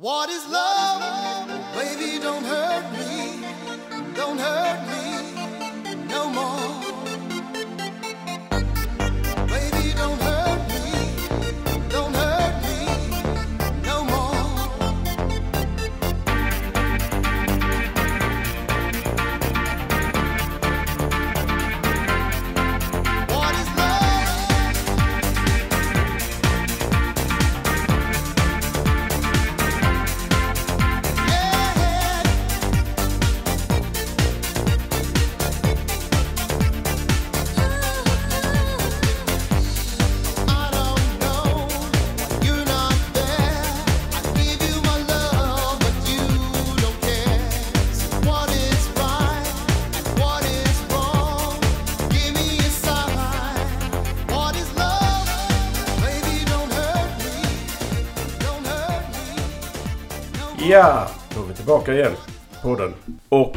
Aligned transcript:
What 0.00 0.30
is 0.30 0.48
love? 0.48 1.02
Baby, 1.74 2.18
don't 2.22 2.42
hurt 2.42 2.90
me. 2.90 3.44
Don't 4.14 4.38
hurt 4.38 4.59
tillbaka 61.90 61.94
igen 61.94 62.12
på 62.62 62.74
den. 62.76 62.94
Och 63.28 63.56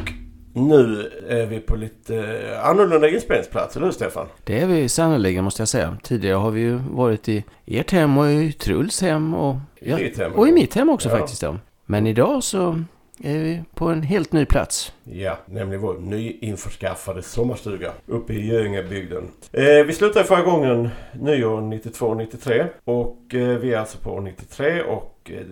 nu 0.53 1.11
är 1.29 1.45
vi 1.45 1.59
på 1.59 1.75
lite 1.75 2.59
annorlunda 2.63 3.09
inspelningsplats, 3.09 3.75
eller 3.75 3.85
hur 3.85 3.93
Stefan? 3.93 4.27
Det 4.43 4.59
är 4.59 4.67
vi 4.67 4.89
sannerligen 4.89 5.43
måste 5.43 5.61
jag 5.61 5.67
säga. 5.67 5.97
Tidigare 6.03 6.35
har 6.35 6.51
vi 6.51 6.61
ju 6.61 6.79
varit 6.91 7.29
i 7.29 7.43
ert 7.65 7.91
hem 7.91 8.17
och 8.17 8.31
i 8.31 8.51
Truls 8.51 9.01
hem 9.01 9.33
och... 9.33 9.55
I 9.79 9.93
ditt 9.93 10.17
hem. 10.17 10.33
Och 10.33 10.47
i 10.47 10.51
mitt 10.51 10.75
hem 10.75 10.89
också 10.89 11.09
Ja. 11.09 11.17
faktiskt 11.17 11.41
ja. 11.41 11.57
Men 11.85 12.07
idag 12.07 12.43
så 12.43 12.83
är 13.23 13.39
vi 13.39 13.63
på 13.75 13.87
en 13.87 14.01
helt 14.03 14.31
ny 14.31 14.45
plats. 14.45 14.93
Ja, 15.03 15.37
nämligen 15.45 15.81
vår 15.81 15.97
nyinförskaffade 15.99 17.21
sommarstuga 17.21 17.91
uppe 18.07 18.33
i 18.33 18.47
Göingebygden. 18.47 19.23
Eh, 19.51 19.63
vi 19.87 19.93
slutade 19.93 20.25
förra 20.25 20.41
gången 20.41 20.89
nyår 21.13 21.61
92-93 21.61 22.67
och 22.83 23.35
eh, 23.35 23.57
vi 23.57 23.73
är 23.73 23.79
alltså 23.79 23.97
på 23.97 24.19
93 24.19 24.81
och 24.83 25.12
eh, 25.31 25.45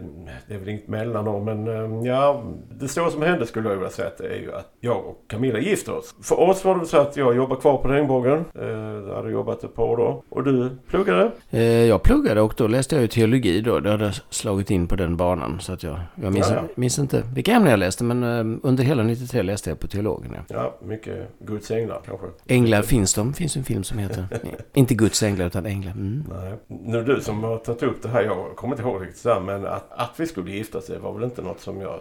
det 0.48 0.54
är 0.54 0.58
väl 0.60 0.70
inget 0.70 0.88
mellanår 0.88 1.40
men 1.44 1.68
eh, 1.68 2.08
ja, 2.12 2.44
det 2.80 2.88
stora 2.88 3.10
som 3.10 3.22
hände 3.22 3.46
skulle 3.46 3.70
jag 3.70 3.76
vilja 3.76 3.90
säga 3.90 4.08
att 4.08 4.18
det 4.18 4.28
är 4.28 4.40
ju 4.40 4.54
att 4.54 4.72
jag 4.80 4.98
och 5.06 5.24
Camilla 5.28 5.60
gifter 5.60 5.98
oss. 5.98 6.16
För 6.24 6.40
oss 6.40 6.66
var 6.66 6.80
det 6.80 6.86
så 6.86 6.98
att 6.98 7.18
jag 7.18 7.36
jobbar 7.36 7.56
kvar 7.56 7.78
på 7.78 7.88
Regnbågen. 7.88 8.46
Eh, 8.60 8.68
jag 9.08 9.16
hade 9.16 9.32
jobbat 9.32 9.64
ett 9.64 9.76
par 9.76 9.84
år 9.84 9.98
då. 9.98 10.24
Och 10.30 10.44
du 10.44 10.70
pluggade? 10.88 11.32
Eh, 11.50 11.62
Jag 11.64 12.04
pluggade 12.04 12.42
och 12.42 12.54
då 12.58 12.68
läste 12.68 12.96
jag 12.96 13.02
ju 13.02 13.08
teologi 13.08 13.62
då. 13.62 13.80
Det 13.80 13.92
hade 13.92 14.14
slagit 14.30 14.72
in 14.72 14.88
på 14.88 14.96
den 14.96 15.18
banan. 15.18 15.60
Så 15.60 15.74
att 15.74 15.84
jag, 15.84 16.00
jag 16.16 16.34
minns, 16.34 16.50
Ja, 16.50 16.56
ja. 16.56 16.62
minns 16.76 17.00
inte 17.00 17.24
vilka 17.36 17.52
ämnen 17.52 17.72
jag 17.72 17.80
läste. 17.80 18.04
Men 18.04 18.24
under 18.64 18.84
hela 18.84 19.04
93 19.04 19.42
läste 19.42 19.70
jag 19.70 19.80
på 19.80 19.88
teologen. 19.88 20.32
Ja. 20.38 20.44
Ja, 20.50 20.78
mycket 20.88 21.28
Guds 21.40 21.72
änglar 21.72 22.02
kanske. 22.06 22.28
Änglar 22.48 22.82
finns 22.82 23.14
de. 23.14 23.34
finns 23.34 23.58
en 23.58 23.64
film 23.64 23.84
som 23.84 23.98
heter... 23.98 24.26
inte 24.74 24.94
Guds 24.96 25.24
änglar 25.24 25.46
utan 25.46 25.66
änglar. 25.66 25.92
Mm. 25.92 26.24
Nej. 26.30 26.54
Nu 26.68 26.98
är 27.00 27.04
du 27.04 27.22
som 27.22 27.44
har 27.44 27.58
tagit 27.58 27.84
upp 27.84 28.02
det 28.04 28.10
här. 28.10 28.24
Jag 28.24 28.56
kommer 28.56 28.74
inte 28.76 28.84
ihåg 28.90 29.02
riktigt 29.02 29.18
så 29.22 29.34
här, 29.34 29.40
men 29.40 29.61
att, 29.66 29.92
att 29.92 30.20
vi 30.20 30.28
skulle 30.28 30.52
gifta 30.52 30.78
oss 30.78 30.90
var 30.90 31.14
väl 31.14 31.24
inte 31.24 31.42
något 31.42 31.60
som 31.60 31.82
jag... 31.82 32.00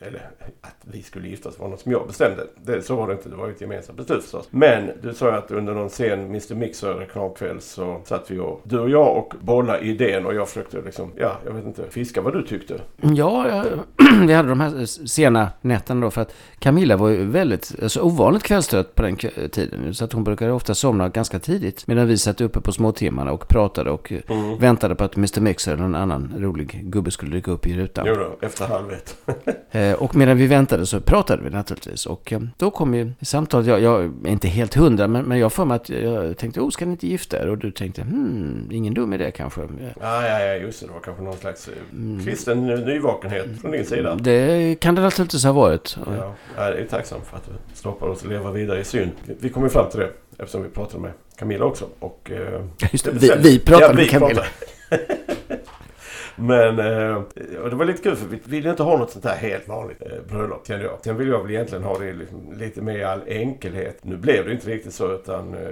Eller 0.00 0.30
att 0.60 0.76
vi 0.82 1.02
skulle 1.02 1.28
gifta 1.28 1.48
oss 1.48 1.58
var 1.58 1.68
något 1.68 1.80
som 1.80 1.92
jag 1.92 2.06
bestämde. 2.06 2.46
Det, 2.64 2.82
så 2.82 2.96
var 2.96 3.06
det 3.08 3.12
inte. 3.12 3.28
Det 3.28 3.36
var 3.36 3.46
ju 3.46 3.52
ett 3.52 3.60
gemensamt 3.60 3.98
beslut 3.98 4.22
förstås. 4.22 4.48
Men 4.50 4.90
du 5.02 5.14
sa 5.14 5.26
ju 5.30 5.32
att 5.36 5.50
under 5.50 5.74
någon 5.74 5.90
sen 5.90 6.20
Mr 6.20 6.54
Mixer 6.54 6.94
reklamkväll 6.94 7.60
så 7.60 8.00
satt 8.04 8.30
vi 8.30 8.38
och... 8.38 8.60
Du 8.64 8.78
och 8.78 8.90
jag 8.90 9.16
och 9.16 9.34
bollade 9.40 9.80
idén 9.84 10.26
och 10.26 10.34
jag 10.34 10.48
försökte 10.48 10.82
liksom... 10.82 11.12
Ja, 11.16 11.36
jag 11.46 11.52
vet 11.52 11.64
inte. 11.66 11.82
Fiska 11.90 12.20
vad 12.20 12.32
du 12.32 12.42
tyckte. 12.42 12.80
Ja, 13.00 13.48
jag, 13.48 13.66
vi 14.26 14.32
hade 14.32 14.48
de 14.48 14.60
här 14.60 15.06
sena 15.06 15.48
nätterna 15.60 16.00
då 16.00 16.10
för 16.10 16.20
att 16.22 16.34
Camilla 16.58 16.96
var 16.96 17.08
ju 17.08 17.24
väldigt 17.24 17.74
alltså, 17.82 18.00
ovanligt 18.00 18.42
kvällstrött 18.42 18.94
på 18.94 19.02
den 19.02 19.16
tiden. 19.50 19.94
Så 19.94 20.04
att 20.04 20.12
hon 20.12 20.24
brukade 20.24 20.52
ofta 20.52 20.74
somna 20.74 21.08
ganska 21.08 21.38
tidigt. 21.38 21.86
Medan 21.86 22.06
vi 22.06 22.18
satt 22.18 22.40
uppe 22.40 22.60
på 22.60 22.72
småtimmarna 22.72 23.32
och 23.32 23.48
pratade 23.48 23.90
och 23.90 24.12
eh, 24.12 24.20
Mm. 24.28 24.58
väntade 24.58 24.94
på 24.94 25.04
att 25.04 25.16
Mr 25.16 25.40
Mixer 25.40 25.72
eller 25.72 25.82
någon 25.82 25.94
annan 25.94 26.34
rolig 26.38 26.80
gubbe 26.84 27.10
skulle 27.10 27.36
dyka 27.36 27.50
upp 27.50 27.66
i 27.66 27.74
rutan. 27.76 28.04
Jo 28.08 28.14
då, 28.14 28.46
efter 28.46 28.66
halv 28.66 28.92
ett. 28.92 29.16
Eh, 29.90 29.94
och 29.94 30.16
medan 30.16 30.36
vi 30.36 30.46
väntade 30.46 30.86
så 30.86 31.00
pratade 31.00 31.42
vi 31.42 31.50
naturligtvis. 31.50 32.06
Och 32.06 32.32
eh, 32.32 32.40
då 32.56 32.70
kom 32.70 32.94
ju 32.94 33.12
samtalet, 33.22 33.66
jag, 33.66 33.80
jag 33.82 34.04
är 34.24 34.28
inte 34.28 34.48
helt 34.48 34.74
hundra, 34.74 35.08
men, 35.08 35.24
men 35.24 35.38
jag 35.38 35.52
får 35.52 35.64
mig 35.64 35.74
att 35.76 35.88
jag 35.88 36.36
tänkte, 36.36 36.60
oh, 36.60 36.70
ska 36.70 36.84
ni 36.86 36.90
inte 36.92 37.06
gifta 37.06 37.42
er? 37.42 37.48
Och 37.48 37.58
du 37.58 37.70
tänkte, 37.70 38.02
hmm, 38.02 38.68
ingen 38.72 38.94
dum 38.94 39.12
idé 39.12 39.30
kanske. 39.30 39.60
Ja, 39.60 40.26
ja, 40.28 40.40
ja, 40.40 40.54
just 40.54 40.80
det. 40.80 40.86
Det 40.86 40.92
var 40.92 41.00
kanske 41.00 41.22
någon 41.22 41.36
slags 41.36 41.68
eh, 41.68 42.24
kristen 42.24 42.66
nyvakenhet 42.66 43.46
från 43.60 43.70
din 43.70 43.86
sida. 43.86 44.14
Det 44.14 44.74
kan 44.80 44.94
det 44.94 45.02
naturligtvis 45.02 45.44
ha 45.44 45.52
varit. 45.52 45.96
Ja, 46.06 46.34
jag 46.56 46.66
är 46.78 46.84
tacksam 46.84 47.20
för 47.30 47.36
att 47.36 47.44
du 47.46 47.52
stoppar 47.74 48.06
oss 48.06 48.22
att 48.22 48.28
leva 48.28 48.50
vidare 48.50 48.80
i 48.80 48.84
synd. 48.84 49.10
Vi 49.40 49.48
kom 49.48 49.62
ju 49.62 49.68
fram 49.68 49.90
till 49.90 50.00
det 50.00 50.10
eftersom 50.38 50.62
vi 50.62 50.68
pratade 50.68 51.02
med 51.02 51.12
Camilla 51.38 51.64
också. 51.64 51.84
Och, 51.98 52.30
Just 52.92 53.04
det, 53.04 53.10
vi, 53.12 53.30
vi 53.38 53.58
pratade 53.58 53.86
Ja, 53.86 53.90
vi 53.92 53.96
med 53.96 54.10
Camilla. 54.10 54.44
pratade. 54.88 55.06
Men 56.36 56.78
eh, 56.78 57.22
och 57.62 57.70
det 57.70 57.76
var 57.76 57.84
lite 57.84 58.02
kul 58.02 58.16
för 58.16 58.26
vi 58.26 58.40
ville 58.44 58.70
inte 58.70 58.82
ha 58.82 58.96
något 58.96 59.10
sånt 59.10 59.24
här 59.24 59.36
helt 59.36 59.68
vanligt 59.68 60.02
eh, 60.02 60.08
bröllop 60.28 60.66
kände 60.66 60.84
jag. 60.84 60.98
Sen 61.04 61.16
ville 61.16 61.30
jag 61.30 61.42
väl 61.42 61.50
egentligen 61.50 61.84
ha 61.84 61.98
det 61.98 62.12
liksom, 62.12 62.52
lite 62.52 62.82
mer 62.82 62.98
i 62.98 63.04
all 63.04 63.20
enkelhet. 63.26 64.04
Nu 64.04 64.16
blev 64.16 64.46
det 64.46 64.52
inte 64.52 64.70
riktigt 64.70 64.94
så 64.94 65.12
utan 65.12 65.54
eh, 65.54 65.70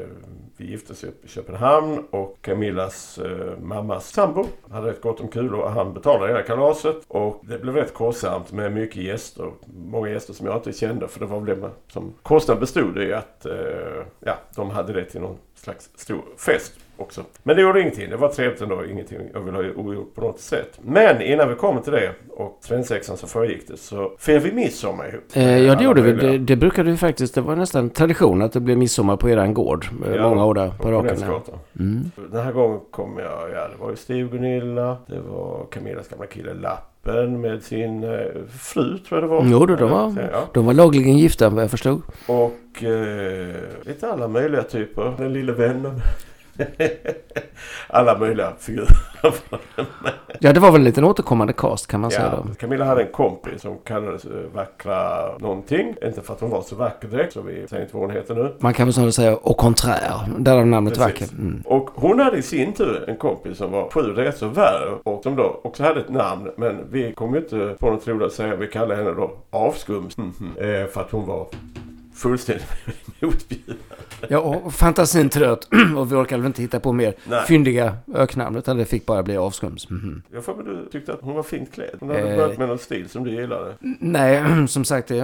vi 0.56 0.70
gifte 0.70 0.92
oss 0.92 1.04
upp 1.04 1.24
i 1.24 1.28
Köpenhamn 1.28 2.04
och 2.10 2.38
Camillas 2.40 3.18
eh, 3.18 3.58
mammas 3.62 4.08
sambo 4.10 4.46
hade 4.70 4.90
rätt 4.90 5.00
gott 5.00 5.20
om 5.20 5.28
kul 5.28 5.54
och 5.54 5.70
han 5.70 5.94
betalade 5.94 6.26
hela 6.26 6.42
kalaset. 6.42 6.96
Och 7.08 7.40
det 7.42 7.58
blev 7.58 7.74
rätt 7.74 7.94
kostsamt 7.94 8.52
med 8.52 8.72
mycket 8.72 9.02
gäster. 9.02 9.50
Många 9.74 10.08
gäster 10.08 10.32
som 10.32 10.46
jag 10.46 10.56
inte 10.56 10.72
kände 10.72 11.08
för 11.08 11.20
det 11.20 11.26
var 11.26 11.40
väl 11.40 11.60
det 11.60 11.70
som 11.88 12.14
kostnaden 12.22 12.60
bestod 12.60 12.98
i 12.98 13.12
att 13.12 13.46
eh, 13.46 13.52
ja, 14.20 14.34
de 14.56 14.70
hade 14.70 14.92
det 14.92 15.04
till 15.04 15.20
någon 15.20 15.38
slags 15.54 15.90
stor 15.94 16.22
fest 16.36 16.72
också. 16.96 17.20
Men 17.42 17.56
det 17.56 17.62
gjorde 17.62 17.80
ingenting. 17.80 18.10
Det 18.10 18.16
var 18.16 18.28
trevligt 18.28 18.60
ändå. 18.60 18.84
Ingenting 18.90 19.18
jag 19.34 19.40
vill 19.40 19.54
ha 19.54 19.62
ogjort 19.76 20.14
på 20.14 20.20
något 20.20 20.40
sätt. 20.40 20.78
Men 20.82 21.22
innan 21.22 21.48
vi 21.48 21.54
kommer 21.54 21.80
till 21.80 21.92
det 21.92 22.12
och 22.30 22.58
svensexan 22.60 23.16
som 23.16 23.28
föregick 23.28 23.68
det 23.68 23.76
så 23.76 24.12
firade 24.18 24.44
vi 24.44 24.52
midsommar 24.52 25.08
ihop. 25.08 25.22
Eh, 25.34 25.58
ja, 25.58 25.74
det 25.74 25.84
gjorde 25.84 26.02
vi. 26.02 26.12
Det, 26.12 26.38
det 26.38 26.56
brukade 26.56 26.90
vi 26.90 26.96
faktiskt. 26.96 27.34
Det 27.34 27.40
var 27.40 27.56
nästan 27.56 27.90
tradition 27.90 28.42
att 28.42 28.52
det 28.52 28.60
blev 28.60 28.78
midsommar 28.78 29.16
på 29.16 29.28
eran 29.30 29.54
gård. 29.54 29.86
eh, 30.06 30.14
Ja, 30.14 30.28
många 30.28 30.44
år 30.44 30.54
där 30.54 30.70
på 30.78 30.90
raken. 30.90 31.18
Mm. 31.80 32.10
Den 32.32 32.44
här 32.44 32.52
gången 32.52 32.80
kom 32.90 33.18
jag, 33.18 33.50
ja 33.54 33.68
det 33.68 33.76
var 33.80 33.90
ju 33.90 33.96
Steve 33.96 34.28
Gunilla, 34.28 34.96
det 35.06 35.20
var 35.20 35.66
Camillas 35.70 36.08
gamla 36.08 36.26
kille 36.26 36.54
Lappen 36.54 37.40
med 37.40 37.62
sin 37.62 38.04
eh, 38.04 38.18
fru 38.60 38.98
tror 38.98 39.20
jag 39.20 39.22
det 39.22 39.26
var. 39.26 39.44
Jo, 39.46 39.66
de 39.66 39.90
var, 39.90 40.14
Ja. 40.32 40.40
de 40.54 40.66
var 40.66 40.74
lagligen 40.74 41.18
gifta 41.18 41.48
vad 41.48 41.62
jag 41.62 41.70
förstod. 41.70 42.02
Och 42.28 42.84
eh, 42.84 43.54
lite 43.82 44.12
alla 44.12 44.28
möjliga 44.28 44.62
typer. 44.62 45.14
Den 45.18 45.32
lille 45.32 45.52
vännen. 45.52 46.00
alla 47.86 48.18
möjliga 48.18 48.52
figurer. 48.58 48.88
Ja, 50.40 50.52
det 50.52 50.60
var 50.60 50.70
väl 50.72 50.80
en 50.80 50.84
liten 50.84 51.04
återkommande 51.04 51.52
cast 51.52 51.86
kan 51.86 52.00
man 52.00 52.10
säga 52.10 52.30
Ja, 52.32 52.44
då. 52.48 52.54
Camilla 52.54 52.84
hade 52.84 53.02
en 53.02 53.12
kompis 53.12 53.62
som 53.62 53.78
kallades 53.78 54.24
eh, 54.24 54.30
Vackra 54.54 55.38
någonting. 55.38 55.94
Inte 56.04 56.22
för 56.22 56.34
att 56.34 56.40
hon 56.40 56.50
var 56.50 56.62
så 56.62 56.76
vacker 56.76 57.08
direkt, 57.08 57.32
så 57.32 57.40
vi 57.40 57.68
säger 57.68 57.82
inte 57.82 57.96
vad 57.96 58.06
hon 58.06 58.16
heter 58.16 58.34
nu. 58.34 58.54
Man 58.58 58.74
kan 58.74 58.86
väl 58.86 58.94
snarare 58.94 59.12
säga 59.12 59.32
au 59.32 59.54
contraire. 59.54 60.12
Därav 60.38 60.66
namnet 60.66 60.94
Precis. 60.94 61.22
vacker. 61.22 61.34
Mm. 61.38 61.62
Och 61.66 61.90
hon 61.94 62.18
hade 62.20 62.36
i 62.36 62.42
sin 62.42 62.72
tur 62.72 63.04
en 63.08 63.16
kompis 63.16 63.58
som 63.58 63.72
var 63.72 63.90
sju 63.90 64.00
resor 64.00 64.48
värre 64.48 64.90
och 65.02 65.22
som 65.22 65.36
då 65.36 65.60
också 65.64 65.82
hade 65.82 66.00
ett 66.00 66.10
namn. 66.10 66.50
Men 66.56 66.90
vi 66.90 67.12
kom 67.12 67.34
ju 67.34 67.40
inte 67.40 67.76
på 67.80 67.90
något 67.90 68.08
roligt 68.08 68.26
att 68.26 68.32
säga. 68.32 68.56
Vi 68.56 68.66
kallade 68.66 68.96
henne 68.96 69.10
då 69.12 69.30
Avskums. 69.50 70.16
Eh, 70.18 70.86
för 70.86 71.00
att 71.00 71.10
hon 71.10 71.26
var 71.26 71.46
fullständigt 72.14 72.66
motbjudande. 73.20 73.82
Ja, 74.28 74.38
och 74.38 74.74
fantasin 74.74 75.28
tröt 75.28 75.68
och 75.96 76.12
vi 76.12 76.16
orkade 76.16 76.42
väl 76.42 76.46
inte 76.46 76.62
hitta 76.62 76.80
på 76.80 76.92
mer 76.92 77.14
Nej. 77.28 77.44
fyndiga 77.46 77.96
öknamn 78.14 78.56
utan 78.56 78.76
det 78.76 78.84
fick 78.84 79.06
bara 79.06 79.22
bli 79.22 79.36
avskums. 79.36 79.90
Mhm. 79.90 80.22
Jag 80.32 80.44
får 80.44 80.62
du 80.62 80.88
tyckte 80.92 81.12
att 81.12 81.20
hon 81.22 81.34
var 81.34 81.42
fint 81.42 81.72
klädd. 81.72 81.96
Hon 82.00 82.08
hade 82.08 82.20
Eh. 82.30 82.36
börjat 82.36 82.58
med 82.58 82.68
någon 82.68 82.78
stil 82.78 83.08
som 83.08 83.24
du 83.24 83.30
gillade. 83.30 83.74
Nej, 84.00 84.42
som 84.68 84.84
sagt, 84.84 85.08
det 85.08 85.18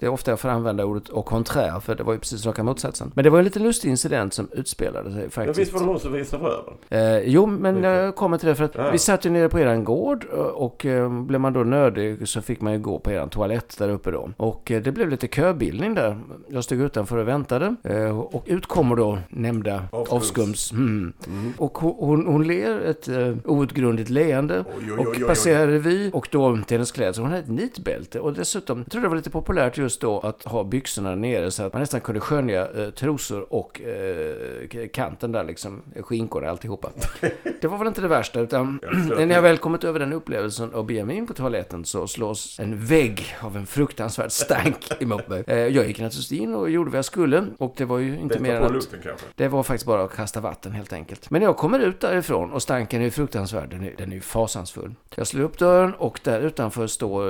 är, 0.00 0.08
ofta 0.08 0.30
jag 0.30 0.40
får 0.40 0.48
använda 0.48 0.84
ordet 0.84 1.10
au 1.10 1.22
contraire 1.22 1.80
för 1.80 1.94
det 1.94 2.02
var 2.02 2.12
ju 2.12 2.18
precis 2.18 2.46
raka 2.46 2.62
motsatsen. 2.62 3.12
Men 3.14 3.24
det 3.24 3.30
var 3.30 3.38
en 3.38 3.44
lite 3.44 3.58
lustig 3.58 3.88
incident 3.90 4.34
som 4.34 4.48
utspelade 4.52 5.12
sig 5.12 5.30
faktiskt. 5.30 5.58
visst 5.60 5.72
var 5.72 5.80
det 5.80 5.86
hon 5.86 6.00
som 6.00 6.12
visade 6.12 6.44
röven? 6.44 6.74
Eh, 6.90 7.28
jo, 7.28 7.46
men 7.46 7.82
jag 7.82 8.16
kommer 8.16 8.38
till 8.38 8.48
det 8.48 8.54
för 8.54 8.64
att 8.64 8.74
Ja. 8.74 8.90
vi 8.90 8.98
satt 8.98 9.26
ju 9.26 9.30
nere 9.30 9.48
på 9.48 9.58
eran 9.60 9.84
gård 9.84 10.24
och, 10.24 10.64
och 10.64 10.86
eh, 10.86 11.22
blev 11.22 11.40
man 11.40 11.52
då 11.52 11.60
nödig 11.60 12.28
så 12.28 12.42
fick 12.42 12.60
man 12.60 12.72
ju 12.72 12.78
gå 12.78 12.98
på 12.98 13.10
eran 13.12 13.28
toalett 13.28 13.78
där 13.78 13.88
uppe 13.88 14.10
då. 14.10 14.30
Och 14.36 14.70
eh, 14.70 14.82
det 14.82 14.92
blev 14.92 15.08
lite 15.08 15.26
köbildning 15.28 15.94
där 15.94 16.18
jag 16.48 16.64
stod 16.64 16.80
utanför 16.80 17.16
och 17.16 17.28
väntade. 17.28 17.76
Eh, 17.84 18.18
och 18.20 18.44
ut 18.46 18.66
kommer 18.66 18.96
då 18.96 19.18
nämnda 19.28 19.84
Avskums. 19.92 20.12
avskums. 20.12 20.72
Mm. 20.72 21.12
Och 21.58 21.78
hon, 21.78 22.26
hon, 22.26 22.46
ler 22.46 22.80
ett 22.80 23.08
uh, 23.08 23.36
outgrundligt 23.44 24.10
leende. 24.10 24.64
Oj, 24.78 24.84
oj, 24.84 24.92
och 24.92 24.98
oj, 25.06 25.16
oj, 25.20 25.24
passerar 25.24 25.66
revy. 25.66 26.10
Och 26.12 26.28
då 26.30 26.56
till 26.66 26.74
hennes 26.76 26.92
kläder. 26.92 27.12
Så 27.12 27.22
hon 27.22 27.30
hade 27.30 27.42
ett 27.42 27.48
nitbälte. 27.48 28.20
Och 28.20 28.32
dessutom, 28.32 28.78
jag 28.78 28.90
tror 28.92 29.02
det 29.02 29.08
var 29.08 29.16
lite 29.16 29.30
populärt 29.30 29.78
just 29.78 30.00
då 30.00 30.20
att 30.20 30.44
ha 30.44 30.64
byxorna 30.64 31.14
nere. 31.14 31.50
Så 31.50 31.62
att 31.62 31.72
man 31.72 31.80
nästan 31.80 32.00
kunde 32.00 32.20
skönja 32.20 32.68
eh, 32.70 32.90
trosor 32.90 33.52
och 33.54 33.80
eh, 33.80 34.68
k- 34.72 34.78
kanten 34.92 35.32
där 35.32 35.44
liksom. 35.44 35.82
Skinkorna 36.00 36.50
alltihopa. 36.50 36.90
Det 37.60 37.68
var 37.68 37.78
väl 37.78 37.88
inte 37.88 38.00
det 38.00 38.08
värsta. 38.08 38.40
Utan 38.40 38.80
när 39.16 39.34
jag 39.34 39.42
väl 39.42 39.58
kommit 39.58 39.84
över 39.84 39.98
den 40.00 40.12
upplevelsen 40.12 40.70
och 40.74 40.84
beger 40.84 41.04
mig 41.04 41.16
in 41.16 41.26
på 41.26 41.34
toaletten 41.34 41.84
så 41.84 42.06
slås 42.06 42.60
en 42.60 42.84
vägg 42.84 43.36
av 43.40 43.56
en 43.56 43.66
fruktansvärd 43.66 44.32
stank 44.32 44.76
emot 45.02 45.28
mig. 45.28 45.44
Eh, 45.46 45.56
Jag 45.58 45.72
gick 45.86 45.98
naturligtvis 45.98 46.21
in 46.32 46.54
och 46.54 46.70
gjorde 46.70 46.90
vad 46.90 46.98
jag 46.98 47.04
skulle. 47.04 47.46
Och 47.58 47.74
det 47.76 47.84
var 47.84 47.98
ju 47.98 48.18
inte 48.18 48.38
mer 48.38 48.52
Vänta 48.60 48.68
än 48.68 48.76
att... 48.76 49.26
Det 49.36 49.48
var 49.48 49.62
faktiskt 49.62 49.86
bara 49.86 50.02
att 50.04 50.12
kasta 50.16 50.40
vatten 50.40 50.72
helt 50.72 50.92
enkelt. 50.92 51.30
Men 51.30 51.42
jag 51.42 51.56
kommer 51.56 51.78
ut 51.78 52.00
därifrån 52.00 52.52
och 52.52 52.62
stanken 52.62 53.00
är 53.00 53.04
ju 53.04 53.10
fruktansvärd, 53.10 53.70
den 53.70 53.84
är, 53.84 53.94
den 53.98 54.10
är 54.10 54.14
ju 54.14 54.20
fasansfull. 54.20 54.94
Jag 55.14 55.26
slår 55.26 55.44
upp 55.44 55.58
dörren 55.58 55.94
och 55.94 56.20
där 56.24 56.40
utanför 56.40 56.86
står, 56.86 57.24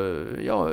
ja, 0.47 0.69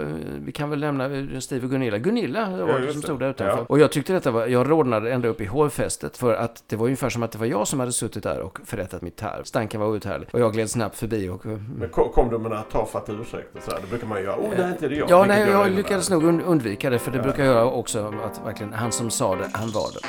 vi 0.45 0.51
kan 0.51 0.69
väl 0.69 0.80
nämna 0.80 1.10
Steve 1.42 1.66
och 1.66 1.71
Gunilla. 1.71 1.98
Gunilla 1.98 2.50
var 2.50 2.57
Ja, 2.57 2.77
det 2.77 2.92
som 2.92 3.01
det. 3.01 3.07
stod 3.07 3.19
där 3.19 3.30
utanför. 3.30 3.57
Ja. 3.57 3.66
Och 3.69 3.80
jag 3.80 3.92
tyckte 3.92 4.13
detta 4.13 4.31
var, 4.31 4.48
jag 4.48 4.71
rodnade 4.71 5.12
ända 5.12 5.27
upp 5.27 5.42
i 5.42 5.45
hårfästet 5.45 6.18
för 6.18 6.33
att 6.33 6.63
det 6.68 6.75
var 6.75 6.86
ungefär 6.86 7.10
som 7.10 7.24
att 7.24 7.31
det 7.31 7.38
var 7.38 7.45
jag 7.45 7.68
som 7.68 7.80
hade 7.80 7.92
suttit 7.92 8.24
där 8.24 8.39
och 8.39 8.60
förrättat 8.66 9.01
mitt 9.01 9.16
tarv. 9.16 9.44
Stanken 9.44 9.81
var 9.81 9.88
outhärdlig. 9.88 10.30
Och 10.33 10.39
jag 10.39 10.54
gled 10.54 10.69
snabbt 10.69 10.95
förbi 10.98 11.30
och... 11.30 11.45
Men 11.45 11.89
kom, 11.89 12.30
du 12.30 12.38
med 12.38 12.50
några 12.51 12.63
tafatta 12.63 13.12
ursäkter 13.12 13.62
så 13.66 13.71
här? 13.71 13.80
Det 13.81 13.88
brukar 13.89 14.07
man 14.07 14.18
ju 14.18 14.24
göra. 14.24 14.36
Oh, 14.36 14.50
det 14.56 14.63
är 14.63 14.69
inte 14.71 14.88
det 14.88 14.95
jag. 14.95 15.10
Ja, 15.10 15.25
nej, 15.27 15.50
jag 15.50 15.71
lyckades 15.71 16.10
nog 16.10 16.24
und- 16.24 16.44
undvika 16.45 16.89
det, 16.89 17.00
för 17.00 17.12
det 17.12 17.19
brukar 17.19 17.45
jag 17.45 17.54
göra 17.56 17.66
också, 17.66 18.08
att 18.17 18.45
verkligen 18.45 18.73
han 18.73 18.91
som 18.91 19.09
sa 19.09 19.35
det, 19.35 19.50
han 19.53 19.71
var 19.71 19.91
det. 19.91 20.00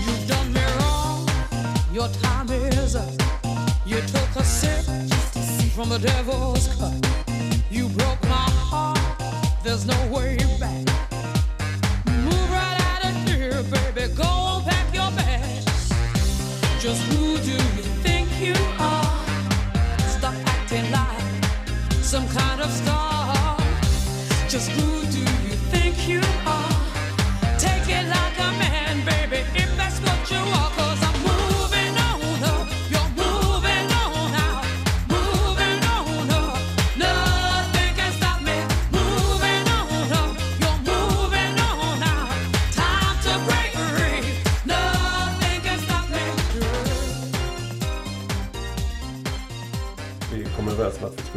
You've 0.00 0.28
done 0.28 0.52
me 0.52 0.64
wrong. 0.78 1.28
Your 1.94 2.08
time 2.08 2.50
is 2.50 2.94
up. 2.94 3.04
You 3.86 4.00
took 4.00 4.36
a 4.36 4.44
sip 4.44 4.84
from 5.74 5.88
the 5.88 5.98
devil's 5.98 6.68
cup. 6.78 6.94
You 7.70 7.88
broke 7.88 8.22
my 8.22 8.50
heart. 8.70 8.98
There's 9.64 9.84
no 9.86 9.96
way 10.10 10.38
back. 10.60 10.95
Just 16.86 17.02
who 17.10 17.36
do 17.38 17.50
you 17.50 17.82
think 18.04 18.28
you 18.40 18.54
are? 18.78 19.26
Stop 20.06 20.34
acting 20.46 20.88
like 20.92 21.44
some 22.00 22.28
kind 22.28 22.60
of 22.60 22.70
star. 22.70 23.56
Just 24.48 24.70
who 24.70 25.05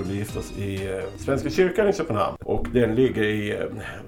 skulle 0.03 0.35
oss 0.35 0.57
i 0.57 0.87
eh, 0.91 1.03
Svenska 1.17 1.49
kyrkan 1.49 1.89
i 1.89 1.93
Köpenhamn. 1.93 2.35
Och 2.43 2.65
den 2.73 2.95
ligger 2.95 3.23
i, 3.23 3.51
eh, 3.51 3.57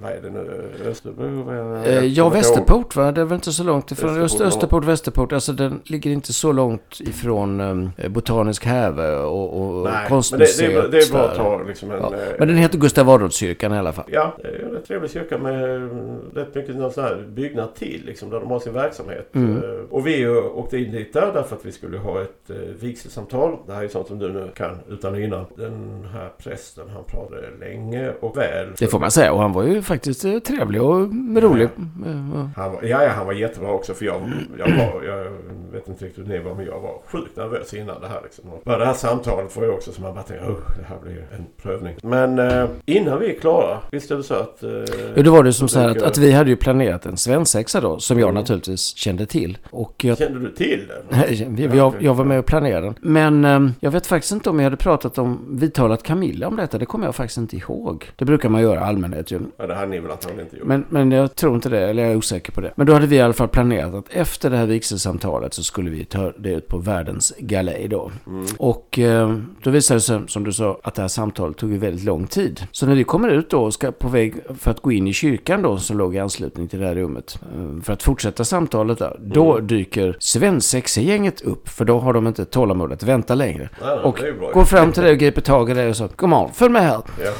vad 0.01 0.11
är 0.11 0.21
det 0.21 0.29
nu, 0.29 0.63
Österbro? 0.85 1.51
Eh, 1.85 1.93
Jag 1.93 2.05
ja. 2.05 2.29
Västerport 2.29 2.95
va? 2.95 3.11
Det 3.11 3.21
är 3.21 3.25
väl 3.25 3.35
inte 3.35 3.51
så 3.51 3.63
långt 3.63 3.91
ifrån 3.91 4.19
Västerport. 4.21 4.47
Österport, 4.47 4.85
Västerport. 4.85 5.31
Alltså 5.33 5.53
den 5.53 5.81
ligger 5.85 6.11
inte 6.11 6.33
så 6.33 6.51
långt 6.51 6.99
ifrån 6.99 7.91
Botanisk 8.09 8.65
häve 8.65 9.15
och, 9.17 9.61
och 9.61 9.83
Nej, 9.83 9.93
men 9.93 10.03
det, 10.03 10.09
konstmuseet. 10.09 10.57
det, 10.57 10.77
är, 10.77 10.81
bra- 10.81 10.88
det 10.91 10.97
är 10.97 11.11
bra 11.11 11.21
att 11.21 11.35
ta 11.35 11.63
liksom 11.67 11.91
en... 11.91 11.97
Ja. 12.01 12.13
Men 12.39 12.47
den 12.47 12.57
heter 12.57 12.77
Gustav 12.77 13.09
Adolfskyrkan 13.09 13.73
i 13.73 13.77
alla 13.77 13.93
fall. 13.93 14.05
Ja, 14.07 14.35
det 14.41 14.47
är 14.47 14.65
en 14.65 14.71
rätt 14.71 14.85
trevlig 14.88 15.11
kyrka 15.11 15.38
med 15.38 15.89
rätt 16.35 16.55
mycket 16.55 16.93
sån 16.93 17.03
här 17.03 17.25
byggnad 17.29 17.75
till 17.75 18.01
liksom, 18.05 18.29
där 18.29 18.39
de 18.39 18.51
har 18.51 18.59
sin 18.59 18.73
verksamhet. 18.73 19.35
Mm. 19.35 19.61
Och 19.89 20.07
vi 20.07 20.27
åkte 20.27 20.77
in 20.77 20.91
dit 20.91 21.13
där 21.13 21.31
därför 21.33 21.55
att 21.55 21.65
vi 21.65 21.71
skulle 21.71 21.97
ha 21.97 22.21
ett 22.21 22.49
vigselsamtal. 22.79 23.57
Det 23.67 23.73
här 23.73 23.83
är 23.83 23.88
sånt 23.88 24.07
som 24.07 24.19
du 24.19 24.29
nu 24.33 24.51
kan 24.55 24.77
utan 24.89 25.13
och 25.13 25.19
innan. 25.19 25.45
Den 25.55 25.80
här 26.13 26.29
prästen 26.43 26.85
han 26.93 27.03
pratade 27.03 27.41
länge 27.59 28.11
och 28.19 28.37
väl. 28.37 28.67
Det 28.79 28.87
får 28.87 28.99
man 28.99 29.11
säga. 29.11 29.33
Och 29.33 29.41
han 29.41 29.53
var 29.53 29.63
ju 29.63 29.81
faktiskt 29.81 30.25
eh, 30.25 30.39
trevlig 30.39 30.81
och 30.81 30.99
rolig. 31.41 31.69
Han 32.55 32.71
var, 32.71 32.83
ja, 32.83 33.03
ja, 33.03 33.09
han 33.09 33.25
var 33.25 33.33
jättebra 33.33 33.71
också 33.71 33.93
för 33.93 34.05
jag, 34.05 34.21
jag 34.57 34.67
var, 34.77 35.03
jag 35.03 35.25
vet 35.71 35.87
inte 35.87 36.05
riktigt 36.05 36.25
hur 36.25 36.29
ni 36.29 36.39
var, 36.39 36.55
men 36.55 36.65
jag 36.65 36.79
var 36.79 37.01
sjukt 37.05 37.37
nervös 37.37 37.73
innan 37.73 38.01
det 38.01 38.07
här 38.07 38.19
liksom. 38.23 38.49
Och 38.49 38.61
bara 38.65 38.77
det 38.77 38.85
här 38.85 38.93
samtalet 38.93 39.55
var 39.55 39.63
ju 39.63 39.69
också 39.69 39.91
som 39.91 40.03
man 40.03 40.13
bara 40.13 40.23
tänkte, 40.23 40.45
oh, 40.47 40.57
det 40.77 40.83
här 40.87 40.97
blir 41.03 41.25
en 41.37 41.45
prövning. 41.61 41.95
Men 42.03 42.39
eh, 42.39 42.65
innan 42.85 43.19
vi 43.19 43.35
är 43.35 43.39
klara, 43.39 43.77
visst 43.91 44.11
är 44.11 44.15
det 44.17 44.23
så 44.23 44.33
att... 44.33 44.63
Eh, 44.63 44.69
Jo, 45.15 45.23
då 45.23 45.31
var 45.31 45.43
det 45.43 45.53
som 45.53 45.67
så 45.67 45.79
här 45.79 45.89
att, 45.89 46.01
att 46.01 46.17
vi 46.17 46.31
hade 46.31 46.49
ju 46.49 46.55
planerat 46.55 47.05
en 47.05 47.17
svensexa 47.17 47.81
då, 47.81 47.99
som 47.99 48.19
jag 48.19 48.29
Mm. 48.29 48.41
naturligtvis 48.41 48.95
kände 48.97 49.25
till. 49.25 49.57
Och 49.69 50.03
jag 50.05 50.17
Kände 50.17 50.39
du 50.39 50.51
till 50.51 50.87
den? 51.09 51.55
Vi- 51.55 51.77
Jag, 51.77 51.93
jag 51.99 52.13
var 52.13 52.25
med 52.25 52.39
och 52.39 52.45
planerade 52.45 52.85
den. 52.85 52.95
Men 53.01 53.45
eh, 53.45 53.71
jag 53.79 53.91
vet 53.91 54.07
faktiskt 54.07 54.31
inte 54.33 54.49
om 54.49 54.59
jag 54.59 54.63
hade 54.63 54.77
pratat 54.77 55.17
om, 55.17 55.39
vidtalat 55.71 56.03
Camilla 56.03 56.47
om 56.47 56.56
detta. 56.56 56.77
Det 56.77 56.85
kommer 56.85 57.06
jag 57.06 57.15
faktiskt 57.15 57.38
inte 57.38 57.56
ihåg. 57.57 58.12
Det 58.15 58.25
brukar 58.25 58.50
man 58.50 58.62
göra 58.62 58.79
i 58.79 58.83
allmänhet 58.83 59.31
ju. 59.31 59.39
Ja, 59.57 59.68
det 59.68 59.75
hade 59.75 59.88
ni 59.88 60.00
väl 60.00 60.12
antagligen 60.12 60.45
inte 60.45 60.57
gjort. 60.57 60.68
Men, 60.68 60.85
men 60.89 61.12
jag 61.12 61.35
tror 61.35 61.56
inte 61.56 61.69
det, 61.69 61.89
eller 61.89 62.03
jag 62.03 62.12
är 62.12 62.15
osäker 62.15 62.51
på 62.51 62.62
det. 62.62 62.71
Men 62.75 62.88
då 62.88 62.94
hade 62.94 63.07
vi 63.07 63.15
i 63.15 63.21
alla 63.21 63.33
fall 63.33 63.47
planerat 63.47 63.94
att 63.94 64.06
efter 64.09 64.50
det 64.50 64.57
här 64.57 64.65
vigselsamtalet 64.65 65.53
så 65.53 65.63
skulle 65.63 65.89
vi 65.89 66.06
ta 66.06 66.31
det 66.38 66.50
ut 66.50 66.68
på 66.68 66.77
världens 66.77 67.33
galej 67.39 67.88
då. 67.89 68.12
Mm. 68.27 68.45
Och 68.57 69.00
eh, 69.00 69.38
då 69.63 69.69
visade 69.69 69.97
det 69.97 70.01
sig, 70.01 70.21
som 70.27 70.44
du 70.44 70.53
sa, 70.53 70.79
att 70.83 70.95
det 70.95 71.01
här 71.01 71.09
samtalet 71.09 71.57
tog 71.57 71.71
ju 71.71 71.77
väldigt 71.77 72.03
lång 72.06 72.27
tid. 72.27 72.62
Så 72.71 72.85
när 72.85 72.95
vi 72.95 73.03
kommer 73.03 73.29
ut 73.29 73.50
då 73.50 73.63
och 73.63 73.74
ska 73.74 73.91
på 73.91 74.07
väg 74.07 74.33
för 74.59 74.71
att 74.71 74.79
gå 74.81 74.91
in 74.91 75.07
i 75.07 75.13
kyrkan 75.13 75.62
då, 75.62 75.77
som 75.77 75.97
låg 75.97 76.15
i 76.15 76.19
anslutning 76.19 76.67
till 76.67 76.79
det 76.79 76.85
här 76.88 76.95
rummet, 76.95 77.39
eh, 77.56 77.81
för 77.83 77.94
att 77.94 78.03
fortsätta 78.03 78.44
samtalet 78.44 79.00
där, 79.00 79.17
då 79.21 79.53
Mm. 79.53 79.67
dyker 79.67 80.15
svensexegänget 80.19 81.41
upp, 81.41 81.69
för 81.69 81.85
då 81.85 82.00
har 82.00 82.13
de 82.13 82.27
inte 82.27 82.45
tålamod 82.45 82.91
att 82.94 83.03
vänta 83.03 83.35
längre. 83.35 83.69
Nej, 83.81 83.95
nej, 83.95 84.03
Och 84.03 84.19
går 84.53 84.63
fram 84.65 84.91
till 84.91 85.03
dig 85.03 85.12
och 85.12 85.17
griper 85.17 85.41
tag 85.41 85.60
i 85.69 85.73
dig 85.73 85.89
och 85.89 85.95
så, 85.97 86.07
kom 86.07 86.33
on, 86.33 86.51
följ 86.53 86.71
med 86.71 86.81
här. 86.81 87.01
Ja. 87.23 87.31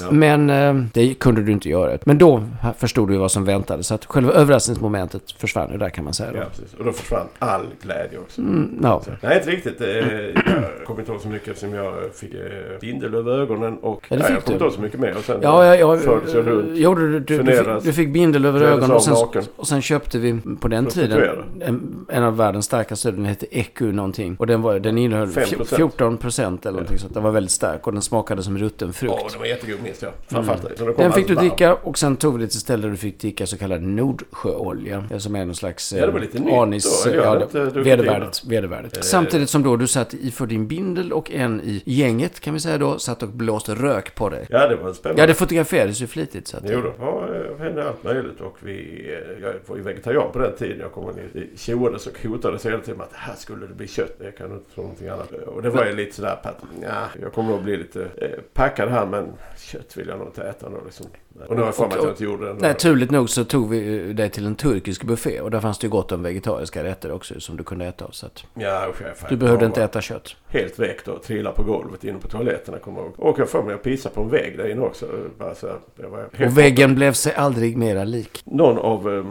Ja. 0.00 0.10
Men 0.10 0.50
eh, 0.50 0.74
det 0.92 1.14
kunde 1.14 1.42
du 1.42 1.52
inte 1.52 1.68
göra. 1.68 1.98
Men 2.04 2.18
då 2.18 2.42
förstod 2.78 3.08
du 3.08 3.16
vad 3.16 3.32
som 3.32 3.44
väntade. 3.44 3.82
Så 3.82 3.94
att 3.94 4.04
själva 4.04 4.32
överraskningsmomentet 4.32 5.32
försvann 5.32 5.72
ju 5.72 5.78
där 5.78 5.90
kan 5.90 6.04
man 6.04 6.14
säga. 6.14 6.32
Då. 6.32 6.38
Ja, 6.38 6.44
precis. 6.50 6.74
Och 6.74 6.84
då 6.84 6.92
försvann 6.92 7.26
all 7.38 7.66
glädje 7.82 8.18
också. 8.18 8.40
Mm, 8.40 8.78
ja. 8.82 9.02
Så, 9.04 9.10
Nej, 9.20 9.36
inte 9.38 9.50
riktigt. 9.50 9.80
Eh, 9.80 9.86
Jag 9.86 10.86
kommer 10.86 11.00
inte 11.00 11.12
ihåg 11.12 11.20
så 11.20 11.28
mycket 11.28 11.48
eftersom 11.48 11.74
jag 11.74 11.94
fick 12.14 12.34
eh, 12.34 12.40
bindel 12.80 13.14
över 13.14 13.38
ögonen 13.38 13.78
och 13.78 14.06
Ja, 14.08 14.16
det 14.16 14.22
nej, 14.22 14.26
fick 14.26 14.36
jag 14.36 14.44
kommer 14.44 14.54
inte 14.54 14.64
ihåg 14.64 14.72
så 14.72 14.80
mycket 14.80 15.00
mer. 15.00 15.16
Och 15.16 15.24
sen 15.24 15.38
Ja, 15.42 15.64
ja, 15.64 15.74
ja. 15.76 15.96
fördes 15.96 16.34
jag 16.34 16.46
runt. 16.46 16.70
Jo, 16.74 16.94
du, 16.94 17.20
du, 17.20 17.42
du, 17.42 17.56
fick, 17.56 17.84
du 17.84 17.92
fick 17.92 18.12
bindel 18.12 18.44
över 18.44 18.60
ögonen 18.60 18.90
och 18.90 19.02
sen, 19.02 19.14
och 19.56 19.66
sen 19.68 19.82
köpte 19.82 20.18
vi 20.18 20.38
på 20.60 20.68
den 20.68 20.86
tiden 20.86 21.22
en, 21.60 22.06
en 22.08 22.22
av 22.22 22.36
världens 22.36 22.64
starkaste 22.64 23.10
den 23.10 23.24
hette 23.24 23.46
EQ 23.58 23.80
någonting. 23.80 24.36
Och 24.38 24.46
den, 24.46 24.62
var, 24.62 24.78
den 24.78 24.98
innehöll 24.98 25.28
5%. 25.28 25.76
14 25.76 26.16
procent 26.16 26.66
eller 26.66 26.72
någonting 26.72 26.98
sånt. 26.98 27.16
Den 27.24 27.32
var 27.32 27.34
väldigt 27.34 27.50
stark 27.52 27.86
och 27.86 27.92
den 27.92 28.02
smakade 28.02 28.42
som 28.42 28.58
rutten 28.58 28.92
frukt. 28.92 29.14
Ja, 29.18 29.28
den 29.30 29.38
var 29.38 29.46
jättegod 29.46 29.82
minns 29.82 30.02
jag. 30.02 30.12
Framförallt 30.28 30.62
det. 30.62 30.78
Så 30.78 30.84
det 30.86 30.92
kom 30.92 31.02
Den 31.04 31.12
fick 31.12 31.28
du 31.28 31.34
dricka 31.34 31.74
och 31.74 31.98
sen 31.98 32.16
tog 32.16 32.38
vi 32.38 32.44
det 32.44 32.50
till 32.50 32.60
ställe 32.60 32.82
där 32.82 32.90
du 32.90 32.96
fick 32.96 33.18
dricka 33.20 33.46
så 33.46 33.56
kallad 33.58 33.82
Nordsjöolja. 33.82 35.04
Det 35.10 35.20
Som 35.20 35.36
är 35.36 35.44
någon 35.44 35.54
slags 35.54 35.92
Ja, 35.92 36.06
det 36.06 36.12
var 36.12 36.20
lite 36.20 36.38
nytt 36.38 36.52
anis. 36.54 37.04
då. 37.04 37.10
Jag 37.14 37.24
Ja, 37.42 37.46
det- 37.52 37.64
vedervärdigt. 37.80 38.44
vedervärdigt. 38.44 38.96
Eh. 38.96 39.00
Samtidigt 39.02 39.50
som 39.50 39.62
då 39.62 39.76
du 39.76 39.86
satt 39.86 40.14
i 40.14 40.30
för 40.30 40.46
din 40.46 40.68
bindel 40.68 41.12
och 41.12 41.30
en 41.30 41.60
i 41.60 41.82
gänget 41.84 42.40
kan 42.40 42.54
vi 42.54 42.60
säga 42.60 42.78
då 42.78 42.98
satt 42.98 43.22
och 43.22 43.28
blåste 43.28 43.74
rök 43.74 44.14
på 44.14 44.28
dig. 44.28 44.46
Ja, 44.50 44.68
det 44.68 44.76
var 44.76 44.92
spännande. 44.92 45.22
Ja, 45.22 45.26
det 45.26 45.34
fotograferades 45.34 46.02
ju 46.02 46.06
flitigt. 46.06 46.48
Så 46.48 46.56
att, 46.56 46.62
Jo, 46.66 46.80
då 46.80 47.04
var, 47.04 47.46
eh, 47.50 47.64
hände 47.64 47.88
allt 47.88 48.04
möjligt 48.04 48.40
och 48.40 48.56
vi, 48.60 49.06
eh, 49.08 49.42
jag 49.44 49.54
var 49.66 49.76
ju 49.76 49.82
vegetarian 49.82 50.32
på 50.32 50.38
den 50.38 50.56
tiden. 50.56 50.78
Jag 50.80 50.92
kom 50.92 51.10
in 51.10 51.42
i 51.42 51.58
tjoades 51.58 52.06
och 52.06 52.22
hotades 52.24 52.66
hela 52.66 52.78
tiden 52.78 52.96
med 52.98 53.04
att 53.06 53.12
här 53.14 53.34
skulle 53.36 53.66
det 53.66 53.74
bli 53.74 53.88
kött. 53.88 54.16
Jag 54.24 54.36
kan 54.36 54.52
inte 54.52 54.74
tro 54.74 54.82
någonting 54.82 55.08
annat. 55.08 55.32
Och 55.32 55.62
det 55.62 55.70
var 55.70 55.84
ju 55.86 55.96
lite 55.96 56.14
sådär 56.16 56.38
att 56.42 56.56
ja, 56.82 56.88
jag 57.20 57.32
kommer 57.32 57.50
nog 57.50 57.62
bli 57.62 57.76
lite 57.76 58.04
eh, 58.16 58.40
packad 58.52 58.88
här 58.88 59.06
men 59.06 59.32
kött 59.56 59.96
vill 59.96 60.08
jag 60.08 60.18
nog 60.18 60.28
inte 60.28 60.42
äta 60.42 60.68
då 60.68 60.80
liksom. 60.84 61.06
Och 61.48 61.54
nu 61.56 61.60
har 61.60 61.68
jag 61.68 61.74
för 61.74 61.86
mig 61.88 61.96
att 61.98 62.04
jag 62.04 62.12
inte 62.12 62.24
gjorde 62.24 62.46
det. 62.46 62.54
Nej, 62.60 62.74
turligt 62.74 63.10
nog 63.10 63.30
så 63.30 63.44
tog 63.44 63.70
vi 63.70 64.12
dig 64.12 64.30
till 64.30 64.46
en 64.46 64.54
turkisk 64.54 65.04
buffé 65.04 65.40
och 65.40 65.50
där 65.50 65.60
fanns 65.60 65.78
det 65.78 65.84
ju 65.84 65.90
gott 65.90 66.12
om 66.12 66.22
vegetariska 66.22 66.84
rätter 66.84 67.12
också 67.12 67.40
som 67.40 67.56
du 67.56 67.64
kunde 67.64 67.84
äta 67.84 68.04
av. 68.04 68.10
Så 68.10 68.26
att 68.26 68.44
Ja, 68.54 68.92
chef. 68.94 69.24
du 69.28 69.36
behövde 69.36 69.66
inte 69.66 69.82
äta 69.82 70.00
kött. 70.00 70.36
Helt 70.48 70.78
väck 70.78 71.04
då. 71.04 71.18
Trilla 71.18 71.52
på 71.52 71.62
golvet 71.62 72.04
inne 72.04 72.18
på 72.18 72.28
toaletterna 72.28 72.78
kommer 72.78 72.98
jag 72.98 73.06
ihåg. 73.06 73.14
Och 73.18 73.38
jag 73.38 73.48
får 73.48 73.62
mig 73.62 73.74
att 73.74 73.82
pissa 73.82 74.08
på 74.08 74.20
en 74.20 74.28
vägg 74.30 74.58
där 74.58 74.70
inne 74.70 74.80
också. 74.80 75.06
Bara 75.38 75.54
så 75.54 75.66
här, 75.66 76.46
Och 76.46 76.58
väggen 76.58 76.94
blev 76.94 77.12
sig 77.12 77.34
aldrig 77.34 77.76
mera 77.76 78.04
lik. 78.04 78.42
Någon 78.44 78.78
av 78.78 79.14
äh, 79.14 79.24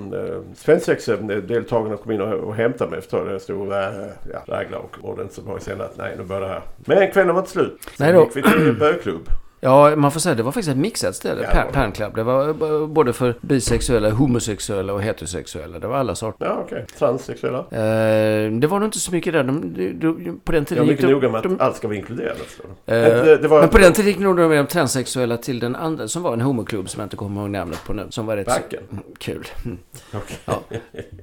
svensexdeltagarna 0.55 1.97
kom 1.97 2.11
in 2.11 2.21
och, 2.21 2.33
och 2.33 2.55
hämtade 2.55 2.89
mig 2.89 2.99
efter 2.99 3.25
det. 3.25 3.31
Jag 3.31 3.41
stod 3.41 3.67
och 3.67 3.75
äh, 3.75 4.07
ja, 4.47 4.77
och 4.77 4.95
mådde 5.03 5.21
inte 5.21 5.35
så 5.35 5.41
bra. 5.41 5.59
Kände 5.59 5.85
att 5.85 5.97
nej, 5.97 6.15
nu 6.17 6.23
börjar 6.23 6.41
det 6.41 6.47
här. 6.47 6.61
Men 6.85 7.11
kvällen 7.11 7.35
var 7.35 7.41
inte 7.41 7.51
slut. 7.51 7.77
Sen 7.81 7.91
Nej 7.97 8.13
då. 8.13 8.19
gick 8.19 8.35
vi 8.35 8.41
till 8.41 8.67
en 8.67 8.77
bögklubb. 8.77 9.29
Ja, 9.63 9.95
man 9.95 10.11
får 10.11 10.19
säga 10.19 10.35
det 10.35 10.43
var 10.43 10.51
faktiskt 10.51 10.69
ett 10.69 10.77
mixat 10.77 11.15
ställe. 11.15 11.49
Ja. 11.53 11.63
Pan 11.73 11.91
Club. 11.91 12.15
Det 12.15 12.23
var 12.23 12.53
b- 12.53 12.87
både 12.93 13.13
för 13.13 13.35
bisexuella, 13.41 14.09
homosexuella 14.09 14.93
och 14.93 15.01
heterosexuella. 15.01 15.79
Det 15.79 15.87
var 15.87 15.97
alla 15.97 16.15
sorter. 16.15 16.45
Ja, 16.45 16.61
okej. 16.65 16.85
Transsexuella. 16.99 17.59
Eh, 17.59 18.51
det 18.51 18.67
var 18.67 18.79
nog 18.79 18.87
inte 18.87 18.99
så 18.99 19.11
mycket 19.11 19.33
där. 19.33 19.43
De, 19.43 19.73
de, 19.73 19.93
de, 19.99 20.39
på 20.43 20.51
den 20.51 20.59
Jag 20.61 20.67
tiden 20.67 20.83
är 20.83 20.87
gick 20.87 20.99
mycket 21.01 21.09
noga 21.09 21.29
med 21.29 21.45
att 21.45 21.61
allt 21.61 21.75
ska 21.77 21.87
vara 21.87 21.97
inkluderat. 21.97 22.37
Så. 22.57 22.91
eh, 22.93 23.01
det, 23.25 23.37
det 23.37 23.47
var 23.47 23.59
Men 23.59 23.69
på 23.69 23.77
den 23.77 23.93
tiden 23.93 24.07
gick 24.11 24.19
nog 24.19 24.37
de, 24.37 24.51
de 24.51 24.67
transsexuella 24.67 25.37
till 25.37 25.59
den 25.59 25.75
andra 25.75 26.07
som 26.07 26.23
var 26.23 26.33
en 26.33 26.41
homoklubb 26.41 26.89
som 26.89 26.99
jag 26.99 27.05
inte 27.05 27.15
kommer 27.15 27.41
ihåg 27.41 27.49
namnet 27.49 27.79
på 27.85 27.93
nu. 27.93 28.05
Som 28.09 28.25
var 28.25 28.35
rätt 28.37 28.45
Backen. 28.47 28.83
Mm, 28.91 29.03
Kul. 29.17 29.47
Mm. 29.65 29.77
Okej. 30.13 30.37
Ja. 30.45 30.61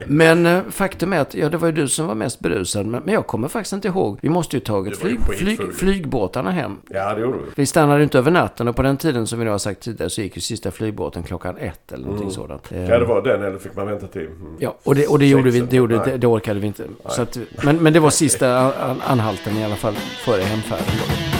Men 0.07 0.47
eh, 0.47 0.61
faktum 0.71 1.13
är 1.13 1.21
att 1.21 1.35
ja, 1.35 1.49
det 1.49 1.57
var 1.57 1.69
ju 1.69 1.73
du 1.75 1.89
som 1.89 2.07
var 2.07 2.15
mest 2.15 2.41
berusad. 2.41 2.87
Men, 2.87 3.03
men 3.05 3.15
jag 3.15 3.27
kommer 3.27 3.49
faktiskt 3.49 3.73
inte 3.73 3.89
ihåg. 3.89 4.19
Vi 4.23 4.29
måste 4.29 4.57
ju 4.57 4.61
tagit 4.61 4.99
flyg, 4.99 5.21
flyg, 5.21 5.49
skitfull. 5.49 5.73
flygbåtarna 5.73 6.51
hem. 6.51 6.77
Ja, 6.91 7.15
det 7.15 7.21
gjorde 7.21 7.39
vi. 7.39 7.45
Vi 7.55 7.67
stannade 7.67 8.03
inte 8.03 8.19
över 8.19 8.30
natten 8.31 8.69
och 8.69 8.77
på 8.77 8.83
den 8.83 8.97
tiden 8.97 9.27
som 9.27 9.39
vi 9.39 9.45
nu 9.45 9.51
har 9.51 9.59
sagt 9.59 9.81
tidigare 9.81 10.11
så 10.11 10.21
gick 10.23 10.37
ju 10.37 10.41
sista 10.41 10.71
flygbåten 10.71 11.23
klockan 11.23 11.57
ett 11.59 11.93
eller 11.93 12.05
någonting 12.05 12.31
sådant. 12.31 12.73
Eh, 12.73 12.89
Ja, 12.89 12.99
det 12.99 13.05
var 13.05 13.23
den 13.23 13.43
eller 13.43 13.59
fick 13.59 13.77
man 13.77 13.87
vänta 13.87 14.07
till? 14.07 14.27
Mm. 14.27 14.57
Ja, 14.59 14.77
och 14.85 14.95
det, 14.95 15.07
och 15.07 15.19
det 15.19 15.27
gjorde 15.27 15.45
vi 15.45 15.53
Sexen. 15.53 15.69
det, 15.71 15.77
gjorde, 15.77 16.05
det, 16.05 16.17
det 16.19 16.27
orkade 16.27 16.61
vi 16.61 16.67
inte. 16.67 16.85
Så 17.09 17.23
att, 17.23 17.39
men, 17.65 17.77
men 17.77 17.93
det 17.93 18.01
var 18.01 18.11
sista 18.11 18.59
an, 18.59 18.73
an, 18.81 19.01
anhalten 19.07 19.57
i 19.57 19.65
alla 19.65 19.77
fall 19.77 19.95
före 20.25 20.43
hemfärden. 20.43 21.40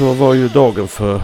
Så 0.00 0.12
var 0.12 0.34
ju 0.34 0.48
dagen 0.48 0.88
för 0.88 1.20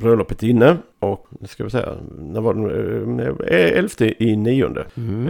bröllopet 0.00 0.42
inne. 0.42 0.76
Och 0.98 1.26
nu 1.40 1.46
ska 1.46 1.64
vi 1.64 1.70
säga, 1.70 1.94
när 2.18 2.40
var 2.40 2.54
det? 2.54 3.26
Eh, 3.56 3.78
Elfte 3.78 4.24
i 4.24 4.36
nionde 4.36 4.80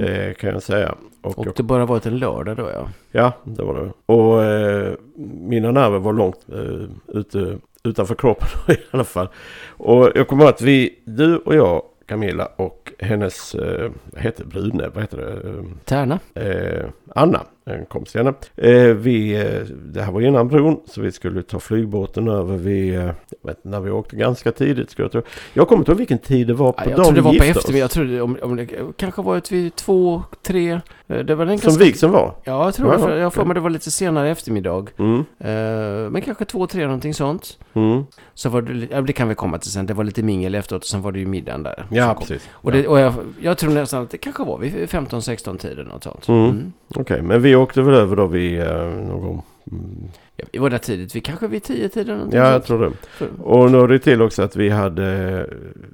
eh, 0.03 0.35
kan 0.35 0.51
jag 0.51 0.63
säga. 0.63 0.95
Och, 1.23 1.39
Och 1.39 1.47
jag, 1.47 1.55
det 1.57 1.63
bara 1.63 1.87
varit 1.87 2.07
en 2.07 2.19
lördag 2.19 2.57
då 2.57 2.71
ja. 2.75 2.89
ja, 3.11 3.33
det 3.45 3.63
var 3.63 3.75
det. 3.75 3.93
Och 4.15 4.43
eh, 4.45 4.93
mina 5.41 5.71
nerver 5.71 5.99
var 5.99 6.13
långt 6.13 6.47
eh, 6.53 7.19
ute, 7.19 7.59
utanför 7.85 8.15
kroppen 8.15 8.49
i 8.75 8.77
alla 8.91 9.05
fall. 9.05 9.29
Och 9.69 10.11
jag 10.15 10.29
kommer 10.29 10.45
ihåg 10.45 10.53
att 10.55 10.63
vi, 10.63 10.99
du 11.05 11.37
och 11.37 11.55
jag, 11.55 11.83
Camilla 12.07 12.49
och 12.57 12.93
hennes, 12.99 13.55
eh, 13.55 13.91
vad 14.05 14.23
heter 14.23 14.45
brudne, 14.45 14.89
vad 14.95 15.03
heter 15.03 15.17
det? 15.17 15.49
Eh, 15.49 15.65
Tärna. 15.85 16.19
eh, 16.35 16.87
Anna, 17.15 17.41
en 17.75 17.87
kompis 17.87 18.13
till 18.13 18.21
henne. 18.21 18.35
Eh, 18.57 18.95
vi, 18.95 19.35
eh, 19.37 19.61
det 19.85 20.03
här 20.03 20.13
var 20.13 20.21
innan 20.21 20.49
bron 20.49 20.81
så 20.87 21.01
vi 21.01 21.13
skulle 21.13 21.43
ta 21.43 21.61
flygbåten 21.61 22.29
över. 22.29 22.57
Vi, 22.57 22.89
eh, 22.89 22.95
jag 23.03 23.15
vet 23.43 23.65
när 23.65 23.81
vi 23.81 23.91
åkte 23.91 24.17
ganska 24.17 24.53
tidigt 24.53 24.91
skulle 24.91 25.05
jag 25.05 25.13
tro. 25.13 25.23
Jag 25.53 25.69
kommer 25.69 25.81
inte 25.81 25.91
ihåg 25.93 25.99
vilken 25.99 26.19
tid 26.19 26.47
det 26.47 26.55
var 26.55 26.73
på 26.73 26.83
Ja, 26.85 26.91
jag 26.91 26.99
dagen 26.99 27.15
det 27.15 27.21
var 27.21 27.33
vi 27.33 27.39
på 27.39 27.45
eftermiddag. 27.45 27.83
Jag 27.85 27.91
tror 27.91 28.05
det, 28.05 28.21
om, 28.21 28.39
om 28.43 28.57
det 28.57 28.69
kanske 28.97 29.23
varit 29.23 29.53
vid 29.53 29.77
två, 29.77 30.23
tre. 30.43 30.81
eh, 31.07 31.19
Det 31.19 31.35
var 31.35 31.47
den 31.47 31.59
Som 31.59 31.73
vigseln 31.79 32.13
var. 32.13 32.35
Ja, 32.45 32.65
jag 32.65 32.75
tror 32.75 32.93
Ja, 33.01 33.07
det. 33.07 33.19
Jag 33.19 33.27
okej. 33.29 33.45
mig 33.45 33.55
det 33.55 33.61
var 33.61 33.71
lite 33.71 33.91
senare 33.91 34.31
eftermiddag. 34.31 34.87
Mm, 34.99 35.25
Eh, 35.39 36.11
men 36.11 36.23
kanske 36.23 36.45
två, 36.45 36.67
tre 36.67 36.85
någonting 36.85 37.15
sånt. 37.15 37.59
mm. 37.73 38.05
Så 38.35 38.49
var 38.49 38.63
det, 38.63 38.89
ja, 38.91 39.01
det 39.01 39.13
kan 39.13 39.29
vi 39.29 39.35
komma 39.35 39.59
till 39.59 39.71
sen. 39.73 39.87
Det 39.87 39.95
var 39.95 40.05
lite 40.05 40.23
mingel 40.23 40.55
efteråt 40.55 40.83
och 40.83 40.89
sen 40.89 41.03
var 41.03 41.13
det 41.13 41.19
ju 41.19 41.27
middagen 41.27 41.63
där. 41.63 41.87
Ja, 41.91 42.15
kom. 42.15 42.21
precis. 42.27 42.49
Och, 42.53 42.73
det, 42.73 42.87
och 42.89 42.99
jag, 43.01 43.15
jag 43.41 43.59
tror 43.59 43.71
nästan 43.71 44.03
att 44.03 44.11
det 44.11 44.19
kanske 44.19 44.45
var 44.45 44.59
vid 44.59 44.73
15-16 44.75 45.59
tiden 45.59 45.87
något 45.87 46.05
sånt. 46.05 46.29
Mm. 46.29 46.45
Mm. 46.45 46.73
Okej, 46.95 47.23
men 47.23 47.43
vi 47.43 47.55
åkte 47.63 47.83
väl 47.83 47.95
över 47.95 48.17
då 48.17 48.27
vid 48.27 48.61
eh, 48.61 48.87
någon 48.87 49.43
mm, 49.73 50.09
vi 50.53 50.59
var 50.59 50.71
där 50.71 50.79
tidigt. 50.79 51.17
Vi 51.17 51.21
kanske 51.21 51.47
vid 51.47 51.63
10 51.63 51.89
tiden 51.89 52.31
Ja, 52.33 52.53
jag 52.53 52.65
tror 52.65 52.81
det. 52.81 53.27
Och 53.43 53.71
nu 53.71 53.87
det 53.87 53.99
till 53.99 54.23
också 54.23 54.43
att 54.43 54.57
vi 54.57 54.69
hade, 54.69 55.47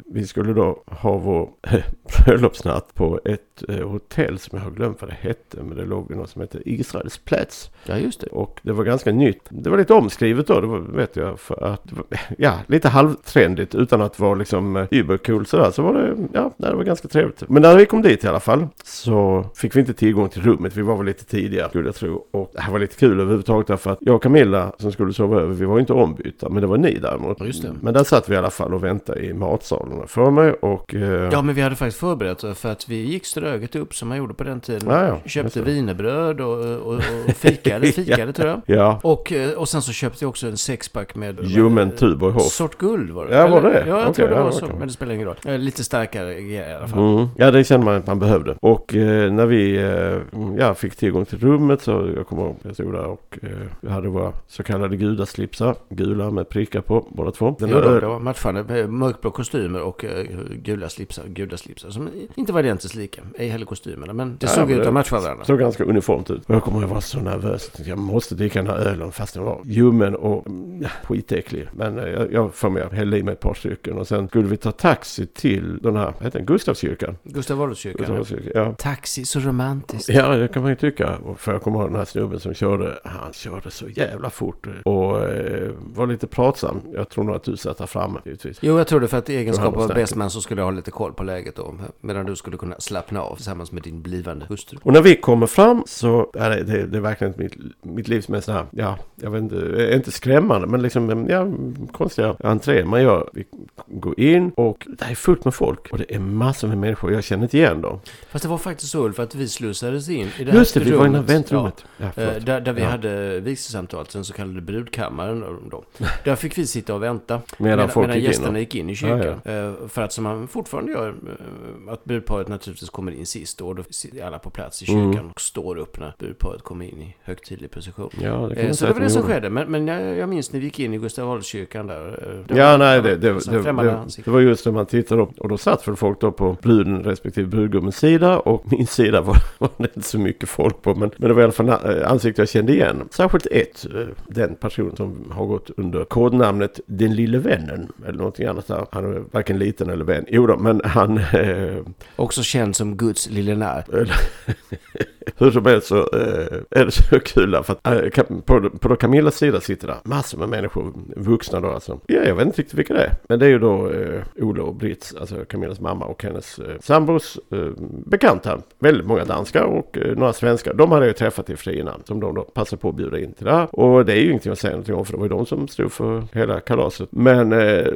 vi 0.07 0.27
skulle 0.27 0.53
då 0.53 0.83
ha 0.87 1.17
vår 1.17 1.51
bröllopsnatt 2.25 2.95
på 2.95 3.21
ett 3.25 3.63
eh, 3.69 3.89
hotell 3.89 4.39
som 4.39 4.59
jag 4.59 4.65
har 4.65 4.71
glömt 4.71 5.01
vad 5.01 5.11
det 5.11 5.17
hette. 5.21 5.63
Men 5.63 5.77
det 5.77 5.85
låg 5.85 6.11
något 6.11 6.31
som 6.31 6.41
hette 6.41 6.59
Israels 6.65 7.19
plats. 7.19 7.71
Ja, 7.87 7.99
just 7.99 8.21
det. 8.21 8.27
Och 8.27 8.61
det 8.63 8.73
var 8.73 8.85
ganska 8.85 9.13
nytt. 9.13 9.43
Det 9.49 9.71
var 9.71 9.79
lite 9.79 9.95
omskrivet 9.95 10.47
då, 10.47 10.61
det 10.61 10.67
var, 10.67 10.79
vet 10.79 11.17
jag. 11.17 11.41
För 11.41 11.65
att, 11.65 11.93
ja, 12.39 12.59
lite 12.67 12.89
halvtrendigt 12.89 13.75
utan 13.75 14.03
att 14.03 14.19
vara 14.19 14.35
liksom 14.35 14.77
eh, 14.77 14.87
übercool 14.91 15.47
sådär. 15.47 15.71
Så 15.71 15.83
var 15.83 15.95
det, 15.95 16.17
ja, 16.33 16.51
det 16.57 16.75
var 16.75 16.85
ganska 16.85 17.09
trevligt. 17.09 17.49
Men 17.49 17.63
när 17.63 17.77
vi 17.77 17.87
kom 17.87 18.03
dit 18.03 18.25
i 18.25 18.29
alla 18.29 18.41
fall 18.41 18.67
så 18.85 19.47
fick 19.55 19.77
vi 19.77 19.81
inte 19.81 19.95
tillgång 19.95 20.29
till 20.29 20.43
rummet. 20.43 20.77
Vi 20.77 20.83
var 20.83 20.97
väl 20.97 21.07
lite 21.07 21.25
tidiga 21.25 21.69
skulle 21.69 21.89
jag 21.89 21.95
tro. 21.95 22.27
Och 22.31 22.51
det 22.55 22.61
här 22.61 22.73
var 22.73 22.79
lite 22.79 22.97
kul 22.97 23.21
överhuvudtaget 23.21 23.67
därför 23.67 23.91
att 23.91 23.99
jag 24.01 24.15
och 24.15 24.23
Camilla 24.35 24.73
som 24.79 24.93
skulle 24.93 25.13
sova 25.13 25.41
över, 25.41 25.55
vi 25.55 25.65
var 25.65 25.81
inte 25.81 25.93
ombytta. 25.93 26.49
Men 26.49 26.61
det 26.61 26.67
var 26.67 26.77
ni 26.77 26.99
däremot. 26.99 27.37
Ja, 27.41 27.47
just 27.47 27.63
det. 27.63 27.73
Men 27.81 27.95
där 27.95 28.05
satt 28.05 28.29
vi 28.29 28.35
i 28.35 28.37
alla 28.37 28.51
fall 28.51 28.75
och 28.75 28.85
väntade 28.85 29.21
i 29.21 29.33
matsalarna 29.35 30.07
för 30.07 30.31
mig. 30.31 30.53
Och, 30.53 30.95
eh, 30.95 31.29
Ja, 31.33 31.43
men 31.43 31.55
vi 31.55 31.61
hade 31.61 31.77
faktiskt 31.77 32.01
förberett 32.01 32.59
för 32.59 32.69
att 32.73 32.89
vi 32.89 32.97
gick 32.97 33.27
ströget 33.27 33.77
upp 33.77 33.95
som 33.95 34.09
man 34.09 34.19
gjorde 34.19 34.35
på 34.35 34.45
den 34.45 34.61
tiden. 34.61 34.83
Ja, 34.91 35.07
ja, 35.07 35.19
Köpte 35.27 35.59
det. 35.59 35.65
wienerbröd 35.65 36.41
och, 36.41 36.59
och, 36.59 36.95
och 36.95 37.01
fikade, 37.37 37.87
fikade 37.93 38.33
tror 38.33 38.49
jag. 38.49 38.61
ja, 38.67 39.01
Och, 39.03 39.33
eh, 39.33 39.51
och 39.53 39.69
sen 39.69 39.83
så 39.83 39.93
köpte 39.93 40.25
jag 40.25 40.29
också 40.29 40.47
en 40.47 40.57
sexpack 40.57 41.15
med... 41.15 41.39
ljummen 41.45 41.91
Tuborg 41.91 42.33
Hoff. 42.33 42.43
Sort 42.43 42.79
guld 42.79 43.11
var 43.11 43.27
det. 43.27 43.35
Ja, 43.37 43.47
var 43.49 43.63
det? 43.63 43.69
Eller? 43.69 43.87
Ja, 43.87 43.99
jag 43.99 44.03
Okej, 44.03 44.15
tror 44.15 44.29
det 44.29 44.35
ja, 44.35 44.43
var 44.43 44.51
det 44.51 44.57
så. 44.57 44.67
Men 44.79 44.89
det 44.89 44.95
spelar 44.95 45.15
ingen 45.15 45.27
roll. 45.27 45.37
Eh, 45.47 45.59
Lite 45.59 45.85
starkare 45.85 46.39
i 46.41 46.75
alla 46.79 46.89
fall. 46.89 46.99
Mm. 47.17 47.29
Ja, 47.37 47.51
det 47.51 47.65
kände 47.65 47.87
man 47.87 47.95
att 47.95 48.07
man 48.07 48.19
behövde. 48.19 48.57
Och 48.61 48.95
eh, 48.95 49.33
när 49.33 49.47
vi 49.47 49.77
eh, 49.77 50.41
ja, 50.59 50.75
fick 50.75 50.97
tillgång 50.97 51.25
till 51.25 51.39
rummet 51.39 51.83
så 51.83 52.11
jag 52.17 52.27
kommer 52.27 52.43
ihåg, 52.43 52.57
jag 52.63 52.75
stod 52.75 52.93
där 52.93 53.05
och 53.07 53.39
eh, 53.43 53.91
hade 53.91 54.09
våra 54.09 54.24
så 54.47 54.63
kallade 54.63 54.97
gudaslipsar. 54.97 55.77
Gula 55.89 56.31
med 56.31 56.49
prickar 56.49 56.81
på 56.81 57.07
båda 57.11 57.31
två. 57.31 57.57
Den 57.59 57.69
Jo, 57.69 57.81
då, 57.81 58.01
det 58.01 58.07
var 58.07 58.19
matchande. 58.21 58.81
eh, 58.81 58.89
Mörkblå 58.89 59.31
kostymer 59.31 59.83
och 59.83 60.05
eh, 60.05 60.27
gula 60.63 60.89
slipsar. 60.89 61.25
Gudaslipsar. 61.27 61.91
Som 61.91 62.09
inte 62.35 62.53
var 62.53 62.61
identiskt 62.61 62.95
lika. 62.95 63.23
Ej 63.39 63.49
heller 63.49 63.67
kostymerna. 63.67 64.13
Men 64.13 64.29
det 64.41 64.47
Ja, 64.47 64.49
såg 64.49 64.69
men 64.69 64.77
ut 64.77 64.83
det 64.83 64.89
att 64.89 64.95
matcha 64.95 65.21
varandra. 65.21 65.45
såg 65.45 65.59
ganska 65.59 65.85
uniformt 65.85 66.31
ut. 66.31 66.45
Och 66.49 66.55
jag 66.55 66.63
kommer 66.63 66.79
att 66.79 66.83
jag 66.83 66.89
var 66.95 67.01
så 67.01 67.19
nervös. 67.21 67.71
Jag 67.85 67.99
måste 67.99 68.35
dricka 68.35 68.63
den 68.63 68.71
här 68.71 68.79
ölen 68.79 69.13
fast 69.13 69.35
den 69.35 69.43
var 69.45 69.61
ljummen 69.65 70.15
och 70.15 70.47
mm, 70.47 70.83
ja, 70.83 70.89
skitäcklig. 71.05 71.69
Men 71.73 71.99
eh, 71.99 72.09
jag, 72.09 72.33
jag 72.33 72.55
får 72.55 72.71
mig 72.71 72.85
hällde 72.93 73.19
i 73.19 73.23
mig 73.23 73.33
ett 73.33 73.41
par 73.41 73.55
stycken. 73.55 73.99
Och 73.99 74.09
sen 74.09 74.29
skulle 74.29 74.49
vi 74.49 74.57
ta 74.57 74.73
taxi 74.73 75.27
till 75.27 75.79
den 75.79 75.97
här, 75.97 76.05
vad 76.05 76.23
heter 76.25 76.39
den, 76.39 76.47
Gustavskyrkan. 76.47 77.17
Gustav 77.25 77.63
Adolfskyrkan. 77.63 78.25
Ja. 78.55 78.73
Taxi, 78.79 79.25
så 79.25 79.41
romantiskt. 79.41 80.09
Ja, 80.09 80.29
det 80.37 80.49
kan 80.49 80.63
man 80.63 80.71
ju 80.73 80.77
tycka. 80.77 81.19
För 81.37 81.53
jag 81.53 81.63
kommer 81.63 81.79
ihåg 81.79 81.89
den 81.89 81.97
här 81.97 82.05
snubben 82.05 82.41
som 82.41 82.55
körde. 82.55 82.99
Han 83.05 83.33
körde 83.33 83.71
så 83.71 83.89
jävla 83.89 84.14
fort. 84.31 84.67
Och 84.85 85.23
eh, 85.25 85.71
var 85.95 86.07
lite 86.07 86.27
pratsam. 86.27 86.81
Jag 86.95 87.09
tror 87.09 87.25
nog 87.25 87.35
att 87.37 87.45
du 87.45 87.57
satt 87.57 87.79
där 87.79 87.87
framme 87.87 88.21
givetvis. 88.25 88.59
Jo, 88.61 88.79
jag 88.79 88.87
tror 88.87 89.01
det 89.01 89.09
för 89.09 89.19
att 89.19 89.31
i 89.31 89.37
egenskap 89.37 89.77
av 89.77 89.89
bestman 89.89 90.31
så 90.31 90.41
skulle 90.41 90.61
jag 90.61 90.67
ha 90.67 90.73
lite 90.73 90.91
koll 90.91 91.13
på 91.13 91.23
läget 91.23 91.57
då. 91.57 91.75
Medan 92.01 92.27
du 92.27 92.37
skulle 92.37 92.57
kunna 92.57 92.75
slappna 92.79 93.23
av 93.23 93.37
tillsammans 93.37 93.73
med 93.73 93.83
din 93.83 94.03
blivande 94.03 94.47
hustru. 94.47 94.79
Och 94.83 94.93
när 94.93 95.03
vi 95.03 95.17
kommer 95.17 95.47
fram 95.47 95.83
så 95.87 96.31
är 96.35 96.51
det, 96.51 96.63
det, 96.65 96.87
det 96.87 96.97
är 96.97 97.01
verkligen 97.01 97.35
mitt, 97.37 97.55
mitt 97.83 98.09
livs 98.09 98.29
mest 98.29 98.49
här, 98.49 98.67
ja, 98.71 98.99
jag 99.17 99.31
vet 99.31 99.43
inte, 99.43 99.85
eh, 99.91 99.97
inte 99.97 100.11
skrämmande 100.13 100.67
men 100.67 100.83
liksom, 100.83 101.27
ja, 101.29 101.47
konstiga 101.93 102.37
entré 102.45 102.85
man 102.85 103.03
gör. 103.03 103.31
Vi 103.33 103.45
går 103.87 104.21
in 104.21 104.51
och 104.57 104.87
det 104.99 105.05
är 105.05 105.15
fullt 105.15 105.45
med 105.45 105.55
folk 105.55 105.93
och 105.93 105.99
det 105.99 106.15
är 106.15 106.19
massor 106.19 106.69
med 106.69 106.79
människor 106.79 107.13
jag 107.13 107.25
känner 107.25 107.43
inte 107.43 107.59
igen 107.59 107.81
dem. 107.83 108.01
Fast 108.31 108.43
det 108.43 108.49
var 108.49 108.59
faktiskt 108.59 108.93
så 108.93 109.05
Ulf 109.05 109.19
att 109.19 109.35
vi 109.35 109.49
slussades 109.49 110.09
in 110.09 110.29
i 110.39 110.45
det 110.45 110.51
här 110.53 110.59
Just 110.59 110.75
det, 110.75 110.81
vi 110.81 110.91
var 110.91 111.07
i 111.07 111.11
väntrummet. 111.11 111.85
Ja, 111.97 112.11
Ja, 112.17 112.23
eh, 112.23 112.43
där, 112.43 112.61
där 112.61 112.73
vi 112.73 112.83
Ja. 112.83 112.89
hade 112.89 113.41
vigselsamtal. 113.41 114.04
Till 114.05 114.17
den 114.17 114.25
så 114.25 114.33
kallade 114.33 114.61
brudkammaren. 114.61 115.45
Då. 115.71 115.85
Där 116.25 116.37
fick 116.37 116.59
vi 116.59 116.67
sitta 116.67 116.95
och 116.95 117.03
vänta 117.03 117.41
Medan 117.59 117.89
medan 117.97 118.09
gick 118.15 118.17
in 118.17 118.25
gästerna 118.25 118.53
då? 118.53 118.59
gick 118.59 118.75
in 118.75 118.91
i 118.91 118.95
kyrkan. 118.97 119.41
Eh, 119.45 119.73
För 119.89 120.03
att 120.03 120.13
som 120.13 120.25
man 120.25 120.49
fortfarande 120.49 120.93
gör, 120.93 121.09
eh, 121.09 121.93
att 121.93 122.05
brudparet 122.05 122.49
naturligtvis 122.49 122.91
kommer 122.91 123.13
in 123.13 123.27
sist. 123.27 123.61
Och 123.61 123.75
då 123.75 123.83
sitter 123.91 124.27
alla 124.27 124.39
på 124.39 124.51
plats 124.51 124.83
i 124.83 124.87
kyrkan 124.87 125.13
Mm. 125.13 125.31
och 125.31 125.41
står 125.41 125.77
upp 125.79 125.99
när 126.01 126.15
brudparet 126.19 126.63
kommer 126.63 126.85
in 126.85 127.03
i 127.03 127.17
högtidlig 127.23 127.71
position. 127.71 128.11
Ja, 128.21 128.31
det 128.55 128.55
Eh, 128.65 128.73
Så 128.73 128.87
det 128.87 128.93
var 128.93 129.01
det 129.01 129.11
som 129.11 129.23
gjorde. 129.23 129.35
skedde. 129.35 129.51
Men, 129.51 129.71
men 129.71 129.87
jag, 129.89 130.17
jag 130.19 130.29
minns 130.29 130.53
när 130.53 130.61
vi 130.61 130.67
gick 130.67 130.81
in 130.81 130.95
i 130.95 130.99
Gustav 130.99 131.31
Adolfskyrkan 131.31 131.87
där. 131.87 132.45
det 132.49 132.57
Ja, 132.57 132.71
var- 132.71 132.79
nej, 132.79 133.03
det, 133.03 133.17
det, 133.17 133.33
det, 133.33 133.63
främmande 133.63 133.99
det, 134.25 134.31
var 134.31 134.41
just 134.41 134.67
när 134.67 134.73
man 134.73 134.87
tittade 134.87 135.23
upp 135.23 135.39
och 135.41 135.49
då 135.49 135.59
satt 135.59 135.89
väl 135.89 135.97
folk 135.97 136.21
då 136.21 136.33
på 136.33 136.57
bruden 136.63 137.05
respektive 137.05 137.47
brudgummens 137.47 137.97
sida 137.97 138.39
och 138.39 138.73
min 138.73 138.87
sida 138.87 139.21
var, 139.21 139.37
var 139.59 139.71
det 139.77 139.97
inte 139.97 140.09
så 140.09 140.19
mycket 140.19 140.49
folk 140.49 140.83
på 140.83 140.95
men, 140.95 141.11
men 141.17 141.29
det 141.29 141.35
var 141.35 141.41
i 141.41 141.45
alla 141.45 141.53
fall 141.53 141.71
ansikte 142.05 142.43
jag 142.43 142.49
kände 142.49 142.73
igen. 142.73 143.09
Särskilt 143.11 143.47
ett, 143.47 143.84
eh, 143.87 144.07
den 144.29 144.55
person 144.55 144.97
som 144.97 145.33
har 145.33 145.47
gått 145.47 145.71
under 145.77 146.05
kodnamnet 146.05 146.81
Den 146.87 147.15
lille 147.17 147.39
vännen 147.39 147.93
eller 148.07 148.19
någonting 148.19 148.47
annat 148.47 148.67
där. 148.67 148.87
Han 148.93 149.05
är 149.05 149.25
varken 149.31 149.59
liten 149.59 149.91
eller 149.91 150.05
vän. 150.05 150.25
Jo 150.29 150.47
då, 150.47 150.57
men 150.59 150.81
han... 150.85 151.19
Eh, 151.19 151.77
Också 152.17 152.43
känd 152.43 152.77
som 152.77 152.97
Guds 152.97 153.31
lille 153.31 153.55
när. 153.57 153.85
hur 155.39 155.51
som 155.51 155.67
helst 155.67 155.87
så 155.87 155.99
eh, 155.99 156.81
är 156.81 156.85
det 156.85 156.91
så 156.91 157.21
kul 157.21 157.63
för 157.63 157.73
att 157.73 157.87
eh, 158.17 158.25
på, 158.45 158.71
på 158.71 158.89
då 158.89 158.97
Camillas 158.97 159.37
sida 159.37 159.61
sitter 159.61 159.87
där 159.87 159.97
massor 160.05 160.39
med 160.39 160.49
människor, 160.49 160.93
vuxna 161.17 161.61
då 161.61 161.71
alltså. 161.71 162.01
Ja, 162.07 162.23
jag 162.25 162.35
vet 162.35 162.47
inte 162.47 162.61
riktigt 162.61 162.79
vilka 162.79 162.95
det 162.95 163.01
är. 163.01 163.13
Men 163.29 163.39
det 163.39 163.47
är 163.47 163.51
ju 163.51 163.59
då 163.59 163.91
eh, 163.91 164.23
Ola 164.37 164.63
och 164.63 164.75
Brits, 164.75 165.15
alltså 165.15 165.45
Camillas 165.45 165.81
mamma 165.81 166.05
och 166.05 166.23
hennes 166.23 166.59
eh, 166.59 166.77
sambos 166.81 167.39
eh, 167.51 167.69
bekanta. 168.07 168.61
Väldigt 168.79 169.07
många 169.07 169.25
danskar 169.25 169.63
och 169.63 169.99
eh, 169.99 170.17
några 170.17 170.33
svenskar. 170.33 170.75
De 170.75 170.93
hade 170.93 171.05
jag 171.05 171.09
ju 171.09 171.15
träffat 171.15 171.51
i 171.51 171.55
och 171.55 171.59
för 171.59 171.65
sig 171.65 171.79
innan. 171.79 172.03
Som 172.05 172.21
de 172.21 172.35
då 172.35 172.43
passade 172.43 172.83
på 172.83 172.89
att 172.89 172.97
bjuda 172.97 173.19
in 173.19 173.33
till 173.33 173.45
det 173.45 173.53
här. 173.53 173.75
Och 173.75 174.05
det 174.05 174.13
är 174.13 174.17
ju 174.17 174.29
ingenting 174.29 174.53
att 174.53 174.59
säga 174.59 174.71
någonting 174.71 174.95
om 174.95 175.05
för 175.05 175.13
det 175.13 175.19
var 175.19 175.25
ju 175.25 175.29
de 175.29 175.47
som 175.47 175.69
stod 175.69 175.93
för 175.93 176.23
hela 176.33 176.61
kalaset. 176.61 177.09
Men 177.13 177.53
eh, 177.53 177.87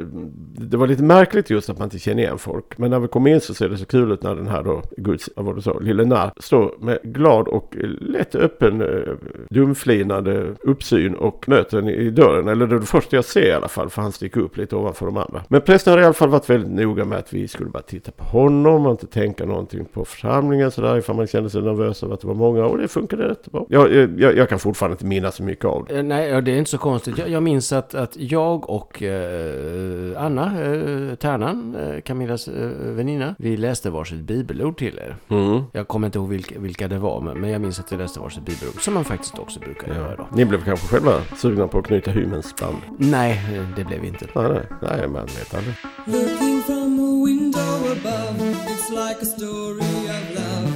det 0.57 0.77
var 0.77 0.87
lite 0.87 1.03
märkligt 1.03 1.49
just 1.49 1.69
att 1.69 1.77
man 1.77 1.85
inte 1.85 1.99
känner 1.99 2.23
igen 2.23 2.37
folk. 2.37 2.77
Men 2.77 2.91
när 2.91 2.99
vi 2.99 3.07
kom 3.07 3.27
in 3.27 3.41
så 3.41 3.53
ser 3.53 3.69
det 3.69 3.77
så 3.77 3.85
kul 3.85 4.11
ut 4.11 4.23
när 4.23 4.35
den 4.35 4.47
här 4.47 4.63
då, 4.63 4.81
Guds, 4.97 5.29
vad 5.35 5.45
var 5.45 5.53
det 5.53 5.61
så, 5.61 5.79
lille 5.79 6.05
narr 6.05 6.31
står 6.39 6.75
med 6.79 6.99
glad 7.19 7.47
och 7.47 7.75
lätt 8.01 8.35
öppen, 8.35 8.81
eh, 8.81 9.13
dumflinande 9.49 10.55
uppsyn 10.63 11.15
och 11.15 11.49
möter 11.49 11.77
den 11.77 11.89
i 11.89 12.09
dörren. 12.09 12.47
Eller 12.47 12.67
det 12.67 12.75
är 12.75 12.79
det 12.79 12.85
första 12.85 13.15
jag 13.15 13.25
ser 13.25 13.45
i 13.47 13.51
alla 13.51 13.67
fall, 13.67 13.89
för 13.89 14.01
han 14.01 14.11
sticker 14.11 14.41
upp 14.41 14.57
lite 14.57 14.75
ovanför 14.75 15.05
de 15.05 15.17
andra. 15.17 15.41
Men 15.47 15.61
prästen 15.61 15.93
har 15.93 15.99
i 16.01 16.05
alla 16.05 16.13
fall 16.13 16.29
varit 16.29 16.49
väldigt 16.49 16.71
noga 16.71 17.05
med 17.05 17.17
att 17.17 17.33
vi 17.33 17.47
skulle 17.47 17.69
bara 17.69 17.83
titta 17.83 18.11
på 18.11 18.23
honom 18.23 18.85
och 18.85 18.91
inte 18.91 19.07
tänka 19.07 19.45
någonting 19.45 19.85
på 19.93 20.05
församlingen 20.05 20.71
sådär 20.71 20.97
ifall 20.97 21.15
man 21.15 21.27
kände 21.27 21.49
sig 21.49 21.61
nervös 21.61 22.03
över 22.03 22.13
att 22.13 22.21
det 22.21 22.27
var 22.27 22.35
många. 22.35 22.65
Och 22.65 22.77
det 22.77 22.87
funkade 22.87 23.29
rätt 23.29 23.51
bra. 23.51 23.65
Jag, 23.69 23.91
jag, 24.19 24.37
jag 24.37 24.49
kan 24.49 24.59
fortfarande 24.59 24.93
inte 24.93 25.05
minnas 25.05 25.35
så 25.35 25.43
mycket 25.43 25.65
av 25.65 25.85
det. 25.89 25.97
Eh, 25.97 26.03
Nej, 26.03 26.41
det 26.41 26.51
är 26.51 26.57
inte 26.57 26.71
så 26.71 26.77
konstigt. 26.77 27.17
Jag, 27.17 27.29
jag 27.29 27.43
minns 27.43 27.73
att, 27.73 27.95
att 27.95 28.17
jag 28.17 28.69
och 28.69 29.03
eh, 29.03 30.23
Anna 30.23 30.45
eh, 30.45 31.15
Tärnan, 31.15 31.75
eh, 31.75 32.01
Camillas 32.01 32.47
eh, 32.47 32.69
väninna, 32.81 33.35
vi 33.37 33.57
läste 33.57 33.89
varsitt 33.89 34.19
bibelord 34.19 34.77
till 34.77 34.99
er. 34.99 35.15
Mm. 35.27 35.63
Jag 35.71 35.87
kommer 35.87 36.07
inte 36.07 36.17
ihåg 36.19 36.29
vilka, 36.29 36.59
vilka 36.59 36.87
det 36.87 36.97
var, 36.97 37.08
men, 37.23 37.41
men 37.41 37.49
jag 37.49 37.61
minns 37.61 37.79
att 37.79 37.91
vi 37.91 37.97
läste 37.97 38.19
varsitt 38.19 38.45
bibelord, 38.45 38.81
som 38.81 38.93
man 38.93 39.05
faktiskt 39.05 39.39
också 39.39 39.59
brukar 39.59 39.87
göra 39.87 40.15
då. 40.15 40.27
Ni 40.33 40.45
blev 40.45 40.63
kanske 40.65 40.87
själva 40.87 41.21
sugna 41.37 41.67
på 41.67 41.79
att 41.79 41.85
knyta 41.85 42.11
hymens 42.11 42.55
band? 42.55 42.77
Nej, 42.97 43.41
det 43.75 43.83
blev 43.83 44.01
vi 44.01 44.07
inte. 44.07 44.27
Nej, 44.35 44.49
nej, 44.51 44.65
nej, 44.81 45.07
man 45.07 45.25
vet 45.25 45.53
aldrig. 45.53 45.75
Looking 46.05 46.61
from 46.61 46.99
a 46.99 47.25
window 47.25 47.91
above, 47.91 48.37
it's 48.71 48.89
like 48.89 49.21
a 49.21 49.25
story 49.25 50.09
of 50.15 50.23
love. 50.35 50.67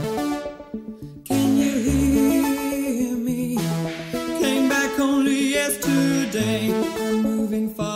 Can 1.27 1.57
you 1.57 1.71
hear 1.87 3.17
me? 3.17 3.57
Came 4.41 4.69
back 4.69 4.99
only 4.99 5.53
yesterday. 5.53 6.73
I'm 6.99 7.21
moving 7.21 7.73
farther 7.75 7.92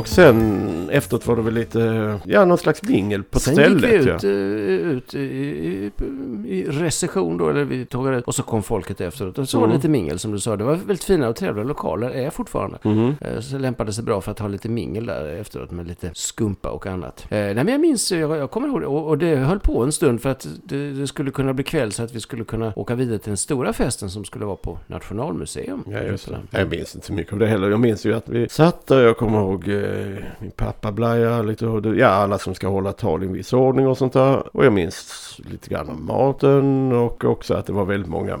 Och 0.00 0.08
sen 0.08 0.90
efteråt 0.92 1.26
var 1.26 1.36
det 1.36 1.42
väl 1.42 1.54
lite, 1.54 2.18
ja 2.24 2.44
någon 2.44 2.58
slags 2.58 2.82
mingel 2.82 3.22
på 3.22 3.38
Sen 3.38 3.54
stället. 3.54 3.92
gick 3.92 4.02
vi 4.02 4.08
ja. 4.08 4.16
ut, 4.16 5.14
eh, 5.14 5.20
ut 5.20 5.94
i, 6.50 6.64
recession 6.64 7.36
då, 7.38 7.48
eller 7.48 7.64
vi 7.64 7.86
tog 7.86 8.06
det, 8.06 8.20
och 8.20 8.34
så 8.34 8.42
kom 8.42 8.62
folket 8.62 9.00
efteråt. 9.00 9.38
Och 9.38 9.48
så 9.48 9.58
var 9.60 9.66
det 9.66 9.70
Mm. 9.70 9.76
lite 9.78 9.88
mingel 9.88 10.18
som 10.18 10.32
du 10.32 10.38
sa. 10.40 10.56
Det 10.56 10.64
var 10.64 10.74
väldigt 10.74 11.04
fina 11.04 11.28
och 11.28 11.36
trevliga 11.36 11.64
lokaler, 11.64 12.10
är 12.10 12.30
fortfarande. 12.30 12.78
Eh, 13.20 13.40
Så 13.40 13.58
lämpade 13.58 13.92
sig 13.92 14.04
bra 14.04 14.20
för 14.20 14.30
att 14.30 14.38
ha 14.38 14.48
lite 14.48 14.68
mingel 14.68 15.06
där 15.06 15.26
efteråt 15.40 15.70
med 15.70 15.86
lite 15.88 16.10
skumpa 16.14 16.70
och 16.70 16.86
annat. 16.86 17.26
Eh, 17.30 17.38
nej 17.38 17.54
men 17.54 17.68
jag 17.68 17.80
minns, 17.80 18.12
jag, 18.12 18.36
jag 18.36 18.50
kommer 18.50 18.68
ihåg 18.68 18.80
det, 18.80 18.86
och, 18.86 19.08
och 19.08 19.18
det 19.18 19.36
höll 19.36 19.60
på 19.60 19.82
en 19.82 19.92
stund 19.92 20.20
för 20.22 20.28
att 20.30 20.46
det, 20.64 20.90
det 20.92 21.06
skulle 21.06 21.30
kunna 21.30 21.52
bli 21.54 21.64
kväll 21.64 21.92
så 21.92 22.02
att 22.02 22.14
vi 22.14 22.20
skulle 22.20 22.44
kunna 22.44 22.72
åka 22.76 22.94
vidare 22.94 23.18
till 23.18 23.30
den 23.30 23.36
stora 23.36 23.72
festen 23.72 24.10
som 24.10 24.24
skulle 24.24 24.44
vara 24.44 24.56
på 24.56 24.78
Nationalmuseum. 24.86 25.84
Ja, 25.86 25.98
just 26.02 26.28
det. 26.28 26.38
Jag 26.58 26.70
minns 26.70 26.94
inte 26.94 27.06
så 27.06 27.12
mycket 27.12 27.32
av 27.32 27.38
det 27.38 27.46
heller. 27.46 27.70
Jag 27.70 27.80
minns 27.80 28.06
ju 28.06 28.14
att 28.14 28.28
vi 28.28 28.48
satt 28.48 28.86
där. 28.86 29.00
Jag 29.02 29.16
kommer 29.16 29.38
ihåg 29.40 29.68
eh, 29.68 30.24
min 30.38 30.50
pappa 30.50 30.92
blajade 30.92 31.42
lite. 31.48 31.64
Ja, 31.96 32.06
alla 32.08 32.38
som 32.38 32.54
ska 32.54 32.68
hålla 32.68 32.92
tal 32.92 33.22
i 33.22 33.26
en 33.26 33.32
viss 33.32 33.52
ordning 33.52 33.86
och 33.86 33.98
sånt 33.98 34.12
där. 34.12 34.56
Och 34.56 34.64
jag 34.64 34.72
minns 34.72 35.36
lite 35.50 35.68
grann 35.70 35.88
om 35.88 36.06
teatern 36.40 36.92
och 36.92 37.24
också 37.24 37.54
att 37.54 37.66
det 37.66 37.72
var 37.72 37.84
väldigt 37.84 38.10
många. 38.10 38.40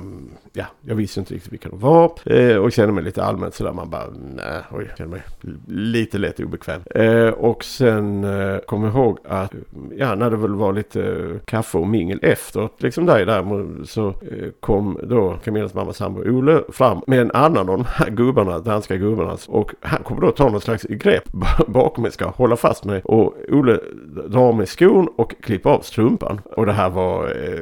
Ja, 0.52 0.64
jag 0.80 0.94
visste 0.94 1.20
inte 1.20 1.34
riktigt 1.34 1.52
vilka 1.52 1.68
de 1.68 1.78
var. 1.78 2.12
Eh, 2.24 2.56
och 2.56 2.72
kände 2.72 2.92
mig 2.92 3.04
lite 3.04 3.24
allmänt 3.24 3.54
sådär. 3.54 3.72
Man 3.72 3.90
bara, 3.90 4.06
nej, 4.36 4.62
oj, 4.70 4.90
kände 4.98 5.16
mig 5.16 5.22
lite 5.66 6.18
lätt 6.18 6.40
obekväm. 6.40 6.82
Eh, 6.94 7.28
och 7.28 7.64
sen 7.64 8.24
eh, 8.24 8.58
kom 8.58 8.84
jag 8.84 8.94
ihåg 8.94 9.18
att, 9.24 9.52
ja, 9.96 10.14
när 10.14 10.30
det 10.30 10.36
väl 10.36 10.54
var 10.54 10.72
lite 10.72 11.02
eh, 11.02 11.38
kaffe 11.44 11.78
och 11.78 11.86
mingel 11.86 12.18
efteråt, 12.22 12.82
liksom 12.82 13.06
där, 13.06 13.26
där 13.26 13.84
så 13.84 14.08
eh, 14.08 14.48
kom 14.60 14.98
då 15.02 15.38
Camillas 15.44 15.74
mamma 15.74 15.92
sambo 15.92 16.20
Ole 16.20 16.62
fram 16.68 17.02
med 17.06 17.20
en 17.20 17.30
annan 17.30 17.68
av 17.68 17.78
de 17.78 17.84
här 17.88 18.10
gubbarna, 18.10 18.58
danska 18.58 18.96
gubbarna. 18.96 19.36
Och 19.48 19.74
han 19.80 20.02
kommer 20.02 20.20
då 20.20 20.30
ta 20.30 20.48
någon 20.48 20.60
slags 20.60 20.82
grepp 20.82 21.32
bakom 21.66 22.02
mig, 22.02 22.12
ska 22.12 22.28
hålla 22.28 22.56
fast 22.56 22.84
mig. 22.84 23.00
Och 23.04 23.34
Ole 23.48 23.80
drar 24.28 24.52
mig 24.52 24.66
skon 24.66 25.08
och 25.16 25.34
klipper 25.40 25.70
av 25.70 25.80
strumpan. 25.80 26.40
Och 26.56 26.66
det 26.66 26.72
här 26.72 26.90
var, 26.90 27.24
eh, 27.24 27.60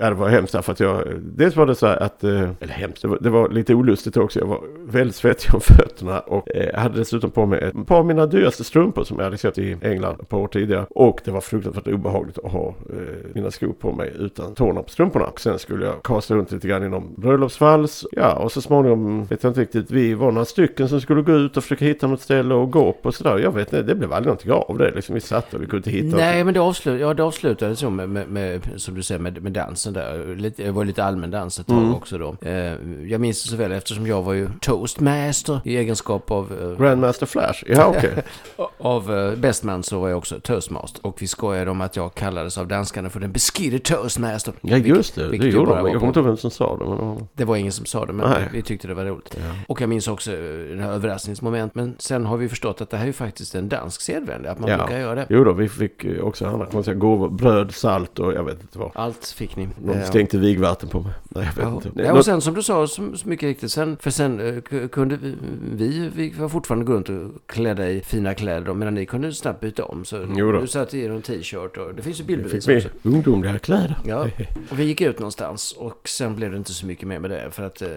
ja, 0.00 0.08
det 0.08 0.14
var 0.14 0.28
hemskt 0.28 0.52
därför 0.52 0.72
att 0.72 0.80
jag, 0.80 1.06
eh, 1.06 1.14
dels 1.14 1.56
var 1.56 1.66
det 1.66 1.74
så 1.74 1.86
här 1.86 2.02
att, 2.02 2.23
eh, 2.24 2.50
eller 2.60 2.72
hemskt, 2.74 3.02
det 3.02 3.08
var, 3.08 3.18
det 3.20 3.30
var 3.30 3.48
lite 3.48 3.74
olustigt 3.74 4.16
också. 4.16 4.38
Jag 4.38 4.46
var 4.46 4.60
väldigt 4.86 5.16
svettig 5.16 5.54
om 5.54 5.60
fötterna 5.60 6.20
och 6.20 6.56
eh, 6.56 6.80
hade 6.80 6.98
dessutom 6.98 7.30
på 7.30 7.46
mig 7.46 7.60
ett 7.62 7.86
par 7.86 7.98
av 7.98 8.06
mina 8.06 8.26
dyraste 8.26 8.64
strumpor 8.64 9.04
som 9.04 9.16
jag 9.18 9.24
hade 9.24 9.38
köpt 9.38 9.58
i 9.58 9.76
England 9.82 10.20
ett 10.20 10.28
par 10.28 10.38
år 10.38 10.48
tidigare. 10.48 10.86
Och 10.90 11.20
det 11.24 11.30
var 11.30 11.40
fruktansvärt 11.40 11.86
obehagligt 11.86 12.38
att 12.38 12.52
ha 12.52 12.68
eh, 12.68 12.94
mina 13.34 13.50
skor 13.50 13.72
på 13.72 13.92
mig 13.92 14.12
utan 14.18 14.54
tårna 14.54 14.82
på 14.82 14.90
strumporna. 14.90 15.26
Och 15.26 15.40
sen 15.40 15.58
skulle 15.58 15.86
jag 15.86 16.02
kasta 16.02 16.34
runt 16.34 16.52
lite 16.52 16.68
grann 16.68 16.84
inom 16.84 17.14
bröllopsvals. 17.16 18.04
Ja, 18.12 18.32
och 18.32 18.52
så 18.52 18.60
småningom 18.60 19.24
vet 19.24 19.42
jag 19.42 19.50
inte 19.50 19.60
riktigt. 19.60 19.90
Vi 19.90 20.14
var 20.14 20.32
några 20.32 20.44
stycken 20.44 20.88
som 20.88 21.00
skulle 21.00 21.22
gå 21.22 21.32
ut 21.32 21.56
och 21.56 21.62
försöka 21.62 21.84
hitta 21.84 22.06
något 22.06 22.20
ställe 22.20 22.54
och 22.54 22.70
gå 22.70 22.92
på 22.92 23.08
och 23.08 23.14
sådär. 23.14 23.38
Jag 23.38 23.52
vet 23.52 23.72
inte, 23.72 23.82
det 23.82 23.94
blev 23.94 24.12
aldrig 24.12 24.26
någonting 24.26 24.52
av 24.52 24.78
det. 24.78 24.90
Liksom, 24.94 25.14
vi 25.14 25.20
satt 25.20 25.54
och 25.54 25.62
vi 25.62 25.66
kunde 25.66 25.76
inte 25.76 25.90
hitta 25.90 26.16
Nej, 26.16 26.44
men 26.44 26.54
det, 26.54 26.60
avslut, 26.60 27.00
ja, 27.00 27.14
det 27.14 27.22
avslutades 27.22 27.78
så 27.78 27.90
med, 27.90 28.08
med, 28.08 28.28
med, 28.28 28.60
som 28.76 28.94
du 28.94 29.02
säger, 29.02 29.20
med, 29.20 29.42
med 29.42 29.52
dansen 29.52 29.92
där. 29.92 30.36
Lite, 30.36 30.62
det 30.62 30.70
var 30.70 30.84
lite 30.84 31.04
allmän 31.04 31.30
dans 31.30 31.58
ett 31.60 31.66
tag 31.66 31.84
Mm. 31.84 31.94
också 31.94 32.13
då. 32.18 32.36
Eh, 32.40 32.52
jag 33.10 33.20
minns 33.20 33.42
det 33.44 33.48
så 33.50 33.56
väl 33.56 33.72
eftersom 33.72 34.06
jag 34.06 34.22
var 34.22 34.32
ju 34.32 34.48
toastmaster 34.60 35.60
i 35.64 35.76
egenskap 35.76 36.30
av, 36.30 36.52
eh, 36.62 36.84
Grandmaster 36.84 37.26
Flash. 37.26 37.64
Ja, 37.66 37.86
okej. 37.86 38.14
av 38.78 39.14
eh, 39.18 39.36
bestman 39.36 39.82
så 39.82 40.00
var 40.00 40.08
jag 40.08 40.18
också 40.18 40.40
toastmaster. 40.40 41.06
Och 41.06 41.22
vi 41.22 41.26
skojade 41.26 41.70
om 41.70 41.80
att 41.80 41.96
jag 41.96 42.14
kallades 42.14 42.58
av 42.58 42.68
danskarna 42.68 43.10
för 43.10 43.20
den 43.20 43.32
beskidde 43.32 43.78
toastmaster. 43.78 44.54
Ja, 44.60 44.76
just 44.76 45.14
det. 45.14 45.22
Det 45.22 45.28
vilket 45.28 45.52
gjorde 45.52 45.66
bara 45.66 45.82
de. 45.82 45.88
Jag 45.90 45.94
kommer 45.98 46.08
inte 46.08 46.20
ihåg 46.20 46.26
vem 46.26 46.36
som 46.36 46.50
sa 46.50 46.76
det. 46.76 46.84
Men... 46.84 47.28
Det 47.34 47.44
var 47.44 47.56
ingen 47.56 47.72
som 47.72 47.86
sa 47.86 48.06
det, 48.06 48.12
men 48.12 48.30
Nej. 48.30 48.48
vi 48.52 48.62
tyckte 48.62 48.88
det 48.88 48.94
var 48.94 49.04
roligt. 49.04 49.36
Och 49.68 49.80
jag 49.80 49.88
minns 49.88 50.08
också 50.08 50.30
den 50.68 50.80
här 50.80 50.92
överraskningsmoment. 50.92 51.74
Men 51.74 51.94
sen 51.98 52.26
har 52.26 52.36
vi 52.36 52.48
förstått 52.48 52.80
att 52.80 52.90
det 52.90 52.96
här 52.96 53.04
är 53.04 53.06
ju 53.06 53.12
faktiskt 53.12 53.54
en 53.54 53.68
dansk 53.68 54.00
sedvänja, 54.00 54.50
att 54.50 54.58
man 54.58 54.70
Ja. 54.70 54.76
brukar 54.76 54.98
göra 54.98 55.14
det. 55.14 55.26
Jo 55.28 55.44
då, 55.44 55.52
vi 55.52 55.68
fick 55.68 56.06
också 56.22 56.46
andra 56.46 56.66
konstiga 56.66 56.94
gåvor. 56.96 57.28
Bröd, 57.28 57.74
salt 57.74 58.18
och 58.18 58.32
jag 58.32 58.44
vet 58.44 58.60
inte 58.60 58.78
vad. 58.78 58.90
Allt 58.94 59.26
fick 59.26 59.56
ni. 59.56 59.68
De 59.84 60.02
stänkte 60.06 60.38
vigvatten 60.38 60.88
på 60.88 61.00
mig. 61.00 61.12
Nej, 61.34 61.44
jag 61.56 61.64
vet 61.64 61.72
Ja. 61.84 61.88
inte. 61.88 62.02
Ja, 62.02 62.12
och 62.12 62.24
sen 62.24 62.40
som 62.40 62.54
du 62.54 62.62
sa, 62.62 62.86
så, 62.86 63.16
så 63.16 63.28
mycket 63.28 63.46
riktigt, 63.46 63.70
sen, 63.72 63.96
för 64.00 64.10
sen 64.10 64.40
eh, 64.40 64.54
ku- 64.54 64.88
kunde 64.88 65.16
vi, 65.16 65.34
vi, 65.72 66.10
vi 66.14 66.30
var 66.30 66.48
fortfarande 66.48 66.84
gå 66.84 66.92
runt 66.92 67.08
och 67.08 67.30
klädda 67.46 67.88
i 67.90 68.00
fina 68.00 68.34
kläder 68.34 68.74
medan 68.74 68.94
ni 68.94 69.06
kunde 69.06 69.32
snabbt 69.32 69.60
byta 69.60 69.84
om. 69.84 70.04
Så 70.04 70.26
Jo 70.36 70.52
då. 70.52 70.60
du 70.60 70.66
satt 70.66 70.94
i 70.94 71.06
en 71.06 71.22
t-shirt 71.22 71.76
och 71.76 71.94
det 71.94 72.02
finns 72.02 72.16
ju 72.20 72.24
Fick 72.24 72.26
bildbevis 72.26 72.68
vi 72.68 72.76
också. 72.78 72.88
ungdomliga 73.02 73.58
kläder. 73.58 73.96
Ja, 74.06 74.28
och 74.70 74.78
vi 74.78 74.84
gick 74.84 75.00
ut 75.00 75.18
någonstans 75.18 75.72
och 75.78 76.08
sen 76.08 76.36
blev 76.36 76.50
det 76.50 76.56
inte 76.56 76.72
så 76.74 76.86
mycket 76.86 77.08
mer 77.08 77.18
med 77.18 77.30
det 77.30 77.50
för 77.50 77.62
att 77.62 77.82
eh, 77.82 77.88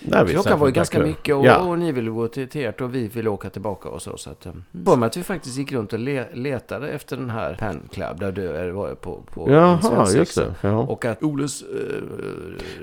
Nej, 0.00 0.26
klockan 0.28 0.58
var 0.60 0.66
ju 0.66 0.72
ganska 0.72 0.98
mycket 1.02 1.34
och, 1.34 1.46
Ja. 1.46 1.58
och 1.58 1.78
ni 1.78 1.92
ville 1.92 2.10
gå 2.10 2.28
till, 2.28 2.48
ert 2.52 2.80
och 2.80 2.94
vi 2.94 3.08
ville 3.08 3.30
åka 3.30 3.50
tillbaka 3.50 3.88
och 3.88 4.02
så. 4.02 4.16
så 4.16 4.30
att, 4.30 4.46
eh, 4.46 4.52
mig 4.96 5.06
att 5.06 5.16
vi 5.16 5.22
faktiskt 5.22 5.58
gick 5.58 5.72
runt 5.72 5.92
och 5.92 5.98
le, 5.98 6.24
letade 6.34 6.88
efter 6.88 7.16
den 7.16 7.30
här 7.30 7.54
Pen 7.58 7.80
Club 7.92 8.20
där 8.20 8.32
du 8.32 8.70
var 8.70 8.94
på, 8.94 9.22
på 9.34 9.50
Jaha, 9.50 10.10
just 10.12 10.36
det. 10.36 10.54
Ja. 10.60 10.78
Och 10.78 11.04
att 11.04 11.22
Oles 11.22 11.62
eh, 11.62 11.68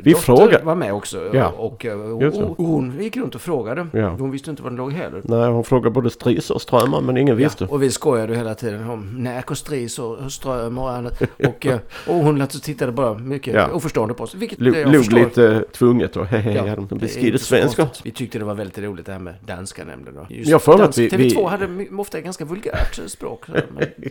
Vi 0.04 0.12
dotter 0.14 0.64
var 0.64 0.76
med 0.76 0.94
också. 0.94 1.30
Ja, 1.34 1.48
Och, 1.58 1.86
eh, 1.86 2.00
och, 2.00 2.24
och 2.60 2.66
hon 2.66 3.00
gick 3.02 3.18
runt 3.18 3.36
och 3.36 3.42
frågade. 3.42 3.88
Ja. 3.94 4.10
Hon 4.10 4.32
visste 4.32 4.50
inte 4.50 4.64
var 4.64 4.70
den 4.70 4.78
låg 4.78 4.92
heller. 4.94 5.22
Nej, 5.24 5.50
hon 5.50 5.64
frågade 5.64 5.90
både 5.92 6.10
Stris 6.10 6.50
och 6.52 6.62
Strömmar 6.62 7.02
men 7.02 7.18
ingen 7.18 7.38
visste. 7.38 7.64
Ja, 7.64 7.70
och 7.74 7.84
vi 7.84 7.92
skojade 7.92 8.36
hela 8.36 8.56
tiden 8.56 8.90
om 8.90 9.24
Näk 9.24 9.52
och 9.52 9.58
Stris 9.58 10.00
och 10.00 10.32
Ström 10.32 10.78
och 10.78 10.92
annat. 10.92 11.22
Och, 11.48 11.66
eh, 11.66 11.80
och 12.08 12.16
hon 12.16 12.42
alltså 12.42 12.60
tittade 12.60 12.92
bara 12.92 13.14
mycket 13.18 13.54
Ja. 13.54 13.72
oförstående 13.72 14.14
på 14.14 14.24
oss. 14.24 14.36
Vilket 14.36 14.60
Lo- 14.60 14.76
jag 14.76 14.92
Log 14.92 14.96
förstår. 15.06 15.18
lite 15.20 15.64
tvunget 15.72 16.18
och 16.18 16.26
hehe, 16.26 16.68
Ja, 16.68 16.76
de 16.90 16.98
beskriver 16.98 17.38
svenska. 17.38 17.88
Vi 18.04 18.12
tyckte 18.12 18.40
det 18.40 18.46
var 18.46 18.54
väldigt 18.56 18.78
roligt 18.80 19.06
det 19.06 19.12
här 19.12 19.20
med 19.20 19.34
danska 19.46 19.84
nämligen. 19.84 20.16
Då. 20.16 20.26
Just 20.30 20.50
Jag 20.50 20.58
att 20.58 20.66
dansk- 20.80 20.98
vi- 21.00 21.10
TV2 21.10 21.36
vi- 21.38 21.44
hade 21.46 21.88
ofta 22.02 22.22
ganska 22.22 22.46
vulgärt 22.46 23.00
språk. 23.08 23.46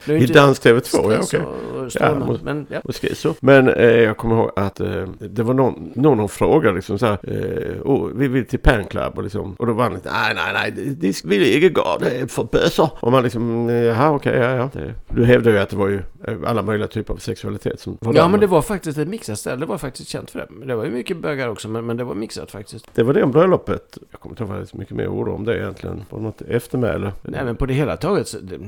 Men 0.06 0.16
I 0.22 0.26
dansk 0.26 0.62
TV2, 0.66 1.12
ja 1.12 1.18
okej. 1.22 1.40
och- 1.40 1.83
och 1.84 1.92
strömmar. 1.92 2.26
Ja, 2.26 2.38
men, 2.42 2.66
ja. 2.70 2.80
Så. 3.14 3.34
Men 3.40 3.68
eh, 3.68 3.84
jag 3.84 4.16
kommer 4.16 4.36
ihåg 4.36 4.50
att 4.56 4.80
eh, 4.80 5.04
det 5.18 5.42
var 5.42 5.54
någon, 5.54 5.92
någon 5.94 6.28
frågade 6.28 6.74
liksom 6.74 6.98
så 6.98 7.06
här. 7.06 7.18
Eh, 7.22 7.82
oh, 7.82 8.10
vi 8.14 8.28
vill 8.28 8.46
till 8.46 8.58
Pen 8.58 8.84
Club 8.84 9.12
och 9.16 9.22
liksom. 9.22 9.54
Och 9.58 9.66
då 9.66 9.72
var 9.72 9.84
han 9.84 9.94
lite, 9.94 10.10
nej 10.12 10.34
nej 10.34 10.52
nej, 10.52 10.94
det, 10.96 11.24
vill 11.24 11.42
jag 11.42 11.50
inte 11.50 11.68
gå, 11.68 11.96
det 12.00 12.10
är 12.10 12.26
för 12.26 12.44
bösar. 12.44 12.90
Och 13.00 13.12
man 13.12 13.22
liksom, 13.22 13.68
eh, 13.68 13.74
jaha 13.74 14.10
okej, 14.10 14.38
ja 14.38 14.50
ja. 14.56 14.70
Det, 14.72 14.94
du 15.08 15.24
hävdar 15.24 15.50
ju 15.50 15.58
att 15.58 15.68
det 15.68 15.76
var 15.76 15.88
ju 15.88 16.02
eh, 16.26 16.36
alla 16.46 16.62
möjliga 16.62 16.88
typer 16.88 17.14
av 17.14 17.18
sexualitet 17.18 17.80
som 17.80 17.98
var 18.00 18.14
ja, 18.14 18.22
där. 18.22 18.28
men 18.28 18.40
det 18.40 18.46
var 18.46 18.62
faktiskt 18.62 18.98
ett 18.98 19.08
mixat 19.08 19.38
ställe. 19.38 19.56
Det 19.56 19.66
var 19.66 19.78
faktiskt 19.78 20.08
känt 20.08 20.30
för 20.30 20.38
det. 20.38 20.66
Det 20.66 20.74
var 20.74 20.84
ju 20.84 20.90
mycket 20.90 21.16
bögar 21.16 21.48
också, 21.48 21.68
men, 21.68 21.86
men 21.86 21.96
det 21.96 22.04
var 22.04 22.14
mixat 22.14 22.50
faktiskt. 22.50 22.88
det 22.94 23.02
var 23.02 23.14
det 23.14 23.22
om 23.22 23.30
bröllopet. 23.30 23.98
Jag 24.10 24.20
kommer 24.20 24.32
inte 24.40 24.54
ihåg 24.54 24.68
så 24.68 24.76
mycket 24.76 24.96
mer 24.96 25.08
ord 25.08 25.28
om 25.28 25.44
det 25.44 25.58
egentligen. 25.58 26.04
Var 26.10 26.18
det 26.18 26.24
något 26.24 26.42
eftermäle? 26.42 27.12
Nej, 27.22 27.44
men 27.44 27.56
på 27.56 27.66
det 27.66 27.74
hela 27.74 27.96
taget, 27.96 28.28
så 28.28 28.38
det, 28.38 28.58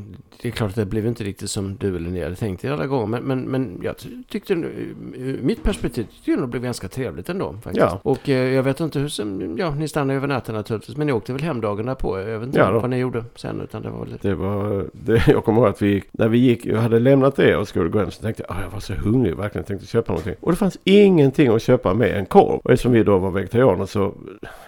det 0.42 0.48
är 0.48 0.52
klart 0.52 0.70
att 0.70 0.76
det 0.76 0.86
blev 0.86 1.06
inte 1.06 1.24
riktigt 1.24 1.50
som 1.50 1.76
du 1.76 1.96
eller 1.96 2.10
ni 2.10 2.22
hade 2.22 2.36
tänkt 2.36 2.64
er 2.64 2.70
alla 2.70 2.86
gånger. 2.86 3.05
Men, 3.06 3.22
men, 3.22 3.40
men 3.44 3.80
jag 3.82 3.98
ty- 3.98 4.22
tyckte, 4.28 4.52
ur 4.52 5.38
mitt 5.42 5.62
perspektiv, 5.62 6.04
tyckte 6.04 6.30
jag 6.30 6.40
det 6.40 6.46
blev 6.46 6.62
ganska 6.62 6.88
trevligt 6.88 7.28
ändå. 7.28 7.52
Faktiskt. 7.52 7.76
Ja. 7.76 8.00
Och 8.02 8.28
eh, 8.28 8.54
jag 8.54 8.62
vet 8.62 8.80
inte 8.80 8.98
hur, 8.98 9.08
som- 9.08 9.56
ja, 9.58 9.70
ni 9.74 9.88
stannade 9.88 10.16
över 10.16 10.28
natten 10.28 10.54
naturligtvis. 10.54 10.96
Men 10.96 11.06
ni 11.06 11.12
åkte 11.12 11.32
väl 11.32 11.42
hem 11.42 11.60
dagen 11.60 11.86
därpå. 11.86 12.18
Jag 12.18 12.38
vet 12.38 12.46
inte 12.46 12.58
Ja 12.58 12.70
vad 12.80 12.90
ni 12.90 12.96
gjorde 12.98 13.24
sen, 13.34 13.60
utan 13.60 13.82
det 13.82 13.90
var 13.90 13.98
väl 14.00 14.08
lite... 14.12 14.28
Det 14.28 14.34
var, 14.34 14.86
det, 14.92 15.22
jag 15.28 15.44
kommer 15.44 15.60
ihåg 15.60 15.68
att 15.68 15.82
vi, 15.82 16.02
när 16.12 16.28
vi 16.28 16.38
gick, 16.38 16.66
jag 16.66 16.80
hade 16.80 16.98
lämnat 16.98 17.36
det 17.36 17.56
och 17.56 17.68
skulle 17.68 17.88
gå 17.90 17.98
hem 17.98 18.10
så 18.10 18.22
tänkte 18.22 18.44
jag, 18.48 18.56
ah, 18.56 18.60
jag 18.62 18.70
var 18.70 18.80
så 18.80 18.92
hungrig, 18.94 19.36
verkligen 19.36 19.64
tänkte 19.64 19.86
köpa 19.86 20.12
någonting. 20.12 20.34
Och 20.40 20.50
det 20.52 20.56
fanns 20.56 20.78
ingenting 20.84 21.48
att 21.48 21.62
köpa 21.62 21.94
med 21.94 22.10
en 22.18 22.26
korv. 22.26 22.60
Och 22.64 22.70
eftersom 22.72 22.92
vi 22.92 23.02
då 23.02 23.18
var 23.18 23.30
vegetarianer 23.30 23.86
så, 23.86 24.14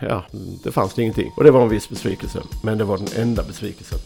ja, 0.01 0.25
det 0.65 0.71
fanns 0.71 0.95
det 0.95 1.03
ingenting. 1.03 1.31
Och 1.37 1.45
det 1.45 1.51
var 1.51 1.63
en 1.63 1.69
viss 1.69 1.89
besvikelse. 1.89 2.39
Men 2.65 2.79
det 2.79 2.85
var 2.85 2.99
den 2.99 3.23
enda 3.29 3.43
besvikelsen. 3.43 3.99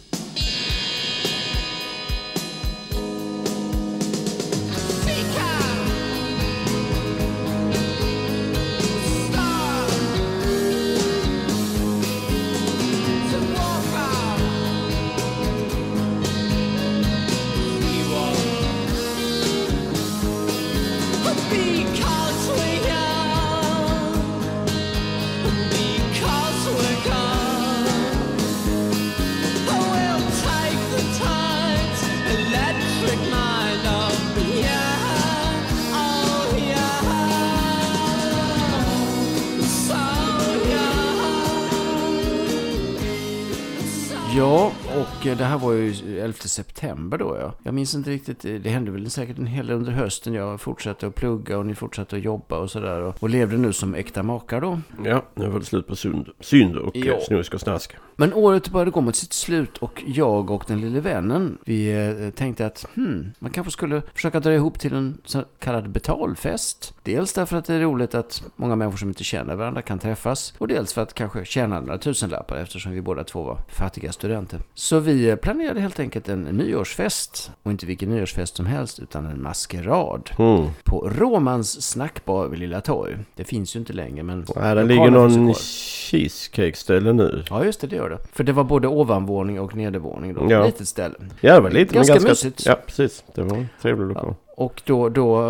September 46.82 47.18
då 47.18 47.31
ja. 47.42 47.54
Jag 47.62 47.74
minns 47.74 47.94
inte 47.94 48.10
riktigt, 48.10 48.44
eh, 48.44 48.54
det 48.54 48.70
hände 48.70 48.90
väl 48.90 49.10
säkert 49.10 49.38
en 49.38 49.46
hel 49.46 49.66
del 49.66 49.76
under 49.76 49.92
hösten. 49.92 50.34
Jag 50.34 50.60
fortsatte 50.60 51.06
att 51.06 51.14
plugga 51.14 51.58
och 51.58 51.66
ni 51.66 51.74
fortsatte 51.74 52.16
att 52.16 52.22
jobba 52.22 52.58
och 52.58 52.70
sådär. 52.70 53.00
Och, 53.00 53.22
och 53.22 53.30
levde 53.30 53.56
nu 53.58 53.72
som 53.72 53.94
äkta 53.94 54.22
makar 54.22 54.60
då. 54.60 54.80
Ja, 55.04 55.22
nu 55.34 55.48
var 55.48 55.58
det 55.58 55.64
slut 55.64 55.86
på 55.86 55.96
synd, 55.96 56.28
synd 56.40 56.76
och 56.76 56.96
Ja. 56.96 57.04
ja. 57.06 57.20
snusk 57.20 57.54
och 57.54 57.60
snask. 57.60 57.96
Men 58.16 58.34
året 58.34 58.68
började 58.68 58.90
gå 58.90 59.00
mot 59.00 59.16
sitt 59.16 59.32
slut 59.32 59.78
och 59.78 60.02
jag 60.06 60.50
och 60.50 60.64
den 60.66 60.80
lille 60.80 61.00
vännen, 61.00 61.58
vi 61.64 61.92
eh, 61.92 62.30
tänkte 62.30 62.66
att 62.66 62.86
hmm, 62.94 63.32
man 63.38 63.50
kanske 63.50 63.70
skulle 63.70 64.02
försöka 64.14 64.40
dra 64.40 64.54
ihop 64.54 64.78
till 64.78 64.94
en 64.94 65.18
så 65.24 65.44
kallad 65.58 65.90
betalfest. 65.90 66.94
Dels 67.02 67.32
därför 67.32 67.56
att 67.56 67.64
det 67.64 67.74
är 67.74 67.80
roligt 67.80 68.14
att 68.14 68.44
många 68.56 68.76
människor 68.76 68.96
som 68.96 69.08
inte 69.08 69.24
känner 69.24 69.54
varandra 69.54 69.82
kan 69.82 69.98
träffas. 69.98 70.54
Och 70.58 70.68
dels 70.68 70.92
för 70.92 71.02
att 71.02 71.14
kanske 71.14 71.44
tjäna 71.44 71.80
några 71.80 71.98
tusenlappar 71.98 72.56
eftersom 72.56 72.92
vi 72.92 73.00
båda 73.00 73.24
två 73.24 73.42
var 73.42 73.58
fattiga 73.68 74.12
studenter. 74.12 74.60
Så 74.74 74.98
vi 74.98 75.30
eh, 75.30 75.36
planerade 75.36 75.80
helt 75.80 76.00
enkelt 76.00 76.28
en 76.28 76.42
nyårsfest. 76.42 77.31
Och 77.62 77.70
inte 77.70 77.86
vilken 77.86 78.10
nyårsfest 78.10 78.56
som 78.56 78.66
helst 78.66 78.98
utan 78.98 79.26
en 79.26 79.42
maskerad. 79.42 80.30
Mm. 80.38 80.66
På 80.84 81.08
Romans 81.08 81.82
snackbar 81.82 82.48
vid 82.48 82.58
Lilla 82.58 82.80
Torg. 82.80 83.16
Det 83.34 83.44
finns 83.44 83.76
ju 83.76 83.80
inte 83.80 83.92
längre 83.92 84.22
men... 84.22 84.46
Nej, 84.56 84.74
det 84.74 84.84
ligger 84.84 85.10
någon 85.10 85.54
cheesecake-ställe 85.54 87.12
nu. 87.12 87.44
Ja, 87.50 87.64
just 87.64 87.80
det, 87.80 87.86
det 87.86 87.96
gör 87.96 88.10
det. 88.10 88.18
För 88.32 88.44
det 88.44 88.52
var 88.52 88.64
både 88.64 88.88
ovanvåning 88.88 89.60
och 89.60 89.76
nedervåning 89.76 90.34
då. 90.34 90.46
Ja. 90.50 90.66
Litet 90.66 90.88
ställe. 90.88 91.14
Ja, 91.40 91.54
det 91.54 91.60
var 91.60 91.70
lite 91.70 91.94
Ganska 91.94 92.14
men 92.14 92.24
ganska... 92.24 92.48
mysigt. 92.48 92.66
Ja, 92.66 92.76
precis. 92.86 93.24
Det 93.34 93.42
var 93.42 93.56
en 93.56 93.68
trevlig 93.82 94.06
lokal. 94.06 94.34
Och 94.54 94.82
då, 94.84 95.08
då, 95.08 95.42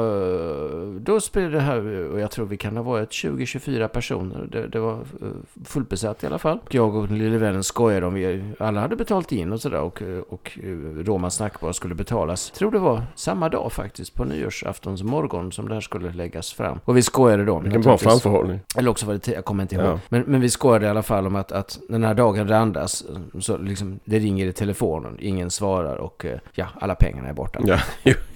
då 1.00 1.20
spred 1.20 1.52
det 1.52 1.60
här, 1.60 2.10
och 2.12 2.20
jag 2.20 2.30
tror 2.30 2.46
vi 2.46 2.56
kan 2.56 2.76
ha 2.76 2.82
varit 2.82 3.10
20-24 3.10 3.88
personer. 3.88 4.48
Det, 4.52 4.66
det 4.66 4.80
var 4.80 4.92
eh, 4.92 5.28
fullbesatt 5.64 6.24
i 6.24 6.26
alla 6.26 6.38
fall. 6.38 6.58
Jag 6.70 6.96
och 6.96 7.10
lille 7.10 7.38
vännen 7.38 7.64
skojade 7.64 8.06
om 8.06 8.14
vi 8.14 8.44
alla 8.58 8.80
hade 8.80 8.96
betalt 8.96 9.32
in 9.32 9.52
och 9.52 9.60
sådär. 9.60 9.80
Och, 9.80 10.02
och 10.28 10.58
eh, 10.62 11.04
Romans 11.04 11.34
snackbar 11.34 11.72
skulle 11.72 11.94
betalas. 11.94 12.50
Tror 12.50 12.70
det 12.70 12.78
var 12.78 13.02
samma 13.14 13.48
dag 13.48 13.72
faktiskt, 13.72 14.14
på 14.14 14.24
nyårsaftons 14.24 15.02
morgon 15.02 15.52
som 15.52 15.68
det 15.68 15.74
här 15.74 15.80
skulle 15.80 16.12
läggas 16.12 16.52
fram. 16.52 16.78
Och 16.84 16.96
vi 16.96 17.02
skojade 17.02 17.44
då. 17.44 17.58
Vilken 17.58 17.82
bra 17.82 17.98
framförhållning. 17.98 18.60
Eller 18.76 18.90
också 18.90 19.06
var 19.06 19.14
det, 19.14 19.28
jag 19.28 19.44
kommer 19.44 19.62
inte 19.62 19.74
ihåg. 19.74 19.84
Ja. 19.84 19.98
Men, 20.08 20.22
men 20.26 20.40
vi 20.40 20.50
skojade 20.50 20.86
i 20.86 20.88
alla 20.88 21.02
fall 21.02 21.26
om 21.26 21.36
att, 21.36 21.52
att 21.52 21.78
den 21.88 22.04
här 22.04 22.14
dagen 22.14 22.48
randas, 22.48 23.04
så 23.40 23.56
liksom, 23.56 24.00
det 24.04 24.18
ringer 24.18 24.46
i 24.46 24.52
telefonen, 24.52 25.16
ingen 25.20 25.50
svarar 25.50 25.96
och 25.96 26.24
eh, 26.24 26.38
ja, 26.54 26.66
alla 26.80 26.94
pengarna 26.94 27.28
är 27.28 27.32
borta. 27.32 27.60
Ja, 27.64 27.78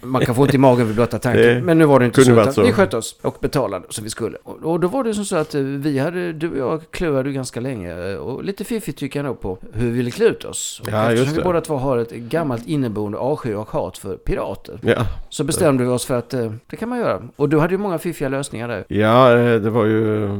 Man 0.00 0.24
kan 0.24 0.34
få 0.34 0.42
ont 0.42 0.55
i 0.56 0.58
magen 0.58 0.86
vid 0.86 0.96
blotta 0.96 1.18
tanken. 1.18 1.42
Det 1.42 1.60
men 1.62 1.78
nu 1.78 1.84
var 1.84 2.00
det 2.00 2.06
inte 2.06 2.24
så, 2.24 2.52
så. 2.52 2.62
vi 2.62 2.72
skötte 2.72 2.96
oss 2.96 3.16
och 3.22 3.36
betalade 3.40 3.84
som 3.88 4.04
vi 4.04 4.10
skulle. 4.10 4.38
Och, 4.42 4.56
och 4.62 4.80
då 4.80 4.88
var 4.88 5.04
det 5.04 5.14
som 5.14 5.24
så 5.24 5.36
att 5.36 5.54
eh, 5.54 5.60
vi 5.60 5.98
hade, 5.98 6.32
du 6.32 6.50
och 6.50 6.72
jag 6.72 6.80
klurade 6.90 7.32
ganska 7.32 7.60
länge 7.60 8.10
eh, 8.12 8.16
och 8.16 8.44
lite 8.44 8.64
fiffigt 8.64 8.98
tycker 8.98 9.18
jag 9.18 9.26
nog 9.26 9.40
på 9.40 9.58
hur 9.72 9.86
vi 9.86 9.92
ville 9.92 10.10
klä 10.10 10.24
ut 10.24 10.44
oss. 10.44 10.80
Och 10.82 10.88
Ja, 10.92 11.12
eftersom 11.12 11.34
vi 11.34 11.42
båda 11.42 11.60
två 11.60 11.76
har 11.76 11.98
ett 11.98 12.10
gammalt 12.10 12.66
inneboende 12.66 13.18
avsky 13.18 13.54
och 13.54 13.70
hat 13.70 13.98
för 13.98 14.16
pirater. 14.16 14.78
ja. 14.82 15.06
Så 15.28 15.44
bestämde 15.44 15.84
vi 15.84 15.90
oss 15.90 16.04
för 16.06 16.18
att 16.18 16.34
eh, 16.34 16.52
det 16.66 16.76
kan 16.76 16.88
man 16.88 16.98
göra. 16.98 17.22
Och 17.36 17.48
du 17.48 17.58
hade 17.58 17.74
ju 17.74 17.78
många 17.78 17.98
fiffiga 17.98 18.28
lösningar 18.28 18.68
där. 18.68 18.84
Ja, 18.88 19.34
det 19.34 19.70
var 19.70 19.84
ju 19.84 20.24
eh, 20.24 20.38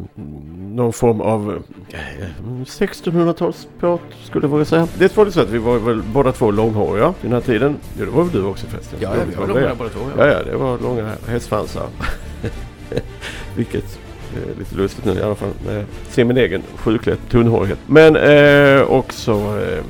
någon 0.59 0.92
form 0.92 1.20
av 1.20 1.62
eh, 1.92 1.98
1600-talsprat 2.64 4.00
skulle 4.24 4.44
jag 4.44 4.50
våga 4.50 4.64
säga. 4.64 4.88
Det 4.98 5.16
var 5.16 5.24
det 5.24 5.33
så 5.33 5.40
att 5.40 5.50
vi 5.50 5.59
var 5.59 5.79
väl 5.79 6.02
båda 6.02 6.33
två 6.33 6.50
långhåriga 6.50 7.07
vid 7.07 7.31
den 7.31 7.33
här 7.33 7.40
tiden. 7.40 7.76
Ja, 7.98 8.05
det 8.05 8.11
var 8.11 8.22
väl 8.22 8.33
du 8.33 8.44
också 8.44 8.66
förresten? 8.66 8.98
Ja, 9.02 9.12
vi 9.29 9.35
var 9.35 9.46
långa 9.46 9.74
båda 9.74 9.90
två. 9.90 10.00
Ja, 10.19 10.27
ja, 10.27 10.42
det 10.42 10.57
var 10.57 10.79
långa 10.79 11.12
hästsvansar. 11.29 11.88
Vilket 13.57 13.99
är 14.35 14.59
lite 14.59 14.75
lustigt 14.75 15.05
nu 15.05 15.14
i 15.14 15.23
alla 15.23 15.35
fall. 15.35 15.51
När 15.66 15.77
jag 15.77 15.85
ser 16.09 16.25
min 16.25 16.37
egen 16.37 16.62
sjuklighet, 16.77 17.21
tunnhårighet. 17.31 17.79
Men 17.87 18.16
eh, 18.16 18.83
också 18.83 19.33
eh, 19.33 19.85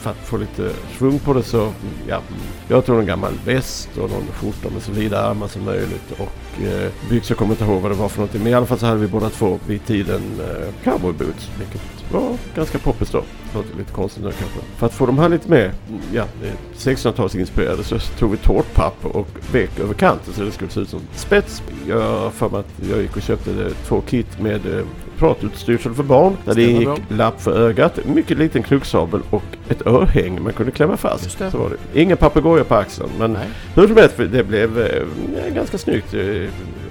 för 0.00 0.10
att 0.10 0.16
få 0.16 0.36
lite 0.36 0.70
svung 0.98 1.18
på 1.18 1.32
det 1.32 1.42
så, 1.42 1.72
ja, 2.08 2.20
jag 2.68 2.84
tog 2.86 2.98
en 2.98 3.06
gammal 3.06 3.32
väst 3.44 3.88
och 3.98 4.10
någon 4.10 4.26
skjorta 4.34 4.70
med 4.74 4.82
så 4.82 4.92
vida 4.92 5.22
armar 5.22 5.48
som 5.48 5.64
möjligt. 5.64 6.12
Och 6.18 6.62
eh, 6.62 6.90
byxor 7.10 7.34
kommer 7.34 7.50
jag 7.50 7.54
inte 7.54 7.72
ihåg 7.72 7.82
vad 7.82 7.90
det 7.90 7.96
var 7.96 8.08
för 8.08 8.18
någonting. 8.18 8.42
Men 8.42 8.52
i 8.52 8.54
alla 8.54 8.66
fall 8.66 8.78
så 8.78 8.86
hade 8.86 9.00
vi 9.00 9.06
båda 9.06 9.30
två 9.30 9.58
vid 9.66 9.86
tiden 9.86 10.22
eh, 10.40 10.84
cowboy 10.84 11.12
boots. 11.12 11.50
Vilket 11.58 11.99
var 12.12 12.36
ganska 12.56 12.78
poppis 12.78 13.10
då. 13.10 13.22
Låter 13.54 13.78
lite 13.78 13.92
konstigt 13.92 14.24
nu 14.24 14.30
kanske. 14.32 14.58
För 14.76 14.86
att 14.86 14.92
få 14.94 15.06
de 15.06 15.18
här 15.18 15.28
lite 15.28 15.50
mer 15.50 15.72
ja, 16.12 16.22
eh, 16.44 16.52
1600-talsinspirerade 16.76 17.82
så 17.82 17.98
tog 17.98 18.30
vi 18.30 18.36
tårtpapp 18.36 18.96
och 19.02 19.28
vek 19.52 19.78
över 19.80 19.94
kanten 19.94 20.34
så 20.34 20.42
det 20.42 20.50
skulle 20.52 20.70
se 20.70 20.80
ut 20.80 20.88
som 20.88 21.00
spets. 21.14 21.62
Jag 21.88 22.32
för 22.32 22.48
mig 22.48 22.60
att 22.60 22.88
jag 22.90 23.02
gick 23.02 23.16
och 23.16 23.22
köpte 23.22 23.50
eh, 23.50 23.66
två 23.86 24.00
kit 24.00 24.40
med 24.40 24.66
eh, 24.66 24.84
pratutstyrsel 25.18 25.94
för 25.94 26.02
barn. 26.02 26.36
Där 26.44 26.54
det 26.54 26.62
Stämmer 26.64 26.78
gick 26.78 26.84
bra. 27.08 27.16
lapp 27.16 27.40
för 27.42 27.58
ögat, 27.68 27.98
mycket 28.06 28.38
liten 28.38 28.62
kruxabel 28.62 29.20
och 29.30 29.42
ett 29.68 29.86
örhäng 29.86 30.42
man 30.42 30.52
kunde 30.52 30.72
klämma 30.72 30.96
fast. 30.96 31.30
Så 31.50 31.58
var 31.58 31.70
det. 31.70 32.00
Ingen 32.02 32.16
papegoja 32.16 32.64
på 32.64 32.74
axeln 32.74 33.10
men 33.18 33.32
Nej. 33.32 33.46
hur 33.74 33.86
som 33.86 33.96
helst, 33.96 34.16
det 34.16 34.44
blev 34.44 34.80
eh, 34.80 35.54
ganska 35.54 35.78
snyggt. 35.78 36.14
Eh, 36.14 36.20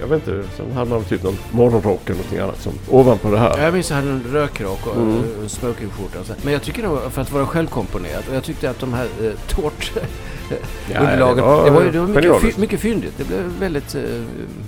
Jag 0.00 0.06
vet 0.06 0.28
inte, 0.28 0.48
sen 0.56 0.72
hade 0.72 0.90
man 0.90 1.04
typ 1.04 1.22
någon 1.22 1.36
morgonrock 1.50 2.00
eller 2.06 2.16
någonting 2.16 2.38
annat 2.38 2.60
som 2.60 2.72
ovanpå 2.90 3.30
det 3.30 3.38
här. 3.38 3.62
Jag 3.64 3.74
minns 3.74 3.86
att 3.90 3.96
jag 3.96 3.96
hade 3.96 4.10
en 4.10 4.32
rökrock 4.32 4.86
och 4.86 4.96
Mm. 4.96 5.22
en 5.42 5.48
smokingskjorta. 5.48 6.20
och 6.20 6.26
så. 6.26 6.32
Men 6.42 6.52
jag 6.52 6.62
tycker 6.62 6.82
nog 6.82 6.98
för 7.12 7.22
att 7.22 7.32
vara 7.32 7.46
självkomponerat 7.46 8.28
och 8.28 8.34
jag 8.34 8.44
tyckte 8.44 8.70
att 8.70 8.78
de 8.80 8.92
här 8.94 9.04
eh, 9.22 9.30
tårt... 9.48 9.92
Ja, 10.94 11.00
underlagen. 11.00 11.36
det 11.36 11.42
var 11.42 11.64
Det 11.64 11.70
var, 11.70 11.82
det 11.82 12.00
var 12.00 12.38
mycket, 12.38 12.54
fy, 12.54 12.60
mycket 12.60 12.80
fyndigt. 12.80 13.12
Det 13.16 13.24
blev 13.26 13.40
väldigt 13.60 13.94
eh, 13.94 14.02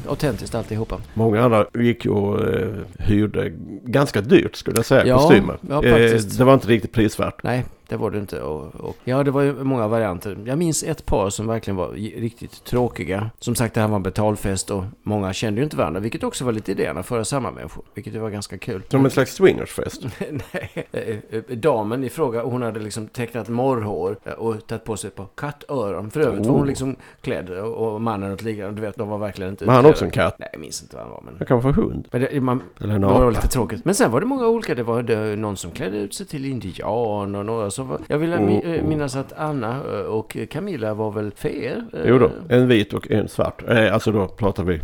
autentiskt 0.09 0.55
alltihopa. 0.55 0.97
Många 1.15 1.43
andra 1.45 1.67
gick 1.75 2.07
och 2.07 2.49
eh, 2.49 2.69
hyrde 2.99 3.53
ganska 3.85 4.21
dyrt 4.21 4.57
skulle 4.57 4.79
jag 4.79 4.85
säga, 4.87 5.07
Ja, 5.07 5.19
kostymer. 5.19 5.59
ja, 5.71 5.85
eh, 5.85 6.21
det 6.39 6.45
var 6.45 6.55
inte 6.55 6.67
riktigt 6.69 6.93
prisvärt. 6.93 7.43
Nej, 7.43 7.65
det 7.93 7.99
var 7.99 8.11
det 8.11 8.19
inte. 8.19 8.41
Och, 8.43 8.75
och, 8.75 8.97
ja, 9.05 9.23
det 9.23 9.31
var 9.31 9.43
ju 9.43 9.65
många 9.65 9.89
varianter. 9.89 10.39
Jag 10.45 10.59
minns 10.59 10.83
ett 10.83 11.07
par 11.07 11.31
som 11.31 11.47
verkligen 11.47 11.77
var 11.77 11.89
riktigt 12.21 12.65
tråkiga. 12.65 13.31
Som 13.39 13.55
sagt, 13.55 13.75
det 13.75 13.81
här 13.81 13.89
var 13.89 13.97
en 13.97 14.03
betalfest 14.03 14.71
och 14.71 14.85
många 15.03 15.33
kände 15.33 15.61
ju 15.61 15.65
inte 15.65 15.77
varandra. 15.77 16.01
Vilket 16.01 16.25
också 16.25 16.45
var 16.45 16.53
lite 16.53 16.73
idén 16.73 16.99
att 16.99 17.07
föra 17.07 17.25
samman 17.25 17.55
människor. 17.55 17.85
Vilket 17.95 18.15
var 18.15 18.31
ganska 18.31 18.59
kul. 18.59 18.83
Som 18.89 19.05
en 19.05 19.11
slags 19.11 19.35
swingersfest. 19.35 20.03
Nej, 20.53 20.87
eh, 20.93 21.17
eh, 21.31 21.43
damen 21.57 22.05
i 22.05 22.09
fråga, 22.09 22.43
hon 22.43 22.63
hade 22.63 22.81
liksom 22.81 23.07
tecknat 23.09 23.49
morrhår 23.49 24.17
eh, 24.25 24.33
och 24.33 24.67
tagit 24.67 24.85
på 24.85 24.97
sig 24.97 25.09
ett 25.09 25.15
par 25.17 25.27
kattöron. 25.35 26.11
För 26.11 26.21
övrigt 26.21 26.47
var 26.47 26.53
hon 26.53 26.63
Oh. 26.63 26.67
liksom 26.67 26.97
klädd 27.21 27.51
och 27.51 28.01
mannen 28.01 28.31
något 28.31 28.43
liknande. 28.43 28.75
Du 28.75 28.83
vet, 28.83 28.97
de 28.97 29.09
var 29.09 29.19
verkligen 29.19 29.51
inte 29.51 29.65
Var 29.65 29.75
han 29.75 29.87
också 29.87 30.05
en 30.05 30.11
katt? 30.11 30.37
Nej, 30.39 30.49
jag 30.53 30.61
minns 30.61 30.83
inte 30.83 30.97
vad 30.97 31.05
han 31.05 31.13
var. 31.13 31.23
Men... 31.25 31.35
Jag 31.39 31.49
kan 31.49 31.61
vara 31.61 31.73
hund. 31.73 32.09
Men 32.11 32.21
det, 32.21 32.41
man, 32.41 32.63
Eller 32.81 32.95
en 32.95 33.01
det 33.01 33.07
var 33.07 33.15
apa. 33.15 33.31
lite 33.31 33.49
tråkigt. 33.49 33.85
Men 33.85 33.95
sen 33.95 34.11
var 34.11 34.21
det 34.21 34.27
många 34.27 34.47
olika. 34.47 34.75
Det 34.75 34.83
var 34.83 35.03
det, 35.03 35.37
någon 35.37 35.57
som 35.57 35.71
klädde 35.71 35.97
ut 35.97 36.15
sig 36.15 36.27
till 36.27 36.45
indian 36.45 37.35
och 37.35 37.47
några 37.47 37.71
som 37.71 37.82
Jag 38.09 38.19
vill 38.19 38.33
Oh, 38.33 38.71
eh, 38.75 38.85
minnas 38.85 39.17
att 39.17 39.33
Anna 39.33 39.81
eh, 39.93 40.01
och 40.01 40.37
Camilla 40.51 40.95
var 40.95 41.11
väl 41.11 41.31
feer? 41.33 41.85
eh, 41.93 42.01
Jo 42.05 42.19
då, 42.19 42.31
en 42.49 42.69
vit 42.69 42.93
och 42.93 43.11
en 43.11 43.29
svart. 43.29 43.63
Alltså 43.69 44.13
då 44.13 44.29
pratar 44.29 44.65
vi 44.65 44.81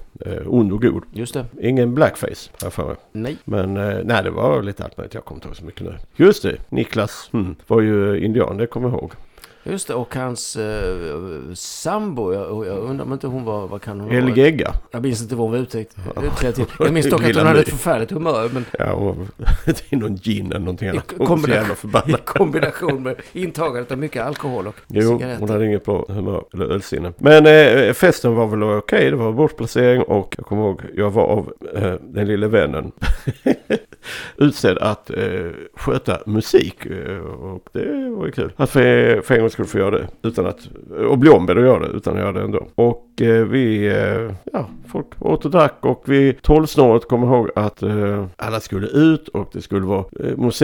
ond 0.47 0.73
och 0.73 0.83
god. 0.83 1.03
Just 1.13 1.35
det. 1.35 1.45
Ingen 1.61 1.95
blackface, 1.95 2.51
jag 2.63 2.73
för 2.73 2.87
mig. 2.87 2.97
Nej. 3.13 3.37
Men 3.45 3.75
nej, 4.07 4.23
det 4.25 4.31
var 4.31 4.63
lite 4.63 4.85
allt 4.85 4.97
möjligt. 4.97 5.15
Jag 5.15 5.25
kommer 5.25 5.37
inte 5.37 5.49
ihåg 5.49 5.57
så 5.57 5.65
mycket 5.65 5.83
nu. 5.83 5.95
Just 6.17 6.43
det, 6.43 6.57
Niklas 6.69 7.29
hmm, 7.33 7.55
var 7.67 7.81
ju 7.81 8.25
indian, 8.25 8.57
det 8.57 8.67
kommer 8.67 8.89
jag 8.89 8.99
ihåg. 8.99 9.13
Just 9.69 9.89
det. 9.89 9.95
Och 9.95 10.15
hans 10.15 10.57
eh, 10.57 11.53
sambo. 11.55 12.33
Jag, 12.33 12.67
jag 12.67 12.79
undrar 12.79 13.05
om 13.05 13.13
inte 13.13 13.27
hon 13.27 13.45
var... 13.45 13.69
Vad 13.69 13.83
kan 13.83 14.01
hon 14.01 14.11
ha 14.11 14.17
El? 14.17 14.37
Gegga. 14.37 14.73
Jag 14.91 15.03
minns 15.03 15.23
inte 15.23 15.35
vad 15.35 15.45
hon 15.45 15.53
var 15.53 15.59
utklädd 15.59 16.55
till. 16.55 16.65
Jag 16.79 16.93
minns 16.93 17.07
dock 17.11 17.25
att 17.25 17.37
hon 17.37 17.47
hade 17.47 17.61
ett 17.61 17.69
förfärligt 17.69 18.11
humör. 18.11 18.51
Men 18.53 18.65
Ja, 18.79 18.93
och 18.93 19.17
det 19.65 19.93
är 19.93 19.97
någon 19.97 20.17
gin 20.17 20.47
eller 20.47 20.59
någonting 20.59 20.89
i 20.89 20.91
annat. 20.91 21.13
Så 21.19 21.27
kombination, 21.27 21.91
i 22.09 22.13
kombination 22.25 23.03
med 23.03 23.17
intagandet 23.33 23.93
av 23.93 23.99
mycket 23.99 24.23
alkohol 24.27 24.67
och 24.67 24.75
Jo, 24.89 25.19
cigaretter. 25.19 25.41
hon 25.41 25.51
hade 25.51 25.67
inget 25.67 25.85
bra 25.85 26.05
humör 26.09 26.45
eller 26.55 26.65
ölsinne. 26.67 27.13
Men 27.19 27.47
eh, 27.47 27.93
festen 27.93 28.35
var 28.35 28.47
väl 28.47 28.63
okej. 28.63 29.11
Det 29.11 29.17
var 29.17 29.33
bortplacering 29.33 30.03
och 30.03 30.35
jag 30.39 30.47
kommer 30.47 30.63
ihåg 30.63 30.83
jag 30.97 31.11
var 31.11 31.25
av 31.25 31.53
eh, 31.75 31.93
den 32.01 32.27
lille 32.27 32.47
vännen 32.49 32.93
utsedd 34.37 34.79
att 34.79 35.11
eh, 35.11 35.47
sköta 35.75 36.19
musik. 36.27 36.87
Eh, 36.87 37.19
och 37.19 37.69
det 37.73 38.09
var 38.11 38.27
ju 38.27 38.33
kul. 38.33 38.53
Att 38.57 38.71
för, 38.71 39.21
för 39.21 39.35
en 39.35 39.41
gång 39.41 39.51
skulle 39.59 39.69
få 39.69 39.79
göra 39.79 39.91
det 39.99 40.09
utan 40.23 40.47
att, 40.47 40.69
och 41.11 41.19
bli 41.19 41.31
ombedd 41.31 41.59
att 41.59 41.65
göra 41.65 41.79
det 41.89 41.97
utan 41.97 42.15
att 42.15 42.21
göra 42.21 42.33
det 42.33 42.41
ändå. 42.41 42.69
Och 42.75 43.23
eh, 43.23 43.45
vi, 43.45 43.87
eh, 43.87 44.33
ja, 44.53 44.69
folk 44.89 45.07
åt 45.21 45.45
och 45.45 45.51
drack 45.51 45.75
och 45.81 46.03
vi 46.05 46.33
tolvsnåret 46.43 47.09
kommer 47.09 47.27
ihåg 47.27 47.51
att 47.57 47.83
eh, 47.83 48.27
alla 48.37 48.61
skulle 48.61 48.87
ut 48.87 49.29
och 49.29 49.51
det 49.53 49.63
skulle 49.63 49.87
vara 49.87 50.05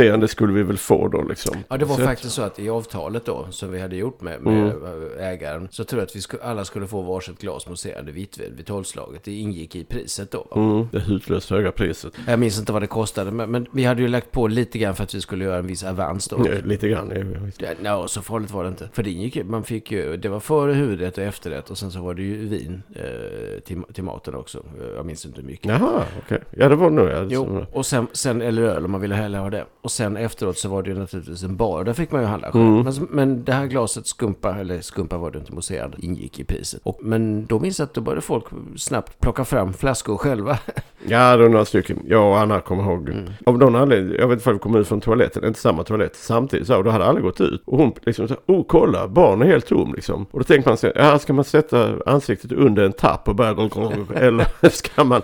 eh, 0.06 0.18
det 0.18 0.28
skulle 0.28 0.52
vi 0.52 0.62
väl 0.62 0.78
få 0.78 1.08
då 1.08 1.22
liksom. 1.22 1.56
Ja, 1.68 1.76
det 1.76 1.84
var 1.84 1.94
Så 1.96 2.02
att- 2.02 2.08
faktiskt 2.08 2.34
så 2.34 2.42
att 2.42 2.58
i 2.58 2.68
avtalet 2.70 3.24
då, 3.24 3.46
som 3.50 3.72
vi 3.72 3.80
hade 3.80 3.96
gjort 3.96 4.20
med, 4.20 4.40
med 4.42 4.72
ägaren, 5.18 5.68
så 5.70 5.84
tror 5.84 6.00
jag 6.00 6.06
att 6.06 6.16
vi 6.16 6.20
sku, 6.20 6.36
alla 6.42 6.64
skulle 6.64 6.86
få 6.86 7.02
varsitt 7.02 7.40
glas 7.40 7.68
mousserande 7.68 8.12
vitvin 8.12 8.52
vid 8.56 8.66
tolvslaget. 8.66 9.24
Det 9.24 9.32
ingick 9.32 9.76
i 9.76 9.84
priset 9.84 10.30
då. 10.30 10.46
Mm, 10.54 10.88
det 10.92 10.98
hutlöst 10.98 11.50
höga 11.50 11.72
priset. 11.72 12.12
Jag 12.26 12.38
minns 12.38 12.58
inte 12.58 12.72
vad 12.72 12.82
det 12.82 12.86
kostade, 12.86 13.30
men, 13.30 13.50
men 13.50 13.66
vi 13.72 13.84
hade 13.84 14.02
ju 14.02 14.08
lagt 14.08 14.32
på 14.32 14.46
lite 14.46 14.78
grann 14.78 14.94
för 14.94 15.04
att 15.04 15.14
vi 15.14 15.20
skulle 15.20 15.44
göra 15.44 15.58
en 15.58 15.66
viss 15.66 15.84
avans 15.84 16.28
då. 16.28 16.36
Ja, 16.46 16.52
lite 16.64 16.88
grann. 16.88 17.12
Ja, 17.58 17.96
no, 17.96 18.08
så 18.08 18.22
farligt 18.22 18.50
var 18.50 18.62
det 18.64 18.68
inte. 18.68 18.83
För 18.92 19.02
det 19.02 19.10
ingick 19.10 19.36
ju, 19.36 19.44
man 19.44 19.64
fick 19.64 19.92
ju, 19.92 20.16
det 20.16 20.28
var 20.28 20.40
före 20.40 20.72
huvudrätt 20.72 21.18
och 21.18 21.24
efterrätt 21.24 21.70
och 21.70 21.78
sen 21.78 21.90
så 21.90 22.02
var 22.02 22.14
det 22.14 22.22
ju 22.22 22.48
vin 22.48 22.82
eh, 22.94 23.60
till, 23.60 23.82
till 23.92 24.04
maten 24.04 24.34
också. 24.34 24.58
Eh, 24.58 24.96
Jag 24.96 25.06
minns 25.06 25.26
inte 25.26 25.40
hur 25.40 25.48
mycket. 25.48 25.66
Jaha, 25.66 26.02
okej. 26.24 26.40
Ja, 26.50 26.68
det 26.68 26.76
var 26.76 26.90
nog. 26.90 27.08
Ja. 27.08 27.26
Jo, 27.28 27.66
och 27.72 27.86
sen, 27.86 28.06
sen, 28.12 28.42
eller 28.42 28.62
öl 28.62 28.84
om 28.84 28.90
man 28.90 29.00
ville 29.00 29.14
hellre 29.14 29.38
ha 29.38 29.50
det. 29.50 29.64
Och 29.82 29.90
sen 29.90 30.16
efteråt 30.16 30.58
så 30.58 30.68
var 30.68 30.82
det 30.82 30.90
ju 30.90 30.98
naturligtvis 30.98 31.42
en 31.42 31.56
bar. 31.56 31.84
Där 31.84 31.92
fick 31.92 32.12
man 32.12 32.20
ju 32.20 32.26
handla 32.26 32.52
själv. 32.52 32.64
Mm. 32.64 32.82
Men, 32.84 32.94
men 33.10 33.44
det 33.44 33.52
här 33.52 33.66
glaset 33.66 34.06
skumpa, 34.06 34.56
eller 34.58 34.80
skumpa 34.80 35.18
var 35.18 35.30
det 35.30 35.38
inte 35.38 35.52
mousserande, 35.52 35.96
ingick 36.00 36.38
i 36.40 36.44
priset. 36.44 36.80
Och, 36.84 36.98
men 37.02 37.46
då 37.46 37.58
minns 37.58 37.78
jag 37.78 37.86
att 37.86 37.94
då 37.94 38.00
började 38.00 38.20
folk 38.22 38.44
snabbt 38.76 39.20
plocka 39.20 39.44
fram 39.44 39.72
flaskor 39.72 40.16
själva. 40.16 40.58
Ja, 41.06 41.36
det 41.36 41.42
var 41.42 41.48
några 41.50 41.64
stycken. 41.64 41.98
Jag 42.08 42.28
och 42.30 42.38
Anna 42.38 42.60
kommer 42.60 42.82
ihåg. 42.82 43.10
Av 43.46 43.58
någon 43.58 43.76
anledning, 43.76 44.16
jag 44.18 44.28
vet 44.28 44.38
inte 44.38 44.50
om 44.50 44.54
vi 44.56 44.60
kom 44.60 44.76
ut 44.76 44.88
från 44.88 45.00
toaletten, 45.00 45.44
inte 45.44 45.60
samma 45.60 45.82
toalett 45.84 46.16
samtidigt. 46.16 46.66
Så, 46.66 46.76
och 46.76 46.84
då 46.84 46.90
hade 46.90 47.04
alla 47.04 47.20
gått 47.20 47.40
ut. 47.40 47.62
Och 47.64 47.78
hon 47.78 47.92
liksom 48.02 48.28
så 48.28 48.34
oh 48.46 48.63
kolla, 48.64 49.08
barn 49.08 49.42
är 49.42 49.46
helt 49.46 49.66
tom 49.66 49.94
liksom. 49.94 50.26
Och 50.30 50.38
då 50.38 50.44
tänker 50.44 50.70
man 50.70 50.76
sig, 50.76 50.92
ja 50.94 51.18
ska 51.18 51.32
man 51.32 51.44
sätta 51.44 51.92
ansiktet 52.06 52.52
under 52.52 52.82
en 52.82 52.92
tapp 52.92 53.28
och 53.28 53.34
börja 53.34 53.54
Eller 54.14 54.68
ska 54.68 55.04
man 55.04 55.22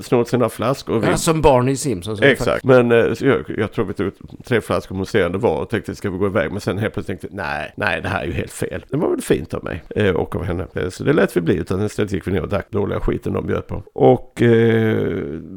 snå 0.00 0.24
sina 0.24 0.48
flaskor? 0.48 0.96
Och 0.96 1.04
Ja, 1.04 1.16
som 1.16 1.42
barn 1.42 1.68
i 1.68 1.76
Simpsons. 1.76 2.22
Exakt, 2.22 2.64
men 2.64 2.92
eh, 2.92 2.96
jag, 3.20 3.44
jag 3.56 3.72
tror 3.72 3.84
vi 3.84 3.92
tog 3.92 4.12
tre 4.44 4.60
flaskor 4.60 4.94
mousserande 4.94 5.38
var 5.38 5.56
och 5.56 5.70
tänkte 5.70 5.94
ska 5.94 6.10
vi 6.10 6.18
gå 6.18 6.26
iväg. 6.26 6.52
Men 6.52 6.60
sen 6.60 6.78
helt 6.78 6.94
plötsligt 6.94 7.20
tänkte 7.20 7.36
nej, 7.36 7.72
nej 7.76 8.00
det 8.02 8.08
här 8.08 8.22
är 8.22 8.26
ju 8.26 8.32
helt 8.32 8.52
fel. 8.52 8.84
Det 8.88 8.96
var 8.96 9.10
väl 9.10 9.20
fint 9.20 9.54
av 9.54 9.64
mig 9.64 9.82
eh, 9.96 10.14
och 10.14 10.36
av 10.36 10.44
henne. 10.44 10.66
Eh, 10.74 10.88
så 10.88 11.04
det 11.04 11.12
lät 11.12 11.36
vi 11.36 11.40
bli 11.40 11.54
utan 11.54 11.82
istället 11.82 12.12
gick 12.12 12.26
vi 12.26 12.32
ner 12.32 12.42
och 12.42 12.48
drack 12.48 12.66
dåliga 12.70 13.00
skiten 13.00 13.32
de 13.32 13.46
bjöd 13.46 13.66
på. 13.66 13.82
Och 13.92 14.42
eh, 14.42 15.08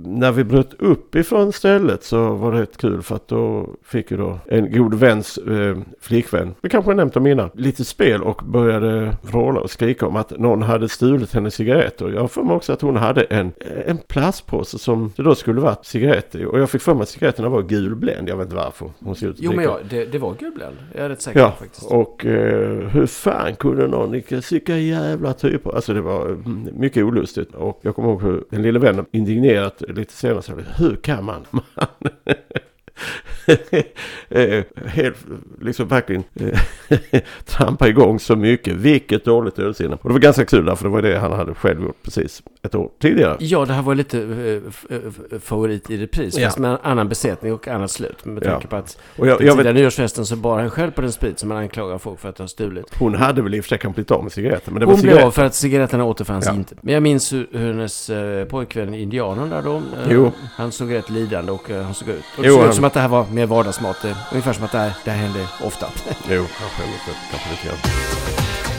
när 0.06 0.32
vi 0.32 0.44
bröt 0.44 0.74
upp 0.74 1.16
ifrån 1.16 1.52
stället 1.52 2.04
så 2.04 2.34
var 2.34 2.52
det 2.52 2.62
rätt 2.62 2.78
kul 2.78 3.02
för 3.02 3.16
att 3.16 3.28
då 3.28 3.70
fick 3.84 4.12
ju 4.12 4.18
då 4.18 4.40
en 4.46 4.72
god 4.72 4.94
väns 4.94 5.38
eh, 5.38 5.78
flickvän, 6.02 6.56
vi 6.62 6.70
kanske 6.70 6.92
nämnt 7.04 7.14
dem 7.14 7.28
innan, 7.28 7.50
lite 7.54 7.86
spel 7.86 8.22
och 8.22 8.42
började 8.46 9.16
vråla 9.22 9.60
och 9.60 9.72
skrika 9.72 10.08
om 10.08 10.16
att 10.16 10.40
någon 10.40 10.62
hade 10.62 10.90
stulit 10.90 11.34
hennes 11.34 11.56
cigaretter. 11.56 12.10
Jag 12.10 12.32
för 12.32 12.44
mig 12.44 12.56
också 12.56 12.74
att 12.74 12.82
hon 12.82 12.96
hade 12.96 13.24
en, 13.24 13.52
en 13.86 13.98
plastpåse 13.98 14.80
som 14.80 15.14
det 15.16 15.24
då 15.24 15.36
skulle 15.36 15.62
varit 15.62 15.86
cigaretter 15.86 16.40
i. 16.40 16.46
Och 16.46 16.60
jag 16.60 16.70
fick 16.70 16.82
för 16.82 16.94
mig 16.94 17.04
att 17.04 17.10
cigaretterna 17.10 17.50
var 17.50 17.62
gulbländ. 17.62 18.30
Jag 18.30 18.38
vet 18.38 18.46
inte 18.46 18.56
varför. 18.56 18.92
Hon 19.00 19.16
ser 19.16 19.28
ut 19.28 19.36
Jo, 19.40 19.52
men 19.56 19.66
ja, 19.66 19.80
det, 19.90 20.06
det 20.06 20.18
var 20.18 20.34
gulbländ. 20.34 20.76
Jag 20.96 21.06
är 21.06 21.10
rätt 21.10 21.22
säker 21.22 21.40
Ja, 21.40 21.52
faktiskt. 21.52 21.92
och 21.92 22.26
eh, 22.26 22.88
hur 22.88 23.06
fan 23.06 23.56
kunde 23.56 23.88
någon, 23.88 24.12
vilka 24.12 24.78
jävla 24.78 25.34
typer. 25.34 25.76
Alltså 25.76 25.94
det 25.94 26.02
var 26.02 26.26
mm, 26.26 26.70
mycket 26.74 27.04
olustigt. 27.04 27.56
Och 27.56 27.80
jag 27.82 27.96
kommer 27.96 28.10
ihåg 28.10 28.22
hur 28.22 28.44
den 28.50 28.62
lilla 28.62 28.80
vännen 28.80 29.06
indignerat 29.12 29.84
lite 29.88 30.14
senare 30.14 30.42
sa 30.42 30.54
hur 30.78 30.96
kan 30.96 31.24
man? 31.24 31.46
man 31.52 31.64
helt, 34.88 35.18
liksom 35.62 35.88
verkligen 35.88 36.24
eh, 36.36 36.60
trampa 37.46 37.88
igång 37.88 38.20
så 38.20 38.36
mycket. 38.36 38.74
Vilket 38.76 39.26
dåligt 39.26 39.60
ölsinne. 39.60 39.98
Och 40.02 40.10
det 40.10 40.14
var 40.14 40.20
ganska 40.20 40.46
kul 40.46 40.66
där, 40.66 40.76
för 40.76 40.84
det 40.84 40.90
var 40.90 41.02
det 41.02 41.18
han 41.20 41.32
hade 41.32 41.54
själv 41.54 41.82
gjort 41.82 42.04
precis 42.04 42.44
ett 42.62 42.76
år 42.76 42.90
tidigare. 43.02 43.38
Ja, 43.40 43.66
det 43.66 43.74
här 43.74 43.82
var 43.82 43.96
lite 43.96 44.20
eh, 44.20 44.96
eh, 44.98 45.40
favorit 45.40 45.90
i 45.90 45.98
repris. 45.98 46.38
Ja. 46.38 46.48
Fast 46.48 46.58
med 46.60 46.72
en 46.72 46.78
annan 46.84 47.10
besättning 47.10 47.54
och 47.54 47.68
annat 47.68 47.92
slut. 47.92 48.26
Med 48.26 48.44
Ja. 48.46 48.50
tanke 48.52 48.68
på 48.68 48.76
att 48.76 48.98
Och 49.18 49.28
jag, 49.28 49.42
jag 49.42 49.56
vet, 49.56 49.76
nyårsfesten 49.76 50.26
så 50.26 50.36
bar 50.36 50.60
han 50.60 50.70
själv 50.70 50.92
på 50.92 51.02
den 51.02 51.12
sprit 51.12 51.40
som 51.40 51.50
man 51.50 51.58
anklagar 51.58 51.98
folk 51.98 52.20
för 52.20 52.30
att 52.30 52.38
ha 52.38 52.48
stulit. 52.48 52.86
hon 53.00 53.16
hade 53.16 53.42
väl 53.42 53.56
i 53.56 53.60
och 53.60 53.64
för 53.64 53.70
sig 53.70 53.78
kanske 53.78 53.96
blivit 53.96 54.12
av 54.12 54.24
med 54.24 54.32
cigaretter. 54.32 54.72
Men 54.72 54.80
det 54.80 54.86
var 54.86 54.94
Hon 54.94 55.02
blev 55.02 55.12
cigaretter. 55.12 55.28
av 55.28 55.32
för 55.32 55.44
att 55.46 55.56
cigaretterna 55.56 56.04
återfanns 56.06 56.46
Ja. 56.46 56.54
inte. 56.54 56.76
Men 56.82 56.94
jag 56.94 57.04
minns 57.04 57.34
hur, 57.34 57.48
hur 57.52 57.68
hennes 57.68 58.10
eh, 58.10 58.46
pojkvän 58.46 58.94
indianen 58.94 59.50
där 59.50 59.62
då. 59.62 59.76
eh, 59.76 59.82
Jo. 60.12 60.32
Han 60.56 60.72
såg 60.72 60.94
rätt 60.94 61.10
lidande 61.10 61.52
och 61.52 61.72
eh, 61.72 61.84
han 61.84 61.94
såg 61.94 62.10
ut. 62.10 62.24
Och 62.38 62.46
Jo, 62.46 62.52
såg 62.54 62.60
han- 62.62 62.70
ut 62.70 62.76
som 62.84 62.88
att 62.88 62.94
det 62.94 63.00
här 63.00 63.08
var 63.08 63.26
mer 63.26 63.46
vardagsmat. 63.46 64.06
Ungefär 64.32 64.54
som 64.54 64.64
att 64.64 64.72
det 64.72 64.78
här, 64.78 64.94
det 65.04 65.12
här 65.12 65.18
hände 65.18 65.48
ofta. 65.62 65.88
Jo, 66.30 66.46
kanske 66.60 66.82
lite, 66.82 67.20
kanske 67.32 67.50
lite 67.50 67.68
grann. 67.68 68.73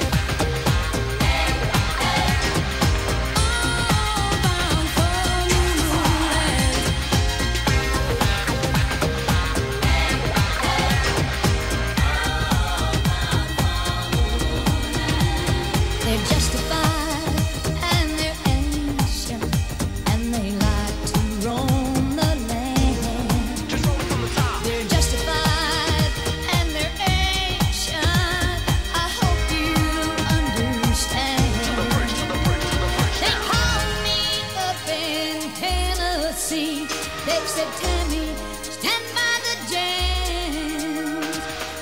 See. 36.48 36.84
They 37.26 37.40
said, 37.54 37.70
Tammy, 37.80 38.26
stand 38.76 39.04
by 39.16 39.34
the 39.46 39.54
jams. 39.72 41.36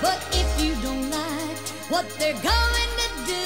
But 0.04 0.18
if 0.40 0.48
you 0.62 0.72
don't 0.86 1.10
like 1.10 1.58
what 1.92 2.06
they're 2.18 2.42
going 2.54 2.92
to 3.02 3.08
do, 3.34 3.44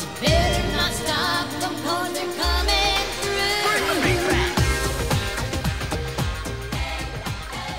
you 0.00 0.08
better 0.26 0.64
not 0.76 0.92
stop 1.02 1.46
them 1.62 1.74
'cause 1.84 2.10
they're 2.16 2.34
coming 2.42 3.04
through. 3.22 4.36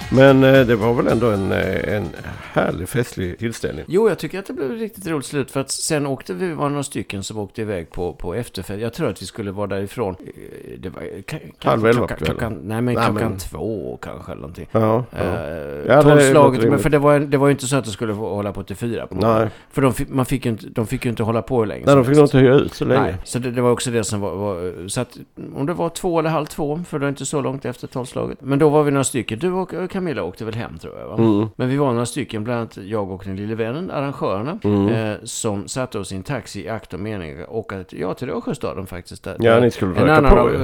Men 0.09 0.43
eh, 0.43 0.61
det 0.67 0.75
var 0.75 0.93
väl 0.93 1.07
ändå 1.07 1.31
en, 1.31 1.51
eh, 1.51 1.95
en 1.95 2.15
härlig 2.57 2.89
festlig 2.89 3.37
tillställning. 3.39 3.85
Jo, 3.87 4.09
jag 4.09 4.19
tycker 4.19 4.39
att 4.39 4.45
det 4.45 4.53
blev 4.53 4.71
ett 4.71 4.79
riktigt 4.79 5.07
roligt 5.07 5.25
slut. 5.25 5.51
För 5.51 5.59
att 5.59 5.71
sen 5.71 6.07
åkte 6.07 6.33
vi, 6.33 6.53
var 6.53 6.69
några 6.69 6.83
stycken 6.83 7.23
som 7.23 7.37
åkte 7.39 7.61
iväg 7.61 7.89
på, 7.91 8.13
på 8.13 8.33
efterfest. 8.35 8.81
Jag 8.81 8.93
tror 8.93 9.09
att 9.09 9.21
vi 9.21 9.25
skulle 9.25 9.51
vara 9.51 9.67
därifrån. 9.67 10.15
eh, 10.19 10.79
Det 10.79 10.89
var, 10.89 11.01
ka- 11.01 11.39
Halv 11.63 11.85
elva 11.85 12.07
på 12.07 12.15
klockan, 12.15 12.37
kvällen. 12.37 12.59
Nej, 12.63 12.81
men 12.81 12.85
Nej, 12.95 13.05
klockan 13.05 13.29
men- 13.29 13.37
två 13.37 13.99
kanske 14.01 14.31
eller 14.31 14.41
någonting. 14.41 14.67
Ja, 14.71 15.03
ja. 15.11 15.17
Eh, 15.17 15.57
Ja, 15.87 16.01
Tolvslaget, 16.03 16.69
men 16.69 16.79
för 16.79 16.89
det 16.89 16.97
var, 16.99 17.19
det 17.19 17.37
var 17.37 17.47
ju 17.47 17.51
inte 17.51 17.67
så 17.67 17.75
att 17.75 17.85
det 17.85 17.91
skulle 17.91 18.13
hålla 18.13 18.53
på 18.53 18.63
till 18.63 18.75
fyra 18.75 19.07
på 19.07 19.15
morgonen. 19.15 19.39
Nej. 19.41 19.49
För 19.71 19.81
de 19.81 19.93
man 20.09 20.25
fick 20.25 20.45
ju 20.45 20.51
inte, 20.51 20.67
de 20.69 20.87
fick 20.87 21.05
ju 21.05 21.09
inte 21.09 21.23
hålla 21.23 21.41
på 21.41 21.59
hur 21.59 21.65
länge 21.65 21.83
Nej, 21.85 21.95
de 21.95 22.05
fick 22.05 22.17
inte 22.17 22.37
hyra 22.37 22.55
ut 22.55 22.73
så 22.73 22.85
länge. 22.85 23.01
Nej, 23.01 23.15
så 23.23 23.39
det, 23.39 23.51
det 23.51 23.61
var 23.61 23.71
också 23.71 23.91
det 23.91 24.03
som 24.03 24.21
var, 24.21 24.35
var... 24.35 24.87
Så 24.87 25.01
att 25.01 25.17
om 25.55 25.65
det 25.65 25.73
var 25.73 25.89
två 25.89 26.19
eller 26.19 26.29
halv 26.29 26.45
två, 26.45 26.79
för 26.87 26.99
det 26.99 27.05
var 27.05 27.09
inte 27.09 27.25
så 27.25 27.41
långt 27.41 27.65
efter 27.65 27.87
tolvslaget. 27.87 28.37
Men 28.41 28.59
då 28.59 28.69
var 28.69 28.83
vi 28.83 28.91
några 28.91 29.03
stycken. 29.03 29.39
Du 29.39 29.51
och 29.51 29.73
och 29.73 29.91
Camilla 29.91 30.23
åkte 30.23 30.45
väl 30.45 30.55
hem 30.55 30.77
tror 30.77 30.99
jag 30.99 31.07
va? 31.07 31.15
Mm. 31.17 31.47
Men 31.55 31.69
vi 31.69 31.77
var 31.77 31.91
några 31.91 32.05
stycken, 32.05 32.43
bland 32.47 32.59
annat 32.59 32.77
jag 32.77 33.11
och 33.11 33.21
den 33.25 33.35
lille 33.35 33.55
vännen, 33.55 33.91
arrangörerna, 33.91 34.59
Mm. 34.63 34.87
eh, 34.87 35.17
som 35.23 35.67
satte 35.67 35.99
oss 35.99 36.11
i 36.11 36.15
en 36.15 36.23
taxi 36.23 36.65
i 36.65 36.69
akt 36.69 36.93
och 36.93 36.99
mening 36.99 37.41
att 37.41 37.49
åka 37.49 37.83
ja, 37.89 38.13
till 38.13 38.27
Råsjöstaden 38.27 38.85
faktiskt. 38.87 39.23
Där, 39.23 39.35
Ja, 39.39 39.53
där- 39.53 39.61
ni 39.61 39.71
skulle 39.71 39.95
en 40.01 40.09
annan 40.09 40.31
på 40.31 40.39
av, 40.39 40.53
eh, 40.55 40.59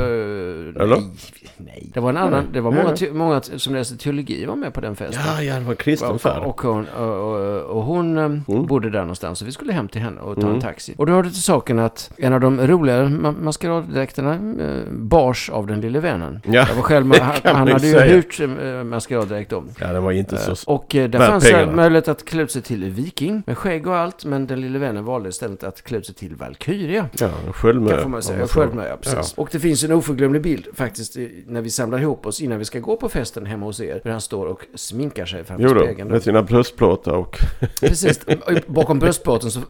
Eller? 0.84 0.88
Nej, 0.96 1.04
nej. 1.58 1.90
Det 1.94 2.00
var 2.00 2.10
en 2.10 2.18
annan, 2.18 2.44
det 2.54 2.62
var 2.62 2.72
många, 2.72 2.96
många 3.14 3.42
som 3.42 3.74
läste 3.76 3.98
teologi 3.98 4.46
var 4.46 4.56
med 4.56 4.74
på 4.74 4.82
den 4.82 4.96
festen. 4.96 5.24
Ja, 5.38 5.42
ja, 5.44 5.54
det 5.56 5.60
var 5.62 5.72
en 5.72 5.76
kristen 5.76 6.10
Och, 6.12 6.22
färd. 6.22 6.44
och 6.44 6.62
hon, 6.62 6.88
och, 6.88 7.34
och, 7.34 7.62
och 7.78 7.84
hon 7.84 8.18
eh, 8.18 8.24
Mm. 8.24 8.66
bodde 8.66 8.90
där 8.90 9.00
någonstans 9.00 9.40
så 9.40 9.46
vi 9.46 9.52
skulle 9.52 9.74
hem 9.74 9.88
till 9.88 10.02
henne 10.02 10.22
och 10.22 10.42
ta 10.42 10.48
en 10.50 10.62
taxi. 10.62 10.94
Och 10.98 11.06
då 11.06 11.14
hörde 11.14 11.30
till 11.30 11.44
saken 11.44 11.80
att 11.80 12.12
en 12.18 12.34
av 12.34 12.40
de 12.40 12.68
roligare 12.68 13.06
ma- 13.08 13.42
maskeraddräkterna 13.44 14.34
eh, 14.34 14.84
bars 14.92 15.50
av 15.50 15.68
den 15.68 15.82
lille 15.82 16.00
vännen. 16.00 16.42
Ja, 16.46 16.54
Jag 16.70 16.76
var 16.76 16.82
själv, 16.82 17.10
det 17.10 17.20
han, 17.22 17.56
han 17.56 17.68
hade 17.68 17.88
ju 17.88 18.00
hyrt 18.00 18.40
eh, 18.40 18.84
maskeraddräkt 18.84 19.54
om. 19.54 19.70
Ja, 19.80 19.88
den 19.94 20.04
var 20.04 20.12
inte 20.12 20.38
så... 20.38 20.72
Och 20.72 20.96
eh, 20.96 21.10
där 21.10 21.20
Värt 21.20 21.30
fanns 21.30 21.44
pengarna. 21.66 21.82
möjlighet 21.82 22.08
att 22.08 22.26
klä 22.26 22.42
ut 22.42 22.52
sig 22.52 22.62
till 22.62 22.84
viking 22.84 23.44
med 23.46 23.58
skägg 23.58 23.88
och 23.88 23.96
allt. 23.96 24.26
Men 24.26 24.48
den 24.48 24.62
lille 24.62 24.80
vännen 24.80 25.06
valde 25.06 25.30
istället 25.30 25.64
att 25.64 25.82
klä 25.82 25.98
ut 25.98 26.06
sig 26.06 26.16
till 26.16 26.36
valkyria. 26.36 27.10
Ja, 27.20 27.30
en 27.48 27.54
sköldmö. 27.54 28.02
Kan 28.02 28.12
man 28.12 28.24
säga. 28.24 28.48
ja, 28.56 28.98
precis. 29.02 29.34
Och 29.34 29.50
det 29.52 29.60
finns 29.60 29.84
en 29.84 29.92
oförglömlig 29.92 30.42
bild 30.42 30.68
faktiskt 30.74 31.18
när 31.48 31.62
vi 31.62 31.70
samlar 31.70 32.00
ihop 32.00 32.26
oss 32.26 32.42
innan 32.42 32.60
vi 32.60 32.66
ska 32.66 32.80
gå 32.80 32.98
på 32.98 33.10
festen 33.10 33.46
hemma 33.46 33.66
hos 33.66 33.80
er. 33.80 34.02
Där 34.04 34.12
han 34.12 34.22
står 34.22 34.46
och 34.46 34.66
sminkar 34.76 35.26
sig 35.26 35.44
framför 35.44 35.64
Jo 35.64 35.74
då, 35.74 35.82
spegeln. 35.86 36.10
med 36.10 36.24
sina 36.24 36.44
bröstplåtar 36.44 37.12
och... 37.12 37.38
Precis, 37.80 38.20
bakom 38.68 39.00
bröstplåten 39.00 39.52
så 39.52 39.60
eh, 39.60 39.66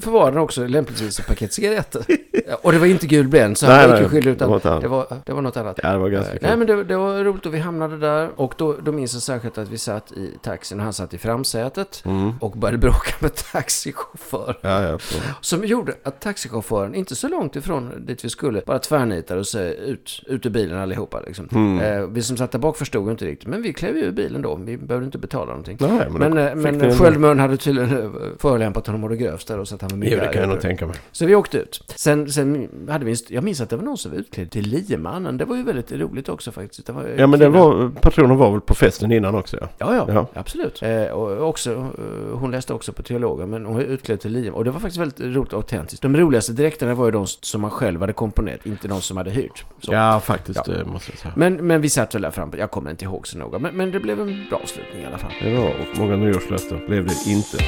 förvarade 0.00 0.32
han 0.32 0.42
också 0.44 0.66
lämpligtvis 0.66 1.20
ett 1.20 1.26
paket 1.26 1.52
cigaretter. 1.52 2.04
Ja, 2.48 2.58
Och 2.62 2.72
det 2.72 2.78
var 2.78 2.86
inte 2.86 3.06
gul 3.06 3.28
Blend, 3.28 3.58
så 3.58 3.66
Nej, 3.66 3.88
han 3.88 3.90
gick 3.90 4.00
ju 4.00 4.08
skyldig 4.08 4.38
det 4.38 4.46
var 4.46 4.56
utan 4.56 4.80
det 4.80 4.88
var, 4.88 5.06
det 5.26 5.32
var 5.32 5.42
något 5.42 5.56
annat. 5.56 5.80
Ja, 5.82 5.92
det 5.92 5.98
var 5.98 6.08
ganska 6.08 6.32
kul. 6.32 6.40
Nej 6.42 6.56
men 6.56 6.66
det, 6.66 6.84
det 6.84 6.96
var 6.96 7.24
roligt 7.24 7.46
och 7.46 7.54
vi 7.54 7.58
hamnade 7.58 7.98
där 7.98 8.30
och 8.36 8.54
då, 8.56 8.76
då 8.82 8.92
minns 8.92 9.12
jag 9.14 9.22
särskilt 9.22 9.58
att 9.58 9.68
vi 9.68 9.78
satt 9.78 10.12
i 10.12 10.38
taxin 10.42 10.78
och 10.78 10.84
han 10.84 10.92
satt 10.92 11.14
i 11.14 11.18
framsätet 11.38 12.02
Mm. 12.04 12.32
och 12.40 12.50
började 12.52 12.78
bråka 12.78 13.12
med 13.20 13.34
taxichauffören. 13.34 14.54
Ja, 14.60 14.82
ja. 14.82 14.98
Så. 14.98 15.18
Som 15.40 15.64
gjorde 15.64 15.92
att 16.04 16.20
taxichauffören, 16.20 16.94
inte 16.94 17.16
så 17.16 17.28
långt 17.28 17.56
ifrån 17.56 18.06
dit 18.06 18.24
vi 18.24 18.28
skulle, 18.28 18.62
bara 18.66 18.78
tvärnitade 18.78 19.40
och 19.40 19.46
sa 19.46 19.60
ut, 19.60 20.22
ut 20.26 20.46
ur 20.46 20.50
bilen 20.50 20.78
allihopa. 20.78 21.20
Liksom. 21.26 21.48
Mm. 21.52 21.80
Eh, 21.80 22.06
vi 22.08 22.22
som 22.22 22.36
satt 22.36 22.52
där 22.52 22.58
bak 22.58 22.76
förstod 22.76 23.10
inte 23.10 23.24
riktigt, 23.24 23.48
men 23.48 23.62
vi 23.62 23.72
klev 23.72 23.96
ju 23.96 24.02
ur 24.04 24.12
bilen 24.12 24.42
då. 24.42 24.54
Vi 24.56 24.76
behövde 24.76 25.06
inte 25.06 25.18
betala 25.18 25.46
någonting. 25.46 25.76
Nej, 25.80 26.06
men, 26.10 26.34
Men, 26.34 26.48
eh, 26.48 26.54
men 26.54 26.94
Sköldmön 26.96 27.38
hade 27.38 27.56
tydligen 27.56 28.02
eh, 28.02 28.10
förolämpat 28.38 28.86
honom 28.86 29.04
och 29.04 29.10
det 29.10 29.16
grövsta 29.16 29.56
då, 29.56 29.64
så 29.66 29.74
att 29.74 29.80
han 29.80 29.90
var 29.90 29.96
Jo, 29.96 30.00
mycket 30.00 30.18
det 30.18 30.24
arg 30.26 30.32
kan 30.32 30.42
jag 30.42 30.48
nog 30.50 30.60
tänka 30.60 30.86
mig. 30.86 30.96
Så 31.12 31.26
vi 31.26 31.34
åkte 31.34 31.58
ut. 31.58 31.84
Sen, 31.96 32.30
sen 32.32 32.68
hade 32.88 33.04
vi 33.04 33.14
jag 33.28 33.44
minns 33.44 33.60
att 33.60 33.70
det 33.70 33.76
var 33.76 33.84
någon 33.84 33.98
som 33.98 34.10
var 34.12 34.18
utklädd 34.18 34.50
till 34.50 34.66
liemannen. 34.68 35.36
Det 35.38 35.44
var 35.44 35.56
ju 35.56 35.62
väldigt 35.62 35.92
roligt 35.92 36.28
också 36.28 36.52
faktiskt. 36.52 36.86
Det 36.86 36.92
var 36.92 37.04
Ja, 37.16 37.26
men 37.26 37.40
det 37.40 37.48
var, 37.48 37.90
patronen 38.00 38.36
var 38.36 38.50
väl 38.52 38.60
på 38.60 38.74
festen 38.74 39.12
innan 39.12 39.34
också, 39.34 39.56
ja. 39.60 39.68
Ja, 39.78 39.94
ja, 39.94 40.06
Ja. 40.12 40.26
absolut. 40.34 40.82
Eh, 40.82 41.02
och 41.04 41.27
också, 41.36 41.72
eh, 41.72 42.38
hon 42.38 42.50
läste 42.50 42.74
också 42.74 42.92
på 42.92 43.02
teologen, 43.02 43.50
men 43.50 43.66
hon 43.66 43.74
var 43.74 43.82
utklädd 43.82 44.20
till 44.20 44.32
liemannen. 44.32 44.54
Och 44.54 44.64
det 44.64 44.70
var 44.70 44.80
faktiskt 44.80 45.00
väldigt 45.00 45.20
roligt 45.20 45.52
och 45.52 45.58
autentiskt. 45.58 46.02
De 46.02 46.16
roligaste 46.16 46.52
dräkterna 46.52 46.94
var 46.94 47.04
ju 47.04 47.10
de 47.10 47.26
som 47.26 47.60
man 47.60 47.70
själv 47.70 48.00
hade 48.00 48.12
komponerat, 48.12 48.66
inte 48.66 48.88
de 48.88 49.00
som 49.02 49.16
hade 49.16 49.30
hyrt. 49.30 49.64
Så. 49.80 49.92
Ja, 49.92 50.20
faktiskt, 50.20 50.60
Ja. 50.66 50.72
det 50.72 50.84
måste 50.84 51.12
jag 51.12 51.18
säga. 51.18 51.32
Men, 51.36 51.54
men 51.66 51.80
vi 51.80 51.88
satt 51.90 52.14
väl 52.14 52.22
där 52.22 52.30
framme, 52.30 52.52
jag 52.58 52.70
kommer 52.70 52.90
inte 52.90 53.04
ihåg 53.04 53.28
så 53.28 53.38
noga. 53.38 53.58
Men, 53.58 53.76
men 53.76 53.90
det 53.90 54.00
blev 54.00 54.20
en 54.20 54.46
bra 54.50 54.58
avslutning 54.62 55.02
i 55.02 55.06
alla 55.06 55.18
fall. 55.18 55.32
Det 55.42 55.56
var, 55.56 55.68
och 55.68 55.98
många 55.98 56.16
nyårslöften 56.16 56.86
blev 56.86 57.06
det 57.06 57.30
inte. 57.30 57.58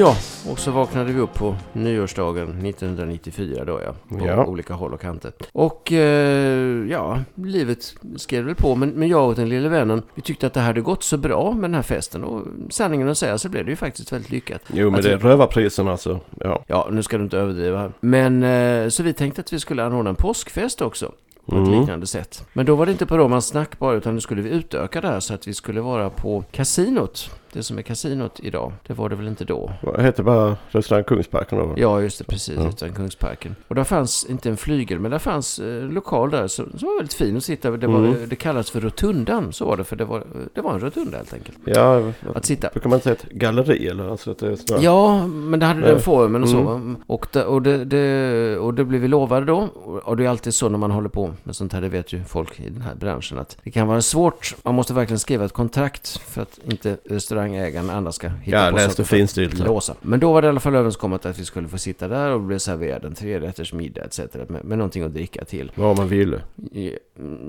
Ja, 0.00 0.16
och 0.50 0.58
så 0.58 0.70
vaknade 0.70 1.12
vi 1.12 1.20
upp 1.20 1.34
på 1.34 1.56
nyårsdagen 1.72 2.66
1994 2.66 3.64
då 3.64 3.80
ja. 3.84 3.94
På 4.18 4.26
Ja. 4.26 4.44
olika 4.46 4.74
håll 4.74 4.94
och 4.94 5.00
kanter. 5.00 5.32
Och 5.52 5.92
eh, 5.92 6.86
ja, 6.90 7.18
livet 7.34 7.94
skrev 8.16 8.44
väl 8.44 8.54
på. 8.54 8.74
Men, 8.74 8.90
men 8.90 9.08
jag 9.08 9.28
och 9.28 9.34
den 9.34 9.48
lille 9.48 9.68
vännen, 9.68 10.02
vi 10.14 10.22
tyckte 10.22 10.46
att 10.46 10.54
det 10.54 10.60
hade 10.60 10.80
gått 10.80 11.02
så 11.02 11.16
bra 11.16 11.52
med 11.52 11.62
den 11.62 11.74
här 11.74 11.82
festen. 11.82 12.24
Och 12.24 12.46
sanningen 12.70 13.08
att 13.08 13.18
säga 13.18 13.38
så 13.38 13.48
blev 13.48 13.64
det 13.64 13.70
ju 13.70 13.76
faktiskt 13.76 14.12
väldigt 14.12 14.30
lyckat. 14.30 14.62
Jo, 14.72 14.86
men 14.86 14.94
Alltså- 14.94 15.08
det 15.10 15.14
är 15.14 15.18
rövarpriserna 15.18 15.90
alltså. 15.90 16.20
Ja. 16.40 16.64
Ja, 16.66 16.88
nu 16.92 17.02
ska 17.02 17.18
du 17.18 17.24
inte 17.24 17.38
överdriva 17.38 17.78
här. 17.78 17.92
Men 18.00 18.42
eh, 18.42 18.88
så 18.88 19.02
vi 19.02 19.12
tänkte 19.12 19.40
att 19.40 19.52
vi 19.52 19.58
skulle 19.60 19.84
anordna 19.84 20.10
en 20.10 20.16
påskfest 20.16 20.82
också. 20.82 21.12
På 21.46 21.56
ett 21.56 21.66
Mm. 21.68 21.80
liknande 21.80 22.06
sätt. 22.06 22.44
Men 22.52 22.66
då 22.66 22.74
var 22.74 22.86
det 22.86 22.92
inte 22.92 23.06
på 23.06 23.18
Romans 23.18 23.46
snack 23.46 23.78
bara, 23.78 23.94
utan 23.94 24.14
nu 24.14 24.20
skulle 24.20 24.42
vi 24.42 24.50
utöka 24.50 25.00
det 25.00 25.08
här 25.08 25.20
så 25.20 25.34
att 25.34 25.48
vi 25.48 25.54
skulle 25.54 25.80
vara 25.80 26.10
på 26.10 26.44
kasinot. 26.52 27.30
Det 27.52 27.62
som 27.62 27.78
är 27.78 27.82
kasinot 27.82 28.40
idag. 28.42 28.72
Det 28.86 28.94
var 28.94 29.08
det 29.08 29.16
väl 29.16 29.28
inte 29.28 29.44
då? 29.44 29.72
Vad 29.82 30.00
heter 30.02 30.22
bara 30.22 30.56
restaurang 30.68 31.04
Kungsparken 31.04 31.58
då? 31.58 31.74
Ja, 31.76 32.00
just 32.00 32.18
det, 32.18 32.24
precis. 32.24 32.58
Ja. 32.80 32.88
Kungsparken. 32.88 33.56
Och 33.68 33.74
där 33.74 33.84
fanns 33.84 34.26
inte 34.30 34.48
en 34.50 34.56
flygel, 34.56 34.98
men 35.00 35.10
där 35.10 35.18
fanns 35.18 35.58
eh, 35.58 35.82
lokal 35.82 36.30
där 36.30 36.46
som, 36.46 36.72
som 36.78 36.88
var 36.88 36.96
väldigt 36.96 37.14
fin 37.14 37.36
att 37.36 37.44
sitta. 37.44 37.70
Det, 37.70 37.86
var, 37.86 37.98
Mm. 38.00 38.14
det 38.28 38.36
kallas 38.36 38.70
för 38.70 38.80
rotundan, 38.80 39.52
så 39.52 39.64
var 39.64 39.76
det. 39.76 39.84
För 39.84 39.96
det 39.96 40.04
var, 40.04 40.24
det 40.54 40.60
var 40.60 40.74
en 40.74 40.80
rotunda 40.80 41.16
helt 41.16 41.34
enkelt. 41.34 41.58
Ja, 41.64 42.12
Att 42.34 42.44
sitta. 42.44 42.68
brukar 42.72 42.88
man 42.90 42.96
inte 42.96 43.04
säga 43.04 43.14
ett 43.14 43.32
galleri 43.32 43.86
eller? 43.88 44.08
Alltså 44.10 44.30
att 44.30 44.38
det 44.38 44.56
snarare... 44.56 44.84
Ja, 44.84 45.26
men 45.26 45.60
det 45.60 45.66
hade 45.66 45.80
Nej. 45.80 45.90
den 45.90 46.00
formen 46.00 46.42
och 46.42 46.48
så. 46.48 46.58
Mm. 46.58 46.96
Och, 47.06 47.26
det, 47.32 47.44
och, 47.44 47.62
det, 47.62 47.84
det, 47.84 48.56
och 48.58 48.74
det 48.74 48.84
blev 48.84 49.00
vi 49.00 49.08
lovade 49.08 49.46
då. 49.46 49.68
Och 50.04 50.16
det 50.16 50.24
är 50.24 50.28
alltid 50.28 50.54
så 50.54 50.68
när 50.68 50.78
man 50.78 50.90
håller 50.90 51.08
på 51.08 51.30
med 51.42 51.56
sånt 51.56 51.72
här, 51.72 51.80
det 51.80 51.88
vet 51.88 52.12
ju 52.12 52.24
folk 52.24 52.60
i 52.60 52.70
den 52.70 52.82
här 52.82 52.94
branschen, 52.94 53.38
att 53.38 53.56
det 53.64 53.70
kan 53.70 53.88
vara 53.88 54.02
svårt. 54.02 54.54
Man 54.62 54.74
måste 54.74 54.94
verkligen 54.94 55.18
skriva 55.18 55.44
ett 55.44 55.52
kontrakt 55.52 56.08
för 56.18 56.42
att 56.42 56.58
inte 56.64 56.96
restaurangägaren 57.44 57.90
andra 57.90 58.12
ska 58.12 58.28
hitta 58.28 58.56
Ja, 58.66 58.70
på 58.72 58.78
saker 58.78 59.04
finstilt. 59.04 59.58
låsa. 59.58 59.94
Men 60.00 60.20
då 60.20 60.32
var 60.32 60.42
det 60.42 60.46
i 60.46 60.48
alla 60.48 60.60
fall 60.60 60.74
överenskommet 60.74 61.26
att 61.26 61.38
vi 61.38 61.44
skulle 61.44 61.68
få 61.68 61.78
sitta 61.78 62.08
där 62.08 62.30
och 62.30 62.40
bli 62.40 62.58
serverad 62.60 63.04
en 63.04 63.14
trerätters 63.14 63.72
middag 63.72 64.04
etc. 64.04 64.20
Med, 64.48 64.64
med 64.64 64.78
någonting 64.78 65.02
att 65.02 65.14
dricka 65.14 65.44
till. 65.44 65.72
Vad 65.74 65.96
man 65.96 66.08
ville. 66.08 66.40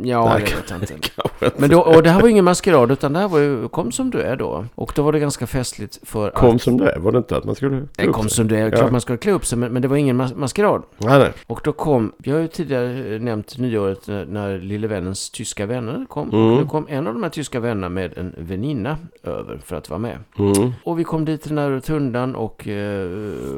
Ja, 0.04 0.25
Nej, 0.34 0.43
det 0.45 0.56
vet 0.56 0.69
jag 0.69 0.80
inte. 0.82 0.93
Inte. 1.41 1.51
Men 1.62 1.69
då, 1.69 1.82
och 1.82 2.04
det 2.04 2.10
här 2.10 2.19
var 2.19 2.27
ju 2.27 2.32
ingen 2.32 2.45
maskerad 2.45 2.91
utan 2.91 3.13
det 3.13 3.19
här 3.19 3.27
var 3.27 3.39
ju 3.39 3.67
Kom 3.67 3.91
som 3.91 4.10
du 4.10 4.19
är 4.21 4.36
då. 4.36 4.65
Och 4.75 4.93
då 4.95 5.01
var 5.04 5.12
det 5.12 5.19
ganska 5.19 5.47
festligt 5.47 5.99
för 6.04 6.30
Kom 6.30 6.56
att... 6.56 6.62
som 6.62 6.77
det 6.77 6.91
är, 6.91 6.99
var 6.99 7.12
det 7.12 7.17
inte 7.17 7.38
att 7.38 7.43
man 7.43 7.56
skulle... 7.56 7.88
klä 7.95 8.06
upp 8.08 8.13
kom 8.15 8.23
sig? 8.23 8.36
som 8.36 8.47
du 8.47 8.56
är. 8.58 8.63
Ja. 8.63 8.77
Klart 8.77 8.91
man 8.91 9.01
ska 9.01 9.17
klä 9.17 9.32
upp 9.32 9.45
sig, 9.45 9.58
men, 9.58 9.73
men 9.73 9.82
det 9.82 9.88
var 9.88 9.97
ingen 9.97 10.21
mas- 10.21 10.36
maskerad. 10.36 10.84
Nej, 10.97 11.19
nej. 11.19 11.32
Och 11.47 11.62
då 11.63 11.71
kom, 11.73 12.12
jag 12.23 12.36
har 12.36 12.41
ju 12.41 12.47
tidigare 12.47 13.15
eh, 13.15 13.21
nämnt 13.21 13.58
nyåret 13.58 14.08
när, 14.08 14.25
när 14.25 14.58
lille 14.58 14.88
vännens 14.88 15.30
tyska 15.30 15.65
vänner 15.65 16.06
kom. 16.10 16.30
Mm. 16.30 16.58
Då 16.62 16.67
kom 16.67 16.86
en 16.89 17.08
av 17.08 17.13
de 17.13 17.23
här 17.23 17.30
tyska 17.30 17.60
vännerna 17.60 17.89
med 17.89 18.17
en 18.17 18.36
väninna 18.38 18.97
över 19.23 19.58
för 19.65 19.75
att 19.75 19.80
vara 19.89 19.99
med. 19.99 20.17
Mm. 20.39 20.71
Och 20.83 20.99
vi 20.99 21.03
kom 21.03 21.25
dit 21.25 21.41
till 21.41 21.49
den 21.55 21.57
här 21.57 21.69
rotundan 21.69 22.35
och 22.35 22.67
eh, 22.67 23.09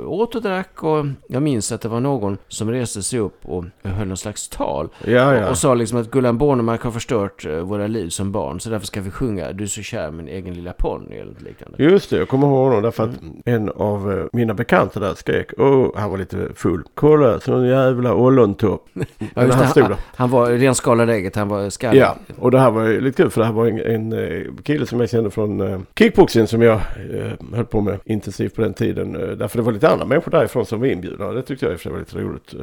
åt 0.08 0.36
och 0.36 0.42
drack 0.42 0.84
och 0.84 1.06
jag 1.28 1.44
minns 1.44 1.72
att 1.72 1.82
det 1.82 1.90
var 1.90 2.00
någon 2.00 2.38
som 2.48 2.72
reste 2.72 3.04
sig 3.04 3.20
upp 3.20 3.40
och 3.46 3.66
höll 3.84 4.08
någon 4.08 4.18
slags 4.18 4.50
tal. 4.50 4.90
Ja, 5.06 5.36
ja. 5.36 5.50
Och 5.50 5.58
sa 5.58 5.74
liksom 5.74 6.00
att 6.00 6.12
Gullan 6.12 6.38
Bornemark 6.38 6.82
har 6.82 6.92
förstört 6.92 7.46
eh, 7.46 7.52
våra 7.58 7.88
liv 7.88 8.10
som 8.10 8.32
barn 8.32 8.60
så 8.60 8.70
därför 8.70 8.88
ska 8.88 9.02
vi 9.02 9.12
sjunga 9.12 9.52
Du 9.52 9.64
är 9.64 9.68
så 9.68 9.82
kär 9.82 10.12
min 10.12 10.28
egen 10.28 10.54
lilla 10.54 10.74
ponny 10.74 11.16
eller 11.16 11.32
något 11.32 11.42
liknande. 11.42 11.84
Just 11.84 12.10
det, 12.10 12.18
jag 12.18 12.28
kommer 12.30 12.48
ihåg 12.48 12.68
honom 12.68 12.82
därför 12.84 13.04
att 13.04 13.10
Mm. 13.24 13.42
en 13.46 13.70
av 13.70 14.12
eh, 14.14 14.26
mina 14.34 14.54
bekanta 14.54 15.00
där 15.00 15.14
skrek, 15.14 15.52
åh, 15.58 15.92
han 15.96 16.10
var 16.12 16.18
lite 16.18 16.50
full. 16.56 16.84
Kolla, 16.96 17.40
sån 17.40 17.68
jävla 17.68 18.14
ollontopp. 18.14 18.90
Ja, 19.36 19.44
just 19.44 19.58
han 19.58 19.68
stod 19.68 19.84
han, 19.84 19.96
han 20.16 20.30
var 20.30 20.50
renskalade 20.50 21.14
ägget, 21.14 21.36
han 21.36 21.48
var 21.48 21.70
skallig. 21.70 22.02
Ja, 22.02 22.16
och 22.40 22.52
det 22.52 22.60
här 22.60 22.72
var 22.72 22.84
ju 22.84 23.02
lite 23.02 23.24
kul 23.24 23.30
för 23.32 23.42
det 23.42 23.46
här 23.48 23.54
var 23.54 23.68
en, 23.68 23.80
en 23.80 24.14
eh, 24.14 24.44
kille 24.64 24.86
som 24.86 25.00
jag 25.00 25.10
kände 25.10 25.30
från 25.32 25.62
eh, 25.62 25.80
kickboxing 26.14 26.48
som 26.48 26.62
jag 26.62 26.76
eh, 27.14 27.32
höll 27.54 27.66
på 27.66 27.82
med 27.82 28.00
intensivt 28.06 28.56
på 28.56 28.62
den 28.62 28.74
tiden. 28.74 29.16
Eh, 29.16 29.28
därför 29.30 29.58
det 29.58 29.64
var 29.64 29.72
lite 29.72 29.90
andra 29.90 30.06
människor 30.06 30.32
därifrån 30.32 30.66
som 30.66 30.80
var 30.80 30.88
inbjudna. 30.88 31.32
Det 31.32 31.42
tyckte 31.42 31.66
jag 31.66 31.72
i 31.74 31.76
och 31.76 31.80
för 31.80 31.84
sig 31.84 31.92
var 31.92 32.00
lite 32.00 32.18
roligt. 32.18 32.54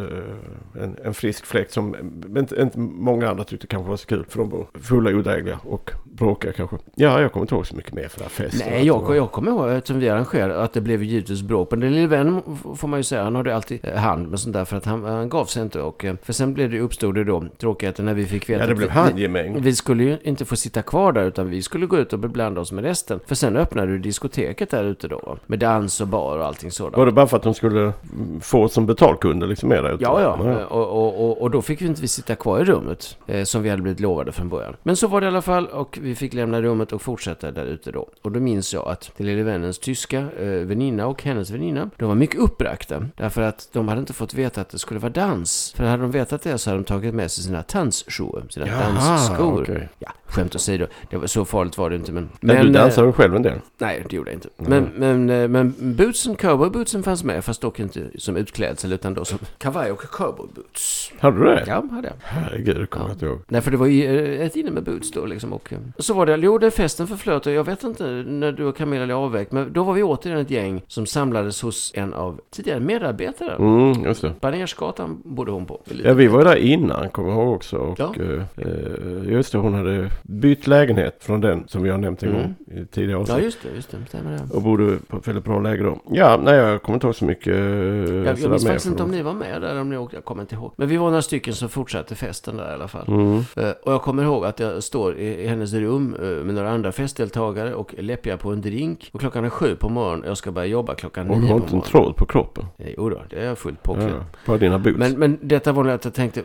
Eh, 0.76 0.82
en, 0.84 0.96
en 1.04 1.14
frisk 1.14 1.46
fläkt 1.46 1.72
som 1.72 1.94
eh, 1.94 2.00
inte, 2.40 2.62
inte 2.62 2.78
många 2.78 3.28
andra 3.30 3.44
tyckte 3.44 3.66
kanske 3.66 3.88
var 3.90 3.96
så 3.96 4.06
kul. 4.06 4.24
För 4.28 4.38
de 4.38 4.50
var 4.50 4.66
fulla, 4.82 5.10
odrägliga 5.10 5.58
och 5.64 5.90
bråkiga 6.04 6.52
kanske. 6.52 6.76
Ja, 6.94 7.20
jag 7.20 7.32
kommer 7.32 7.44
inte 7.44 7.54
ihåg 7.54 7.66
så 7.66 7.76
mycket 7.76 7.92
mer 7.94 8.08
för 8.08 8.18
det 8.18 8.24
här 8.24 8.30
festen. 8.30 8.68
Nej, 8.70 8.86
jag, 8.86 9.16
jag 9.16 9.32
kommer 9.32 9.50
ihåg 9.50 9.70
eftersom 9.70 10.00
vi 10.00 10.08
arrangerade 10.08 10.62
att 10.62 10.72
det 10.72 10.80
blev 10.80 11.02
givetvis 11.02 11.42
bråk. 11.42 11.70
Men 11.70 11.80
den 11.80 11.92
lille 11.94 12.06
vännen 12.06 12.42
får 12.76 12.88
man 12.88 12.98
ju 12.98 13.02
säga, 13.04 13.22
han 13.22 13.34
hade 13.34 13.54
alltid 13.56 13.78
eh, 13.82 13.94
hand 13.94 14.28
med 14.30 14.40
sånt 14.40 14.52
där 14.54 14.64
för 14.64 14.76
att 14.76 14.84
han, 14.84 15.04
han 15.04 15.28
gav 15.28 15.44
sig 15.44 15.62
inte. 15.62 15.80
Och, 15.82 16.04
eh, 16.04 16.14
för 16.22 16.32
sen 16.32 16.54
blev 16.54 16.70
det, 16.70 16.80
uppstod 16.80 17.14
det 17.14 17.24
då 17.24 17.44
tråkigheter 17.58 18.02
när 18.02 18.14
vi 18.14 18.26
fick 18.26 18.50
veta 18.50 18.62
Ja, 18.62 18.66
det 18.68 18.74
blev 18.74 18.88
vi- 18.88 18.94
handgemäng. 18.94 19.60
Vi 19.62 19.74
skulle 19.74 20.04
ju 20.04 20.18
inte 20.22 20.44
få 20.44 20.56
sitta 20.56 20.82
kvar 20.82 21.12
där 21.12 21.24
utan 21.24 21.50
vi 21.50 21.62
skulle 21.62 21.86
gå 21.86 21.98
ut 21.98 22.12
och 22.12 22.18
beblanda 22.18 22.60
oss 22.60 22.72
med 22.72 22.84
resten. 22.84 23.20
För 23.26 23.34
sen 23.40 23.56
öppnade 23.56 23.92
du 23.92 23.98
diskoteket 23.98 24.70
där 24.70 24.84
ute 24.84 25.08
då. 25.08 25.38
Med 25.46 25.58
dans 25.58 26.00
och 26.00 26.06
bar 26.06 26.38
och 26.38 26.46
allting 26.46 26.70
sådant. 26.70 26.96
Var 26.96 27.06
det 27.06 27.12
bara 27.12 27.26
för 27.26 27.36
att 27.36 27.42
de 27.42 27.54
skulle 27.54 27.92
få 28.40 28.68
som 28.68 28.86
betalkunder 28.86 29.46
liksom 29.46 29.68
med 29.68 29.84
där 29.84 29.94
ute? 29.94 30.04
Ja, 30.04 30.20
ja. 30.22 30.64
Och, 30.64 30.88
och, 30.88 31.30
och, 31.30 31.42
och 31.42 31.50
då 31.50 31.62
fick 31.62 31.82
vi 31.82 31.86
inte 31.86 32.02
vi 32.02 32.08
sitta 32.08 32.34
kvar 32.34 32.60
i 32.60 32.64
rummet 32.64 33.16
eh, 33.26 33.44
som 33.44 33.62
vi 33.62 33.70
hade 33.70 33.82
blivit 33.82 34.00
lovade 34.00 34.32
från 34.32 34.48
början. 34.48 34.76
Men 34.82 34.96
så 34.96 35.06
var 35.06 35.20
det 35.20 35.24
i 35.24 35.28
alla 35.28 35.42
fall 35.42 35.66
och 35.66 35.98
vi 36.02 36.14
fick 36.14 36.34
lämna 36.34 36.62
rummet 36.62 36.92
och 36.92 37.02
fortsätta 37.02 37.50
där 37.50 37.64
ute 37.64 37.90
då. 37.90 38.08
Och 38.22 38.32
då 38.32 38.40
minns 38.40 38.74
jag 38.74 38.88
att 38.88 39.12
den 39.16 39.26
lille 39.26 39.42
vännens 39.42 39.78
tyska 39.78 40.18
eh, 40.18 40.46
väninna 40.46 41.06
och 41.06 41.22
hennes 41.22 41.50
väninna, 41.50 41.90
de 41.96 42.08
var 42.08 42.14
mycket 42.14 42.40
uppbragta. 42.40 43.06
Därför 43.16 43.42
att 43.42 43.68
de 43.72 43.88
hade 43.88 44.00
inte 44.00 44.12
fått 44.12 44.34
veta 44.34 44.60
att 44.60 44.68
det 44.68 44.78
skulle 44.78 45.00
vara 45.00 45.12
dans. 45.12 45.74
För 45.76 45.84
hade 45.84 46.02
de 46.02 46.10
vetat 46.10 46.42
det 46.42 46.58
så 46.58 46.70
hade 46.70 46.82
de 46.82 46.84
tagit 46.84 47.14
med 47.14 47.30
sig 47.30 47.44
sina 47.44 47.62
tansshoer, 47.62 48.44
sina 48.48 48.66
Jaha, 48.66 48.82
dansskor. 48.82 49.62
okej. 49.62 49.88
Ja, 49.98 50.10
skämt 50.26 50.54
åsido. 50.54 50.86
Det 51.10 51.16
var, 51.16 51.26
så 51.26 51.44
farligt 51.44 51.78
var 51.78 51.90
det 51.90 51.96
inte 51.96 52.12
men... 52.12 52.28
Men, 52.40 52.56
du 52.56 52.66
eh, 52.66 52.72
dansar 52.72 53.04
ju 53.04 53.12
själv 53.30 53.36
en 53.36 53.42
del. 53.42 53.58
Nej, 53.78 54.04
det 54.10 54.16
gjorde 54.16 54.30
jag 54.30 54.36
inte. 54.36 54.48
Men, 54.56 54.84
men, 54.96 55.30
eh, 55.30 55.48
men 55.48 55.74
bootsen, 55.78 56.34
cowboybootsen 56.36 57.02
fanns 57.02 57.24
med, 57.24 57.44
fast 57.44 57.60
dock 57.60 57.80
inte 57.80 58.00
som 58.18 58.36
utklädsel 58.36 58.92
utan 58.92 59.14
då 59.14 59.24
som 59.24 59.38
kavaj 59.58 59.92
och 59.92 60.00
cowboyboots. 60.00 61.12
Hade 61.20 61.38
du 61.38 61.44
det? 61.44 61.64
Ja, 61.66 61.84
hade 61.90 62.08
jag. 62.08 62.14
Herregud, 62.22 62.76
det 62.80 62.86
kommer 62.86 63.06
jag 63.06 63.14
inte 63.14 63.26
ihåg. 63.26 63.38
Nej, 63.48 63.60
för 63.60 63.70
det 63.70 63.76
var 63.76 63.86
ju 63.86 64.34
eh, 64.34 64.46
ett 64.46 64.56
inne 64.56 64.70
med 64.70 64.82
boots 64.82 65.10
då 65.10 65.24
liksom. 65.26 65.52
Och, 65.52 65.72
eh, 65.72 65.78
så 65.98 66.14
var 66.14 66.26
det, 66.26 66.36
jo, 66.36 66.58
det 66.58 66.70
festen 66.70 67.06
förflöt 67.06 67.46
och 67.46 67.52
jag 67.52 67.64
vet 67.64 67.82
inte 67.84 68.04
när 68.26 68.52
du 68.52 68.64
och 68.64 68.76
Camilla 68.76 69.04
blev 69.04 69.16
avvägt, 69.16 69.52
men 69.52 69.72
då 69.72 69.84
var 69.84 69.92
vi 69.94 70.02
återigen 70.02 70.38
ett 70.40 70.50
gäng 70.50 70.82
som 70.86 71.06
samlades 71.06 71.62
hos 71.62 71.92
en 71.94 72.14
av 72.14 72.40
tidigare 72.50 72.80
medarbetare. 72.80 73.54
Mm, 73.54 74.04
just 74.04 74.22
det. 74.22 74.32
Banersgatan 74.40 75.22
bodde 75.24 75.50
hon 75.52 75.66
på. 75.66 75.80
Ja, 76.04 76.12
vi 76.14 76.26
var 76.26 76.44
där 76.44 76.56
innan, 76.56 77.08
kommer 77.08 77.28
jag 77.30 77.38
ihåg 77.38 77.54
också. 77.54 77.76
Och, 77.76 77.98
Ja. 77.98 78.14
eh, 78.56 79.32
just 79.32 79.52
det, 79.52 79.58
hon 79.58 79.74
hade 79.74 80.10
bytt 80.22 80.66
lägenhet 80.66 81.16
från 81.20 81.40
den 81.40 81.64
som 81.68 81.82
vi 81.82 81.90
har 81.90 81.98
nämnt 81.98 82.22
en 82.22 82.32
gång 82.32 82.54
i 82.80 82.86
tidigare 82.86 83.19
Ja, 83.28 83.34
avsnitt. 83.34 83.44
just 83.44 83.62
det, 83.62 83.68
just 83.74 83.90
det. 83.90 83.96
Stämmer 84.08 84.30
det. 84.32 84.54
Och 84.54 84.62
bodde 84.62 84.98
på 85.08 85.16
ett 85.16 85.28
väldigt 85.28 85.44
bra 85.44 85.60
läge 85.60 85.82
då. 85.82 85.98
Ja, 86.10 86.40
nej 86.44 86.54
jag 86.54 86.82
kommer 86.82 86.96
inte 86.96 87.06
ihåg 87.06 87.14
så 87.14 87.24
mycket. 87.24 87.46
eh, 87.46 87.54
Jag, 87.54 88.26
jag 88.26 88.26
minns 88.26 88.48
mer 88.48 88.58
faktiskt 88.58 88.86
inte 88.86 89.02
om 89.02 89.10
ni 89.10 89.22
var 89.22 89.34
med 89.34 89.62
där, 89.62 89.80
om 89.80 89.90
ni 89.90 89.96
åkte, 89.96 90.16
jag 90.16 90.24
kommer 90.24 90.42
inte 90.42 90.54
ihåg. 90.54 90.72
Men 90.76 90.88
vi 90.88 90.96
var 90.96 91.06
några 91.08 91.22
stycken 91.22 91.54
som 91.54 91.68
fortsatte 91.68 92.14
festen 92.14 92.56
där 92.56 92.70
i 92.70 92.74
alla 92.74 92.88
fall. 92.88 93.08
Mm. 93.08 93.36
Eh, 93.56 93.70
Och 93.84 93.92
jag 93.92 94.02
kommer 94.02 94.22
ihåg 94.22 94.44
att 94.44 94.60
jag 94.60 94.82
står 94.82 95.16
i, 95.16 95.46
hennes 95.46 95.72
rum 95.72 96.14
eh, 96.22 96.28
med 96.44 96.54
några 96.54 96.70
andra 96.70 96.92
festdeltagare 96.92 97.74
och 97.74 97.94
läppjar 97.98 98.36
på 98.36 98.50
en 98.50 98.60
drink. 98.60 99.10
Och 99.12 99.20
klockan 99.20 99.44
är 99.44 99.50
sju 99.50 99.76
på 99.76 99.88
morgonen 99.88 100.22
och 100.22 100.28
jag 100.30 100.36
ska 100.36 100.50
börja 100.52 100.66
jobba 100.66 100.94
klockan 100.94 101.30
Och 101.30 101.36
du 101.36 101.42
nio 101.42 101.52
har 101.52 101.58
på 101.58 101.64
inte 101.64 101.74
en 101.74 101.76
morgonen. 101.78 101.90
tråd 102.04 102.16
på 102.16 102.26
kroppen? 102.26 102.64
Eh, 102.78 102.86
Jo 102.96 103.10
då, 103.10 103.20
det 103.30 103.36
är 103.36 103.46
jag 103.46 103.58
fullt 103.58 103.82
påklädd. 103.82 104.08
Ja, 104.10 104.24
på 104.46 104.56
dina 104.56 104.78
boots? 104.78 104.98
Men, 104.98 105.18
men 105.18 105.38
detta 105.42 105.72
var 105.72 105.84
nog 105.84 105.92
att 105.92 106.04
jag 106.04 106.14
tänkte, 106.14 106.42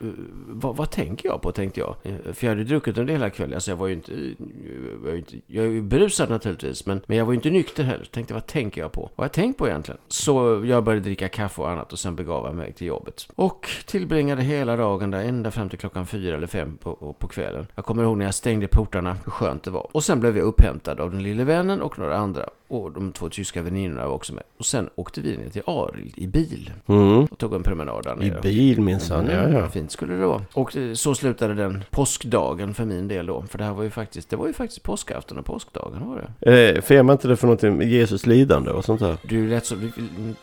vad, 0.00 0.14
vad, 0.48 0.76
vad 0.76 0.90
tänker 0.90 1.28
jag 1.28 1.42
på, 1.42 1.52
tänkte 1.52 1.80
jag. 1.80 1.94
Eh, 2.02 2.32
För 2.32 2.46
jag 2.46 2.50
hade 2.52 2.64
druckit 2.64 2.98
under 2.98 3.12
hela 3.12 3.30
kvällen, 3.30 3.54
alltså 3.54 3.70
jag 3.70 3.76
var 3.76 3.86
ju 3.86 3.92
inte, 3.94 4.12
jag 4.12 4.98
var 5.04 5.10
ju 5.10 5.18
inte, 5.18 5.36
jag 5.46 5.64
är 5.64 5.68
ju 5.70 5.82
berusad 5.82 6.30
naturligtvis, 6.30 6.86
men, 6.86 7.00
men 7.06 7.18
jag 7.18 7.24
var 7.24 7.32
ju 7.32 7.36
inte 7.36 7.50
nykter 7.50 7.84
heller. 7.84 8.04
Tänkte, 8.04 8.34
vad 8.34 8.46
tänker 8.46 8.80
jag 8.80 8.92
på? 8.92 9.00
Vad 9.00 9.10
har 9.16 9.24
jag 9.24 9.32
tänkt 9.32 9.58
på 9.58 9.68
egentligen? 9.68 10.00
Så 10.08 10.62
jag 10.66 10.84
började 10.84 11.04
dricka 11.04 11.28
kaffe 11.28 11.62
och 11.62 11.70
annat 11.70 11.92
och 11.92 11.98
sen 11.98 12.16
begav 12.16 12.46
jag 12.46 12.54
mig 12.54 12.72
till 12.72 12.86
jobbet. 12.86 13.28
Och 13.34 13.68
tillbringade 13.86 14.42
hela 14.42 14.76
dagen 14.76 15.10
där, 15.10 15.24
ända 15.24 15.50
fram 15.50 15.68
till 15.68 15.78
klockan 15.78 16.06
fyra 16.06 16.36
eller 16.36 16.46
fem 16.46 16.76
på, 16.82 17.14
på 17.18 17.28
kvällen. 17.28 17.66
Jag 17.74 17.84
kommer 17.84 18.02
ihåg 18.02 18.18
när 18.18 18.24
jag 18.24 18.34
stängde 18.34 18.68
portarna, 18.68 19.16
hur 19.24 19.30
skönt 19.32 19.62
det 19.62 19.70
var. 19.70 19.86
Och 19.92 20.04
sen 20.04 20.20
blev 20.20 20.36
jag 20.36 20.44
upphämtad 20.46 21.00
av 21.00 21.10
den 21.10 21.22
lille 21.22 21.44
vännen 21.44 21.82
och 21.82 21.98
några 21.98 22.16
andra. 22.16 22.44
Och 22.68 22.92
de 22.92 23.12
två 23.12 23.28
tyska 23.28 23.62
väninnorna 23.62 24.06
var 24.06 24.14
också 24.14 24.34
med. 24.34 24.44
Och 24.58 24.66
sen 24.66 24.88
åkte 24.94 25.20
vi 25.20 25.36
ner 25.36 25.48
till 25.48 25.62
Arild 25.66 26.18
i 26.18 26.26
bil. 26.26 26.70
Mm. 26.86 27.24
Och 27.24 27.38
tog 27.38 27.54
en 27.54 27.62
promenad 27.62 28.04
där 28.04 28.22
I 28.22 28.30
nere. 28.30 28.40
bil 28.40 28.80
minsann, 28.80 29.26
ja 29.30 29.38
Mm, 29.38 29.52
ja. 29.52 29.68
Fint 29.68 29.87
skulle 29.92 30.14
det 30.14 30.26
vara. 30.26 30.42
Och 30.52 30.76
eh, 30.76 30.94
så 30.94 31.14
slutade 31.14 31.54
den 31.54 31.84
påskdagen 31.90 32.74
för 32.74 32.84
min 32.84 33.08
del 33.08 33.26
då. 33.26 33.44
För 33.50 33.58
det 33.58 33.64
här 33.64 33.72
var 33.72 33.82
ju 33.82 33.90
faktiskt, 33.90 34.30
det 34.30 34.36
var 34.36 34.46
ju 34.46 34.52
faktiskt 34.52 34.82
påskafton 34.82 35.38
och 35.38 35.46
påskdagen 35.46 36.08
var 36.08 36.28
det. 36.40 36.74
Eh, 36.76 36.82
Firar 36.82 37.02
man 37.02 37.14
inte 37.14 37.28
det 37.28 37.36
för 37.36 37.46
någonting 37.46 37.76
med 37.76 37.88
Jesus 37.88 38.26
lidande 38.26 38.70
och 38.70 38.84
sånt 38.84 39.00
där? 39.00 39.16
Det 39.22 39.34
är 39.34 39.38
ju, 39.38 39.48
lätt 39.50 39.66
så, 39.66 39.74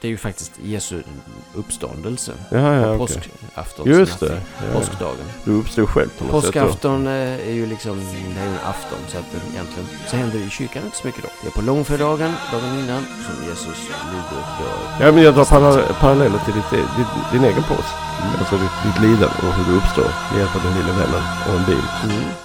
det 0.01 0.07
är 0.07 0.09
ju 0.09 0.17
faktiskt 0.17 0.51
Jesu 0.63 1.01
uppståndelse. 1.55 2.31
Ja, 2.51 2.57
ja, 2.75 2.81
okej. 2.95 2.97
Påskaftons 2.97 3.87
Just 3.87 4.19
det. 4.19 4.41
Ja. 4.57 4.79
Påskdagen. 4.79 5.25
Du 5.45 5.51
uppstod 5.51 5.89
själv 5.89 6.09
på 6.17 6.23
något 6.25 6.45
sätt 6.45 6.53
då. 6.53 6.59
Påskafton 6.61 7.07
eh, 7.07 7.13
är 7.49 7.53
ju 7.53 7.65
liksom, 7.65 7.97
det 7.97 8.41
är 8.41 8.45
ju 8.45 8.47
en 8.49 8.55
afton. 8.65 8.99
Så 9.07 9.17
att 9.17 9.25
egentligen 9.53 9.87
så 10.07 10.15
händer 10.17 10.39
det 10.39 10.45
i 10.45 10.49
kyrkan 10.49 10.83
inte 10.85 10.97
så 10.97 11.07
mycket 11.07 11.23
då. 11.23 11.29
Det 11.41 11.47
är 11.47 11.51
på 11.51 11.61
långfredagen, 11.61 12.31
dagen 12.51 12.79
innan, 12.79 13.03
som 13.25 13.45
Jesus 13.49 13.89
lider 14.11 14.37
och 14.41 14.63
dör. 14.63 15.05
Ja, 15.05 15.11
men 15.11 15.23
jag 15.23 15.33
drar 15.33 15.45
parallell- 15.45 15.93
paralleller 15.99 16.39
till 16.45 16.53
ditt, 16.53 16.69
din, 16.71 17.05
din 17.41 17.43
egen 17.51 17.63
påsk. 17.63 17.93
Alltså 18.39 18.55
ditt, 18.57 18.77
ditt 18.85 19.01
lidande 19.01 19.37
och 19.47 19.53
hur 19.53 19.65
du 19.71 19.77
uppstår 19.77 20.09
med 20.31 20.39
hjälp 20.39 20.55
av 20.55 20.61
den 20.63 20.73
lilla 20.77 20.93
vännen 20.99 21.23
och 21.47 21.55
en 21.59 21.65
bil. 21.65 21.85
Mm. 22.03 22.44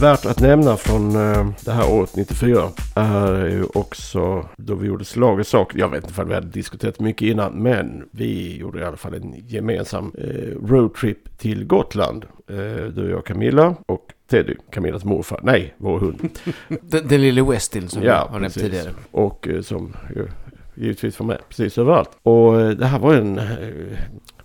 Värt 0.00 0.26
att 0.26 0.40
nämna 0.40 0.76
från 0.76 1.16
eh, 1.16 1.50
det 1.64 1.72
här 1.72 1.92
året 1.92 2.16
94 2.16 2.70
är 2.94 3.46
ju 3.46 3.64
också 3.74 4.48
då 4.56 4.74
vi 4.74 4.86
gjorde 4.86 5.04
Slag 5.04 5.38
och 5.38 5.46
sak. 5.46 5.72
Jag 5.74 5.88
vet 5.88 6.04
inte 6.08 6.22
om 6.22 6.28
vi 6.28 6.34
hade 6.34 6.46
diskuterat 6.46 7.00
mycket 7.00 7.28
innan 7.28 7.52
men 7.52 8.08
vi 8.10 8.56
gjorde 8.56 8.80
i 8.80 8.84
alla 8.84 8.96
fall 8.96 9.14
en 9.14 9.34
gemensam 9.46 10.12
eh, 10.18 10.66
roadtrip 10.66 11.38
till 11.38 11.64
Gotland. 11.64 12.24
Eh, 12.50 12.56
du 12.84 13.04
och 13.04 13.10
jag 13.10 13.24
Camilla 13.26 13.74
och 13.86 14.12
Teddy, 14.30 14.54
Camillas 14.70 15.04
morfar. 15.04 15.40
Nej, 15.42 15.74
vår 15.76 15.98
hund. 15.98 16.28
Den, 16.68 17.08
den 17.08 17.20
lille 17.20 17.42
Westin 17.42 17.88
som 17.88 18.02
Ja, 18.02 18.28
har 18.30 18.40
nämnt 18.40 18.54
tidigare. 18.54 18.90
Och 19.10 19.48
som 19.62 19.96
ju 20.16 20.28
givetvis 20.74 21.20
var 21.20 21.26
med 21.26 21.38
precis 21.48 21.78
överallt. 21.78 22.10
Och 22.22 22.76
det 22.76 22.86
här 22.86 22.98
var 22.98 23.14
en... 23.14 23.40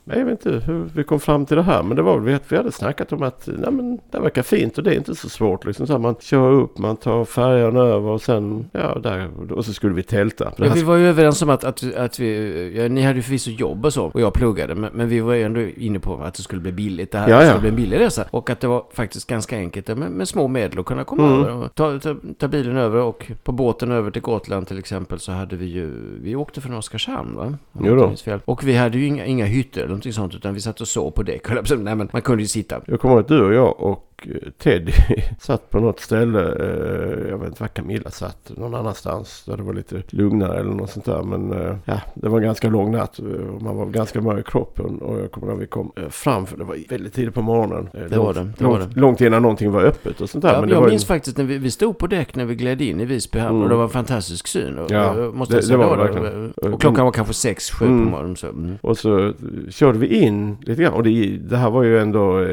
Jag 0.06 0.26
vet 0.26 0.46
inte 0.46 0.66
hur 0.66 0.90
vi 0.96 1.04
kom 1.04 1.20
fram 1.20 1.46
till 1.46 1.58
det 1.58 1.64
här 1.64 1.84
men 1.84 1.98
det 1.98 2.02
var 2.04 2.20
väl 2.20 2.36
att 2.36 2.52
vi 2.52 2.58
hade 2.58 2.72
snackat 2.72 3.14
om 3.14 3.24
att 3.24 3.50
nej, 3.58 3.72
men 3.72 4.00
det 4.12 4.20
verkar 4.20 4.44
fint 4.44 4.78
och 4.78 4.84
det 4.84 4.92
är 4.94 4.96
inte 4.96 5.16
så 5.16 5.30
svårt. 5.30 5.66
Liksom, 5.66 5.88
så 5.88 5.94
här, 5.94 6.00
man 6.00 6.16
kör 6.20 6.52
upp, 6.52 6.78
man 6.78 6.98
tar 6.98 7.26
färjan 7.26 7.78
över 7.78 8.10
och 8.10 8.22
sen, 8.22 8.70
ja, 8.72 9.00
där, 9.04 9.52
och 9.52 9.66
så 9.66 9.74
skulle 9.74 9.94
vi 9.94 10.04
tälta. 10.04 10.52
Ja, 10.58 10.72
vi 10.74 10.84
var 10.84 10.96
ju 10.96 11.08
överens 11.08 11.42
om 11.42 11.50
att, 11.50 11.64
att, 11.64 11.96
att 11.96 12.20
vi, 12.20 12.74
ja, 12.78 12.88
ni 12.88 13.02
hade 13.02 13.16
ju 13.16 13.22
förvisso 13.22 13.52
jobb 13.52 13.86
och 13.86 13.94
så, 13.94 14.06
och 14.06 14.22
jag 14.22 14.34
pluggade, 14.34 14.76
men, 14.76 14.90
men 14.94 15.10
vi 15.10 15.20
var 15.20 15.34
ju 15.34 15.44
ändå 15.44 15.62
inne 15.62 16.00
på 16.00 16.16
att 16.24 16.34
det 16.34 16.42
skulle 16.44 16.62
bli 16.62 16.72
billigt 16.72 17.12
det 17.12 17.18
här, 17.18 17.30
Ja, 17.30 17.38
det 17.38 17.44
ja. 17.46 17.50
skulle 17.50 17.62
bli 17.62 17.70
en 17.70 17.76
billig 17.76 18.00
resa. 18.00 18.26
Och 18.32 18.50
att 18.50 18.60
det 18.60 18.68
var 18.68 18.84
faktiskt 18.94 19.28
ganska 19.30 19.58
enkelt 19.58 19.88
med, 19.88 20.12
med 20.12 20.28
små 20.28 20.48
medel 20.48 20.80
att 20.80 20.86
kunna 20.86 21.04
komma 21.04 21.24
Mm. 21.28 21.40
över. 21.40 21.66
Och 21.66 21.76
ta, 21.76 22.00
ta, 22.00 22.16
ta 22.38 22.48
bilen 22.48 22.78
över 22.78 23.00
och 23.02 23.32
på 23.44 23.52
båten 23.52 23.92
över 23.92 24.12
till 24.12 24.22
Gotland 24.22 24.68
till 24.68 24.80
exempel 24.80 25.20
så 25.20 25.32
hade 25.32 25.56
vi 25.56 25.66
ju, 25.66 25.92
vi 26.22 26.36
åkte 26.36 26.62
från 26.62 26.74
Oskarshamn 26.74 27.36
va? 27.36 27.54
Jo 27.82 27.96
då. 27.96 28.40
Och 28.46 28.64
vi 28.68 28.76
hade 28.76 28.98
ju 28.98 29.06
inga, 29.06 29.26
inga 29.26 29.46
hytter 29.46 29.93
eller 29.94 29.98
någonting 29.98 30.14
sånt, 30.14 30.36
utan 30.36 30.54
vi 30.54 30.62
satt 30.62 30.82
och 30.82 30.88
sov 30.88 31.12
på 31.12 31.24
det. 31.24 31.40
Nej 31.78 31.96
men 31.96 32.10
man 32.14 32.22
kunde 32.22 32.44
ju 32.44 32.48
sitta. 32.48 32.82
Jag 32.86 33.00
kommer 33.00 33.14
ihåg 33.16 33.22
att 33.22 33.28
du 33.28 33.42
och 33.46 33.54
jag 33.54 33.80
och 33.80 34.13
Teddy 34.58 34.92
satt 35.40 35.70
på 35.70 35.80
något 35.80 36.00
ställe, 36.00 36.40
eh, 36.40 37.30
jag 37.30 37.38
vet 37.38 37.48
inte 37.48 37.64
var 37.64 37.68
Camilla 37.68 38.10
satt, 38.12 38.52
någon 38.58 38.76
annanstans 38.76 39.44
där 39.48 39.58
det 39.58 39.64
var 39.64 39.74
lite 39.74 40.04
lugnare 40.10 40.60
eller 40.60 40.72
något 40.72 40.90
sånt 40.90 41.06
där. 41.06 41.24
Men 41.24 41.52
eh, 41.62 41.76
ja, 41.86 42.02
det 42.16 42.30
var 42.30 42.38
en 42.38 42.44
ganska 42.46 42.70
lång 42.70 42.92
natt 42.92 43.20
eh, 43.20 43.26
och 43.26 43.62
man 43.62 43.76
var 43.78 43.86
ganska 43.86 44.22
mör 44.22 44.40
i 44.40 44.44
kroppen. 44.44 44.98
Och 45.02 45.20
jag 45.20 45.32
kommer 45.32 45.48
ihåg 45.52 45.60
vi 45.60 45.68
kom 45.68 45.92
fram, 46.10 46.46
för 46.46 46.58
det 46.58 46.64
var 46.64 46.78
väldigt 46.90 47.14
tidigt 47.14 47.34
på 47.34 47.42
morgonen. 47.42 47.90
Det 48.10 48.18
var 48.18 48.34
det, 48.34 48.48
det 48.58 48.64
var 48.66 48.80
långt, 48.80 48.94
det. 48.94 49.00
långt 49.00 49.22
innan 49.22 49.42
någonting 49.42 49.72
var 49.72 49.84
öppet 49.84 50.22
och 50.22 50.30
sånt 50.30 50.42
där. 50.42 50.54
Ja, 50.54 50.60
men 50.60 50.70
det 50.70 50.76
jag 50.76 50.82
var 50.82 50.88
ju- 50.88 50.92
minns 50.92 51.06
faktiskt 51.06 51.38
när 51.38 51.46
vi, 51.46 51.58
vi 51.58 51.72
stod 51.72 51.98
på 51.98 52.08
däck 52.08 52.36
när 52.36 52.46
vi 52.46 52.56
gled 52.56 52.82
in 52.82 53.02
i 53.02 53.06
Visby 53.06 53.40
hamn 53.40 53.50
Mm. 53.54 53.64
och 53.64 53.70
det 53.70 53.76
var 53.76 53.84
en 53.84 53.90
fantastisk 53.90 54.48
syn. 54.48 54.78
Och, 54.80 54.92
Ja, 54.92 55.10
och, 55.12 55.36
måste 55.36 55.56
det- 55.56 55.68
det 55.68 55.78
var 55.78 55.98
det 55.98 56.04
verkligen. 56.04 56.52
Och 56.74 56.82
klockan 56.82 57.06
var 57.06 57.12
kanske 57.12 57.34
sex, 57.34 57.72
sju 57.72 57.86
Mm. 57.86 58.04
på 58.06 58.10
morgonen. 58.12 58.36
Så, 58.36 58.48
mm. 58.50 58.76
Och 58.82 58.98
så 58.98 59.34
körde 59.70 59.98
vi 60.00 60.08
in 60.08 60.58
lite 60.62 60.82
grann. 60.82 60.94
Och 60.94 61.04
det, 61.04 61.38
det 61.38 61.58
här 61.58 61.70
var 61.70 61.84
ju 61.84 62.00
ändå 62.00 62.48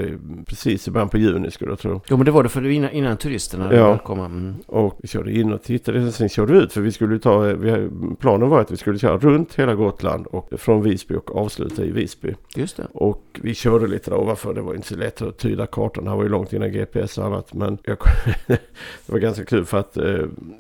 precis 0.47 0.89
i 0.89 0.91
början 0.91 1.09
på 1.09 1.19
juni 1.19 1.51
skulle 1.61 1.73
jag 1.73 1.79
tro. 1.79 2.01
Jo 2.09 2.17
men 2.17 2.25
det 2.27 2.31
var 2.31 2.43
det 2.43 2.49
för 2.49 2.67
innan, 2.67 2.91
innan 2.91 3.17
turisterna 3.17 3.75
Ja. 3.75 3.99
komma. 3.99 4.25
Mm. 4.25 4.55
Och 4.67 4.99
vi 5.03 5.09
körde 5.09 5.33
in 5.33 5.53
och 5.53 5.63
tittade. 5.63 6.13
Sen 6.13 6.29
körde 6.29 6.53
vi 6.53 6.59
ut. 6.59 6.73
För 6.73 6.81
vi 6.81 6.93
skulle 6.93 7.19
ta, 7.19 7.39
vi, 7.41 7.89
planen 8.21 8.49
var 8.49 8.61
att 8.61 8.71
vi 8.71 8.77
skulle 8.77 8.99
köra 8.99 9.19
runt 9.19 9.55
hela 9.55 9.75
Gotland. 9.75 10.27
Och 10.27 10.49
från 10.61 10.83
Visby 10.83 11.15
och 11.15 11.37
avsluta 11.37 11.85
i 11.85 11.91
Visby. 11.91 12.35
Just 12.57 12.77
det. 12.77 12.87
Och 12.93 13.23
vi 13.43 13.55
körde 13.55 13.87
lite 13.87 14.11
där 14.11 14.17
ovanför. 14.19 14.55
Det 14.55 14.61
var 14.61 14.75
inte 14.75 14.89
så 14.89 14.97
lätt 14.97 15.23
att 15.23 15.39
tyda 15.39 15.67
kartan. 15.67 16.05
Det 16.05 16.11
här 16.11 16.17
var 16.17 16.23
ju 16.25 16.29
långt 16.31 16.53
innan 16.53 16.73
GPS 16.73 17.19
och 17.19 17.25
annat. 17.27 17.55
Men 17.55 17.79
jag, 17.85 17.97
det 18.47 18.59
var 19.07 19.19
ganska 19.19 19.45
kul 19.45 19.65
för 19.65 19.79
att 19.79 19.97
eh, 19.97 20.05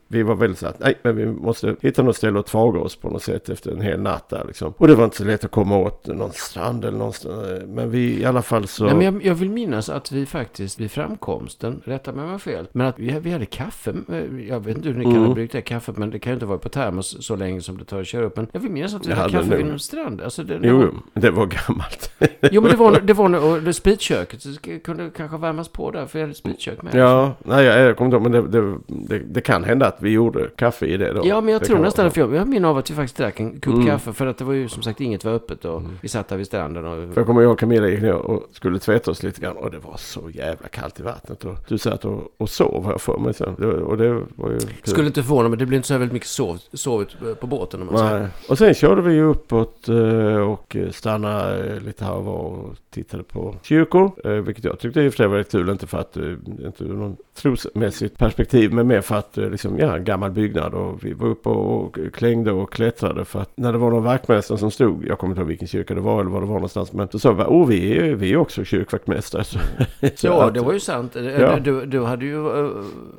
vi 0.09 0.23
var 0.23 0.35
väldigt 0.35 0.59
så 0.59 0.67
att 0.67 0.79
nej 0.81 0.95
men 1.03 1.17
vi 1.17 1.27
måste 1.27 1.77
hitta 1.81 2.03
något 2.03 2.17
ställe 2.17 2.39
att 2.41 2.47
tvaga 2.47 2.81
oss 2.81 2.97
på 2.97 3.11
något 3.11 3.23
sätt 3.23 3.49
efter 3.49 3.71
en 3.73 3.81
hel 3.81 4.01
natt 4.01 4.29
där 4.29 4.45
liksom. 4.47 4.75
Och 4.77 4.89
det 4.89 4.95
var 4.95 5.05
inte 5.05 5.17
så 5.17 5.25
lätt 5.25 5.45
att 5.45 5.51
komma 5.51 5.77
åt 5.79 6.07
någon 6.07 6.33
strand 6.33 6.85
eller 6.85 6.99
någonstans. 6.99 7.47
eh, 7.49 7.67
Men 7.69 7.91
vi 7.91 8.21
i 8.21 8.25
alla 8.25 8.43
fall 8.43 8.67
så. 8.69 8.85
Nej, 8.85 8.95
men 8.95 9.05
jag, 9.05 9.25
jag 9.25 9.35
vill 9.35 9.51
minnas 9.51 9.89
att 9.89 10.13
vi 10.13 10.27
faktiskt 10.27 10.80
vid 10.81 10.91
framkomsten, 10.91 11.83
rätta 11.85 12.13
mig 12.13 12.21
om 12.23 12.27
jag 12.27 12.35
har 12.35 12.39
fel, 12.39 12.67
men 12.73 12.87
att 12.87 12.99
vi, 12.99 13.19
vi 13.21 13.31
hade 13.31 13.47
kaffe. 13.47 13.95
eh, 14.13 14.47
Jag 14.49 14.61
vet 14.65 14.77
inte 14.77 14.89
hur 14.89 14.97
ni 14.99 15.05
kan 15.05 15.13
Mm. 15.13 15.25
ha 15.27 15.35
bryggt 15.35 15.53
det 15.53 15.61
kaffet, 15.63 15.97
men 15.97 16.11
det 16.11 16.19
kan 16.19 16.31
ju 16.31 16.35
inte 16.35 16.47
vara 16.47 16.59
på 16.59 16.69
termos 16.69 17.27
så 17.27 17.37
länge 17.37 17.61
som 17.61 17.79
det 17.79 17.85
tar 17.85 18.01
att 18.01 18.07
köra 18.07 18.25
upp. 18.25 18.37
Men 18.37 18.47
jag 18.53 18.61
vill 18.61 18.71
minnas 18.71 18.95
att 18.95 19.07
vi 19.07 19.13
hade 19.13 19.33
kaffe 19.33 19.49
nog- 19.49 19.57
vid 19.57 19.67
någon 19.67 19.79
strand. 19.79 20.21
Alltså 20.21 20.43
det, 20.45 20.61
Jo, 20.63 20.77
var, 20.79 20.91
det 21.15 21.31
var 21.31 21.47
gammalt. 21.47 22.13
jo, 22.53 22.61
men 22.61 22.71
det 22.71 22.77
var, 22.77 23.01
det 23.01 23.13
var 23.13 23.53
och 23.55 23.63
det 23.63 23.73
spritköket. 23.73 24.43
Kunde 24.85 25.11
kanske 25.17 25.37
värmas 25.37 25.69
på 25.69 25.91
där, 25.91 26.07
för 26.07 26.19
jag 26.19 26.27
hade 26.27 26.35
spritkök 26.35 26.83
med. 26.83 26.95
Ja, 26.95 27.33
nej 27.45 27.65
jag, 27.65 27.81
jag 27.81 27.97
kommer 27.97 28.07
inte 28.07 28.17
ihåg, 28.39 28.43
men 28.51 28.51
det, 28.51 28.79
det, 29.09 29.19
det, 29.19 29.41
kan 29.41 29.65
hända 29.65 29.87
att 29.87 29.97
vi 30.03 30.11
gjorde 30.11 30.49
kaffe 30.57 30.87
i 30.87 30.97
det 30.97 31.13
då. 31.13 31.23
Ja, 31.25 31.41
men 31.41 31.53
jag 31.53 31.65
tror 31.65 31.79
nästan 31.79 32.07
att 32.07 32.17
jag, 32.17 32.35
jag 32.35 32.49
minns 32.49 32.65
av 32.65 32.79
att 32.79 32.91
vi 32.91 32.95
faktiskt 32.95 33.17
drack 33.17 33.41
en 33.41 33.61
kopp 33.61 33.75
Mm. 33.75 33.87
kaffe 33.87 34.13
för 34.13 34.27
att 34.27 34.39
det 34.39 34.45
var 34.45 34.53
ju 34.53 34.69
som 34.69 34.83
sagt 34.83 35.01
inget 35.01 35.25
var 35.25 35.33
öppet 35.33 35.65
och 35.65 35.83
vi 36.01 36.09
satt 36.09 36.29
där 36.29 36.37
vid 36.37 36.47
stranden 36.47 36.87
och... 36.87 37.15
För 37.15 37.21
jag 37.21 37.27
kommer 37.27 37.43
ihåg 37.43 37.59
Camilla 37.59 37.89
gick 37.89 38.03
ner 38.03 38.13
och 38.15 38.49
skulle 38.53 38.79
tvätta 38.79 39.11
oss 39.11 39.23
lite 39.23 39.41
grann 39.41 39.57
och 39.57 39.71
det 39.71 39.79
var 39.79 39.97
så 39.97 40.31
jävla 40.31 40.69
kallt 40.71 41.01
i 41.01 41.03
vattnet. 41.03 41.45
Och 41.45 41.57
du 41.69 41.79
satt 41.79 42.05
och, 42.05 42.23
och 42.39 42.49
sov 42.51 42.87
jag 42.91 43.01
för 43.01 43.19
mig 43.19 43.35
sen. 43.35 43.55
Och 43.83 43.97
det 43.97 44.13
var 44.37 44.51
ju 44.51 44.59
kul. 44.59 44.71
Skulle 44.83 45.07
inte 45.07 45.23
förvåna 45.23 45.49
mig, 45.49 45.59
det 45.59 45.67
blir 45.67 45.77
inte 45.77 45.89
så 45.89 45.95
väldigt 45.99 46.13
mycket 46.13 46.29
sov, 46.29 46.59
sovit 46.73 47.09
på 47.41 47.47
båten 47.47 47.81
om 47.81 47.87
man 47.87 47.99
säger. 47.99 48.29
Och 48.49 48.59
sen 48.59 48.75
körde 48.75 49.03
vi 49.03 49.21
uppåt 49.21 49.89
eh, 49.89 50.37
och 50.37 50.77
stannade 50.91 51.73
eh, 51.75 51.81
lite 51.81 52.05
här 52.05 52.15
och 52.15 52.25
var 52.25 52.35
och 52.35 52.77
tittade 52.91 53.23
på 53.23 53.55
kyrkor. 53.63 54.11
eh, 54.25 54.31
Vilket 54.33 54.65
jag 54.65 54.79
tyckte 54.79 55.01
i 55.01 55.09
och 55.09 55.13
för 55.13 55.17
sig 55.17 55.27
var 55.27 55.37
rätt 55.37 55.51
kul. 55.51 55.69
Inte 55.69 55.87
för 55.87 55.99
att, 55.99 56.17
eh, 56.17 56.25
inte 56.65 56.85
ur 56.85 56.95
någon 56.95 57.17
trosmässigt 57.35 58.19
perspektiv. 58.19 58.73
Men 58.73 58.87
mer 58.87 59.01
för 59.01 59.15
att, 59.15 59.39
eh, 59.39 59.51
liksom, 59.51 59.79
ja, 59.79 59.97
en 59.97 60.05
gammal 60.05 60.31
byggnad. 60.31 60.75
Och 60.75 61.05
vi 61.05 61.13
var 61.13 61.29
uppe 61.29 61.49
och 61.49 61.99
klängde 62.13 62.53
och 62.53 62.73
klättrade. 62.73 63.25
För 63.25 63.41
att 63.41 63.51
när 63.55 63.73
det 63.73 63.79
var 63.79 63.91
någon 63.91 64.03
vaktmästare 64.05 64.59
som 64.59 64.71
stod, 64.71 65.05
jag 65.07 65.19
kommer 65.19 65.33
inte 65.33 65.41
ihåg 65.41 65.49
vilken 65.49 65.69
kyrka 65.69 65.95
det 65.95 66.01
var 66.01 66.21
eller 66.21 66.31
var 66.31 66.41
det 66.41 66.47
var 66.47 66.55
någonstans. 66.55 66.93
Men 66.93 67.09
så 67.09 67.19
sa 67.19 67.33
vi, 67.33 67.43
oh 67.43 67.67
vi 67.69 67.99
är, 67.99 68.15
vi 68.15 68.33
är 68.33 68.37
också 68.37 68.65
kyrkvaktmästare. 68.65 69.45
Så 70.15 70.27
Ja, 70.27 70.45
att- 70.45 70.55
det 70.61 70.67
var 70.67 70.73
ju 70.73 70.81
sant. 70.81 71.17
Eh, 71.17 71.41
Ja. 71.41 71.59
Du, 71.59 71.87
du 71.87 72.01
hade 72.05 72.25
ju, 72.25 72.67
eh, 72.67 72.71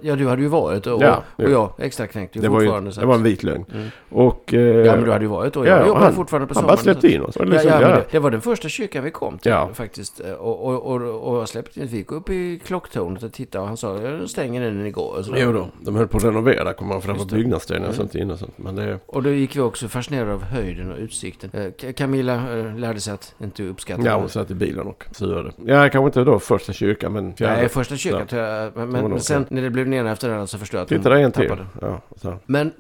ja, 0.02 0.16
du 0.16 0.28
hade 0.28 0.42
ju 0.42 0.48
varit 0.48 0.88
och, 0.88 1.02
Ja, 1.02 1.24
och 1.36 1.50
jag 1.52 1.72
extra 1.78 2.08
knäckt 2.08 2.36
ju 2.36 2.42
det 2.42 2.50
var, 2.50 2.62
ju, 2.62 2.68
fortfarande. 2.68 2.92
det 3.00 3.06
var 3.06 3.16
en 3.16 3.24
vit 3.24 3.44
lögn. 3.44 3.66
Mm. 3.74 3.88
Och, 4.10 4.54
eh, 4.54 4.60
Ja, 4.62 4.96
men 4.96 5.04
du 5.04 5.12
hade 5.12 5.26
ju 5.26 5.30
varit 5.30 5.56
och 5.56 5.68
jag 5.68 5.82
ja, 5.82 5.88
jobbade 5.88 6.06
han- 6.06 6.14
fortfarande 6.16 6.48
på 6.48 6.54
han 6.54 6.62
sommaren. 6.64 6.76
bara 6.78 6.84
släppte 6.84 7.08
in 7.14 7.22
oss. 7.22 7.34
Det 7.34 7.40
var 7.40 7.48
Ja, 7.48 7.52
liksom, 7.54 7.72
ja, 7.82 7.88
det, 7.88 8.06
det 8.12 8.20
var 8.20 8.32
den 8.32 8.42
första 8.42 8.70
kyrkan 8.70 9.04
vi 9.04 9.12
kom 9.12 9.38
till 9.38 9.54
faktiskt. 9.74 10.20
Eh, 10.26 10.32
Och, 10.34 10.66
och, 10.68 10.86
och, 10.96 11.32
och 11.32 11.38
jag 11.42 11.50
släppte 11.50 11.80
in, 11.80 11.88
vi 11.88 11.98
gick 11.98 12.12
upp 12.12 12.30
i 12.30 12.60
klocktornet 12.66 13.24
och 13.24 13.34
tittade 13.34 13.62
och 13.62 13.68
han 13.68 13.78
sa, 13.78 13.98
jag 14.02 14.30
stänger 14.30 14.62
den 14.62 14.78
när 14.78 14.84
ni 14.84 14.92
går. 14.92 15.16
Och, 15.20 15.26
så. 15.26 15.34
Jo 15.38 15.52
då, 15.54 15.68
de 15.82 15.96
höll 15.96 16.08
på 16.08 16.18
att 16.18 16.24
renovera 16.24 16.74
kommer 16.74 17.08
man 17.08 17.18
det. 17.28 17.36
byggnadsstenar 17.36 17.80
och 17.88 17.94
Mm. 17.96 18.10
sånt 18.10 18.32
och 18.32 18.40
sånt. 18.40 18.58
Men 18.58 18.76
det, 18.76 19.00
och 19.06 19.24
då 19.24 19.30
gick 19.30 19.56
vi 19.56 19.60
också 19.60 19.88
fascinerade 19.88 20.34
av 20.34 20.44
höjden 20.44 20.92
och 20.92 20.98
utsikten. 21.00 21.74
Camilla 21.96 22.42
lärde 22.78 23.00
sig 23.00 23.14
att 23.14 23.36
inte 23.44 23.64
uppskatta 23.64 24.02
ja, 24.06 24.16
hon 24.20 24.30
satt 24.30 24.52
i 24.52 24.54
bilen 24.54 24.88
och 24.88 25.06
surade. 25.12 25.52
Ja, 25.66 25.90
kanske 25.90 26.06
inte 26.06 26.24
då 26.32 26.40
första 26.40 26.74
kyrkan 26.74 27.14
men 27.14 27.31
fjärde. 27.36 27.56
Nej, 27.56 27.70
första 27.70 27.96
kyrkan 27.96 28.20
Ja. 28.20 28.26
tror 28.28 28.42
jag. 28.42 28.72
Men, 28.76 28.92
var 28.92 29.02
men 29.02 29.12
nog 29.12 29.22
sen 29.22 29.46
när 29.50 29.62
det 29.62 29.70
blev 29.70 29.88
ner 29.88 30.06
efter 30.06 30.30
den 30.30 30.48
så 30.48 30.58
förstod 30.58 30.78
jag 30.78 30.84
att 30.84 30.90
Titta 30.90 31.10
där 31.10 31.16
en 31.16 31.32
till. 31.32 31.48
tappade. 31.50 31.68
Ja, 31.82 32.02
så. 32.16 32.38
Men, 32.46 32.72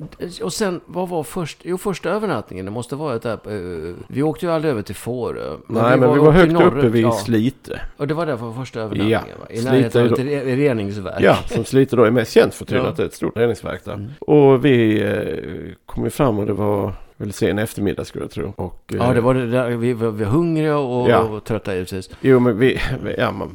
och 0.43 0.53
sen, 0.53 0.81
vad 0.85 1.09
var 1.09 1.23
först? 1.23 1.57
Jo, 1.63 1.77
första 1.77 2.09
övernattningen, 2.09 2.65
det 2.65 2.71
måste 2.71 2.95
varit 2.95 3.21
där. 3.21 3.33
eh, 3.33 3.93
vi 4.07 4.23
åkte 4.23 4.45
ju 4.45 4.51
aldrig 4.51 4.71
över 4.71 4.81
till 4.81 4.95
Fårö. 4.95 5.49
Nej, 5.67 5.97
men 5.97 6.13
vi 6.13 6.19
var 6.19 6.31
högt 6.31 6.51
norrut, 6.53 6.73
uppe 6.73 6.87
vid 6.89 7.03
ja. 7.05 7.11
Slite. 7.11 7.81
Och 7.97 8.07
det 8.07 8.13
var 8.13 8.25
där 8.25 8.37
för 8.37 8.51
första 8.51 8.79
övernattningen, 8.79 9.19
Ja, 9.29 9.35
va? 9.39 9.45
I 9.49 9.57
Slite 9.57 9.71
närheten 9.71 10.01
är 10.01 10.05
av 10.05 10.13
ett 10.13 10.19
re- 10.19 10.55
reningsverk. 10.55 11.15
Ja, 11.19 11.35
som 11.45 11.65
Slite 11.65 11.95
då 11.95 12.03
är 12.03 12.11
mest 12.11 12.31
känt 12.31 12.53
för 12.53 12.65
tydligen 12.65 12.85
Ja. 12.85 12.91
att 12.91 12.97
det 12.97 13.03
är 13.03 13.07
ett 13.07 13.13
stort 13.13 13.37
reningsverk 13.37 13.85
där. 13.85 13.93
Mm. 13.93 14.09
Och 14.19 14.65
vi 14.65 15.01
eh, 15.03 15.73
kom 15.85 16.03
ju 16.03 16.09
fram 16.09 16.39
och 16.39 16.45
det 16.45 16.53
var 16.53 16.93
väl 17.17 17.33
sen 17.33 17.59
eftermiddag 17.59 18.05
skulle 18.05 18.23
jag 18.23 18.31
tro. 18.31 18.53
Och, 18.55 18.83
eh, 18.93 18.97
Ja, 18.97 19.13
det 19.13 19.21
var 19.21 19.33
det 19.33 19.51
där. 19.51 19.69
Vi 19.69 19.93
var, 19.93 20.11
vi 20.11 20.23
var 20.23 20.31
hungriga 20.31 20.77
och, 20.77 21.09
Ja. 21.09 21.19
och 21.19 21.43
trötta 21.43 21.73
givetvis. 21.73 22.09
Jo, 22.21 22.39
men 22.39 22.57
vi, 22.59 22.79
vi- 23.03 23.15
ja, 23.17 23.31
man 23.31 23.49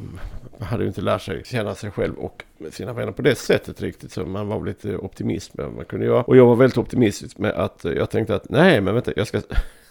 hade 0.60 0.82
ju 0.82 0.88
inte 0.88 1.00
lärt 1.00 1.22
sig 1.22 1.44
känna 1.44 1.74
sig 1.74 1.90
själv 1.90 2.14
och 2.14 2.44
sina 2.70 2.92
vänner 2.92 3.12
på 3.12 3.22
det 3.22 3.34
sättet 3.34 3.82
riktigt. 3.82 4.12
Så 4.12 4.26
man 4.26 4.48
var 4.48 4.58
väl 4.58 4.66
lite 4.66 4.96
optimist 4.96 5.54
med 5.54 5.66
vad 5.66 5.74
man 5.74 5.84
kunde 5.84 6.06
göra. 6.06 6.22
Och 6.22 6.36
jag 6.36 6.46
var 6.46 6.56
väldigt 6.56 6.78
optimistisk 6.78 7.38
med 7.38 7.50
att 7.50 7.84
eh, 7.84 7.92
jag 7.92 8.10
tänkte 8.10 8.34
att 8.34 8.48
nej, 8.48 8.80
men 8.80 8.94
vänta, 8.94 9.12
jag 9.16 9.26
ska 9.26 9.40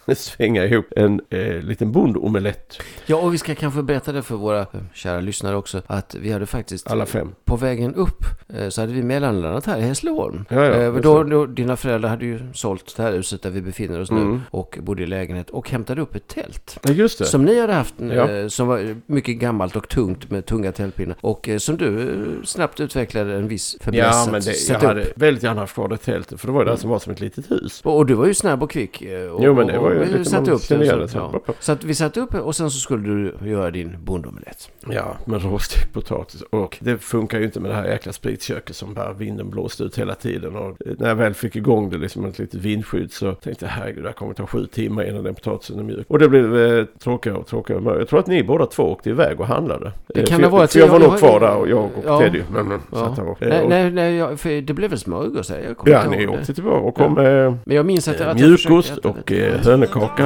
svänga 0.14 0.64
ihop 0.64 0.86
en 0.96 1.20
eh, 1.30 1.60
liten 1.60 1.92
bondomelett. 1.92 2.78
Ja, 3.06 3.16
och 3.16 3.34
vi 3.34 3.38
ska 3.38 3.54
kanske 3.54 3.82
berätta 3.82 4.12
det 4.12 4.22
för 4.22 4.34
våra 4.36 4.60
eh, 4.60 4.66
kära 4.94 5.20
lyssnare 5.20 5.56
också. 5.56 5.82
Att 5.86 6.14
vi 6.14 6.32
hade 6.32 6.46
faktiskt... 6.46 6.90
Alla 6.90 7.06
fem. 7.06 7.34
På 7.44 7.56
vägen 7.56 7.94
upp 7.94 8.24
eh, 8.48 8.68
så 8.68 8.80
hade 8.80 8.92
vi 8.92 9.02
mellanlandat 9.02 9.66
här 9.66 9.78
i 9.78 9.82
Hässleholm. 9.82 10.44
Ja, 10.48 10.64
ja, 10.64 10.72
Eh, 10.76 10.94
då, 10.94 11.22
då, 11.22 11.46
dina 11.46 11.76
föräldrar 11.76 12.08
hade 12.10 12.24
ju 12.24 12.40
sålt 12.52 12.96
det 12.96 13.02
här 13.02 13.12
huset 13.12 13.42
där 13.42 13.50
vi 13.50 13.60
befinner 13.62 14.00
oss 14.00 14.10
nu 14.10 14.20
Mm. 14.20 14.40
och 14.50 14.78
bodde 14.82 15.02
i 15.02 15.06
lägenhet 15.06 15.50
och 15.50 15.70
hämtade 15.70 16.00
upp 16.02 16.14
ett 16.14 16.28
tält. 16.28 16.78
Ja, 16.82 16.90
just 16.92 17.18
det. 17.18 17.24
Som 17.24 17.44
ni 17.44 17.60
hade 17.60 17.72
haft, 17.72 17.94
Ja. 17.98 18.30
eh, 18.30 18.48
som 18.48 18.66
var 18.68 18.96
mycket 19.06 19.36
gammalt 19.38 19.76
och 19.76 19.88
tungt 19.88 20.30
med 20.30 20.46
tunga 20.46 20.72
tältpinnar. 20.72 21.16
Och 21.20 21.48
eh, 21.48 21.58
som 21.58 21.76
du 21.76 22.14
snabbt 22.44 22.80
utvecklade 22.80 23.34
en 23.34 23.48
viss 23.48 23.76
fäbless 23.80 24.04
Ja, 24.14 24.28
men 24.32 24.40
det, 24.40 24.68
jag 24.68 24.78
hade 24.80 25.02
upp. 25.02 25.12
väldigt 25.16 25.42
gärna 25.42 25.60
haft 25.60 25.74
kvar 25.74 25.88
det 25.88 25.96
tältet. 25.96 26.40
För 26.40 26.46
det 26.46 26.52
var 26.52 26.64
ju 26.64 26.70
det 26.70 26.76
som 26.76 26.90
var 26.90 26.98
som 26.98 27.12
ett 27.12 27.20
litet 27.20 27.50
hus. 27.50 27.80
Och, 27.84 27.96
och 27.96 28.06
du 28.06 28.14
var 28.14 28.26
ju 28.26 28.34
snabb 28.34 28.62
och 28.62 28.70
kvick. 28.70 29.02
Och, 29.32 29.44
Jo, 29.44 29.54
men 29.54 29.66
det 29.66 29.78
var 29.78 29.90
ju 29.92 29.95
lite 30.04 30.24
satte 30.24 30.50
upp 30.50 30.68
det, 30.68 30.86
Så, 30.86 31.08
så- 31.08 31.18
ja. 31.46 31.54
så 31.60 31.72
att 31.72 31.84
vi 31.84 31.94
satte 31.94 32.20
upp 32.20 32.34
och 32.34 32.56
sen 32.56 32.70
så 32.70 32.78
skulle 32.78 33.08
du 33.08 33.48
göra 33.50 33.70
din 33.70 33.96
bondomelett. 34.04 34.70
Ja, 34.90 35.16
med 35.24 35.42
roststekt 35.44 35.92
potatis. 35.92 36.42
Och 36.42 36.76
det 36.80 36.98
funkar 36.98 37.38
ju 37.38 37.44
inte 37.44 37.60
med 37.60 37.70
det 37.70 37.74
här 37.74 37.86
jäkla 37.86 38.12
spritköket 38.12 38.76
som 38.76 38.94
bara 38.94 39.12
vinden 39.12 39.50
blåste 39.50 39.84
ut 39.84 39.98
hela 39.98 40.14
tiden. 40.14 40.56
Och 40.56 40.76
när 40.98 41.08
jag 41.08 41.14
väl 41.16 41.34
fick 41.34 41.56
igång 41.56 41.90
det 41.90 41.98
liksom 41.98 42.24
ett 42.24 42.38
litet 42.38 42.60
vindskydd 42.60 43.12
så 43.12 43.32
tänkte 43.34 43.64
jag 43.64 43.70
herregud 43.72 44.04
det 44.04 44.08
här 44.08 44.14
kommer 44.14 44.34
ta 44.34 44.46
sju 44.46 44.66
timmar 44.66 45.04
innan 45.08 45.24
den 45.24 45.34
potatisen 45.34 45.78
är 45.78 45.82
mjuk. 45.82 46.06
Och 46.08 46.18
det 46.18 46.28
blev 46.28 46.56
eh, 46.56 46.84
tråkigare 46.98 47.38
och 47.38 47.46
tråkigare. 47.46 47.98
Jag 47.98 48.08
tror 48.08 48.20
att 48.20 48.26
ni 48.26 48.42
båda 48.44 48.66
två 48.66 48.82
åkte 48.82 49.10
iväg 49.10 49.40
och 49.40 49.46
handlade. 49.46 49.92
Det 50.06 50.20
Eh, 50.20 50.26
kan 50.26 50.36
för, 50.36 50.42
det 50.42 50.48
vara 50.48 50.66
För 50.66 50.78
jag 50.78 50.88
jag- 50.88 50.92
var 50.92 51.00
nog 51.00 51.18
kvar 51.18 51.40
där 51.40 51.56
och 51.56 51.68
jag 51.68 51.84
och 51.84 51.90
Ja. 52.06 52.18
Teddy. 52.20 52.42
Men, 52.52 52.80
Ja. 52.92 53.14
eh, 53.18 53.48
Nej, 53.48 53.62
och, 53.62 53.68
nej, 53.68 53.90
nej 53.90 54.36
för 54.36 54.60
det 54.60 54.74
blev 54.74 54.90
väl 54.90 54.98
smörgås? 54.98 55.50
Jag 55.50 55.76
Ja, 55.84 56.10
ni 56.10 56.26
åkte 56.26 56.54
tillbaka 56.54 56.76
och 56.76 56.94
kom 56.94 57.14
med 57.14 57.54
Men 57.64 57.76
jag 57.76 57.86
minns 57.86 58.08
att, 58.08 58.20
eh, 58.20 58.34
mjukost 58.34 58.96
och 58.98 59.32
eh, 59.32 59.60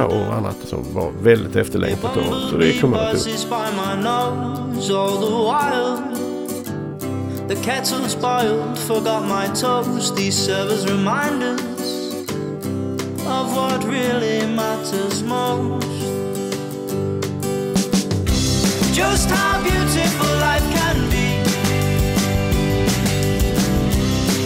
och 0.05 0.33
annat 0.33 0.57
som 0.67 0.93
var 0.93 1.11
väldigt 1.21 1.55
efterlängtat. 1.55 2.17
Och, 2.17 2.23
så 2.49 2.57
det 2.57 2.65
nose 3.95 4.93
all 4.93 6.11
the 7.47 7.55
kettle's 7.57 8.15
boiled, 8.15 8.79
forgot 8.79 9.27
my 9.27 9.45
toast. 9.53 10.15
These 10.15 10.37
servers 10.37 10.85
remind 10.85 11.43
us 11.43 12.13
of 13.25 13.55
what 13.55 13.83
really 13.83 14.47
matters 14.47 15.21
most. 15.21 15.85
Just 18.95 19.29
how 19.29 19.61
beautiful 19.61 20.33
life 20.47 20.67
can 20.77 21.09
be 21.09 21.27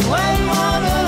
when 0.09 0.47
one 0.47 1.04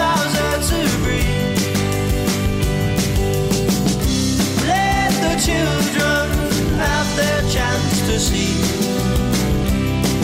see 8.20 8.47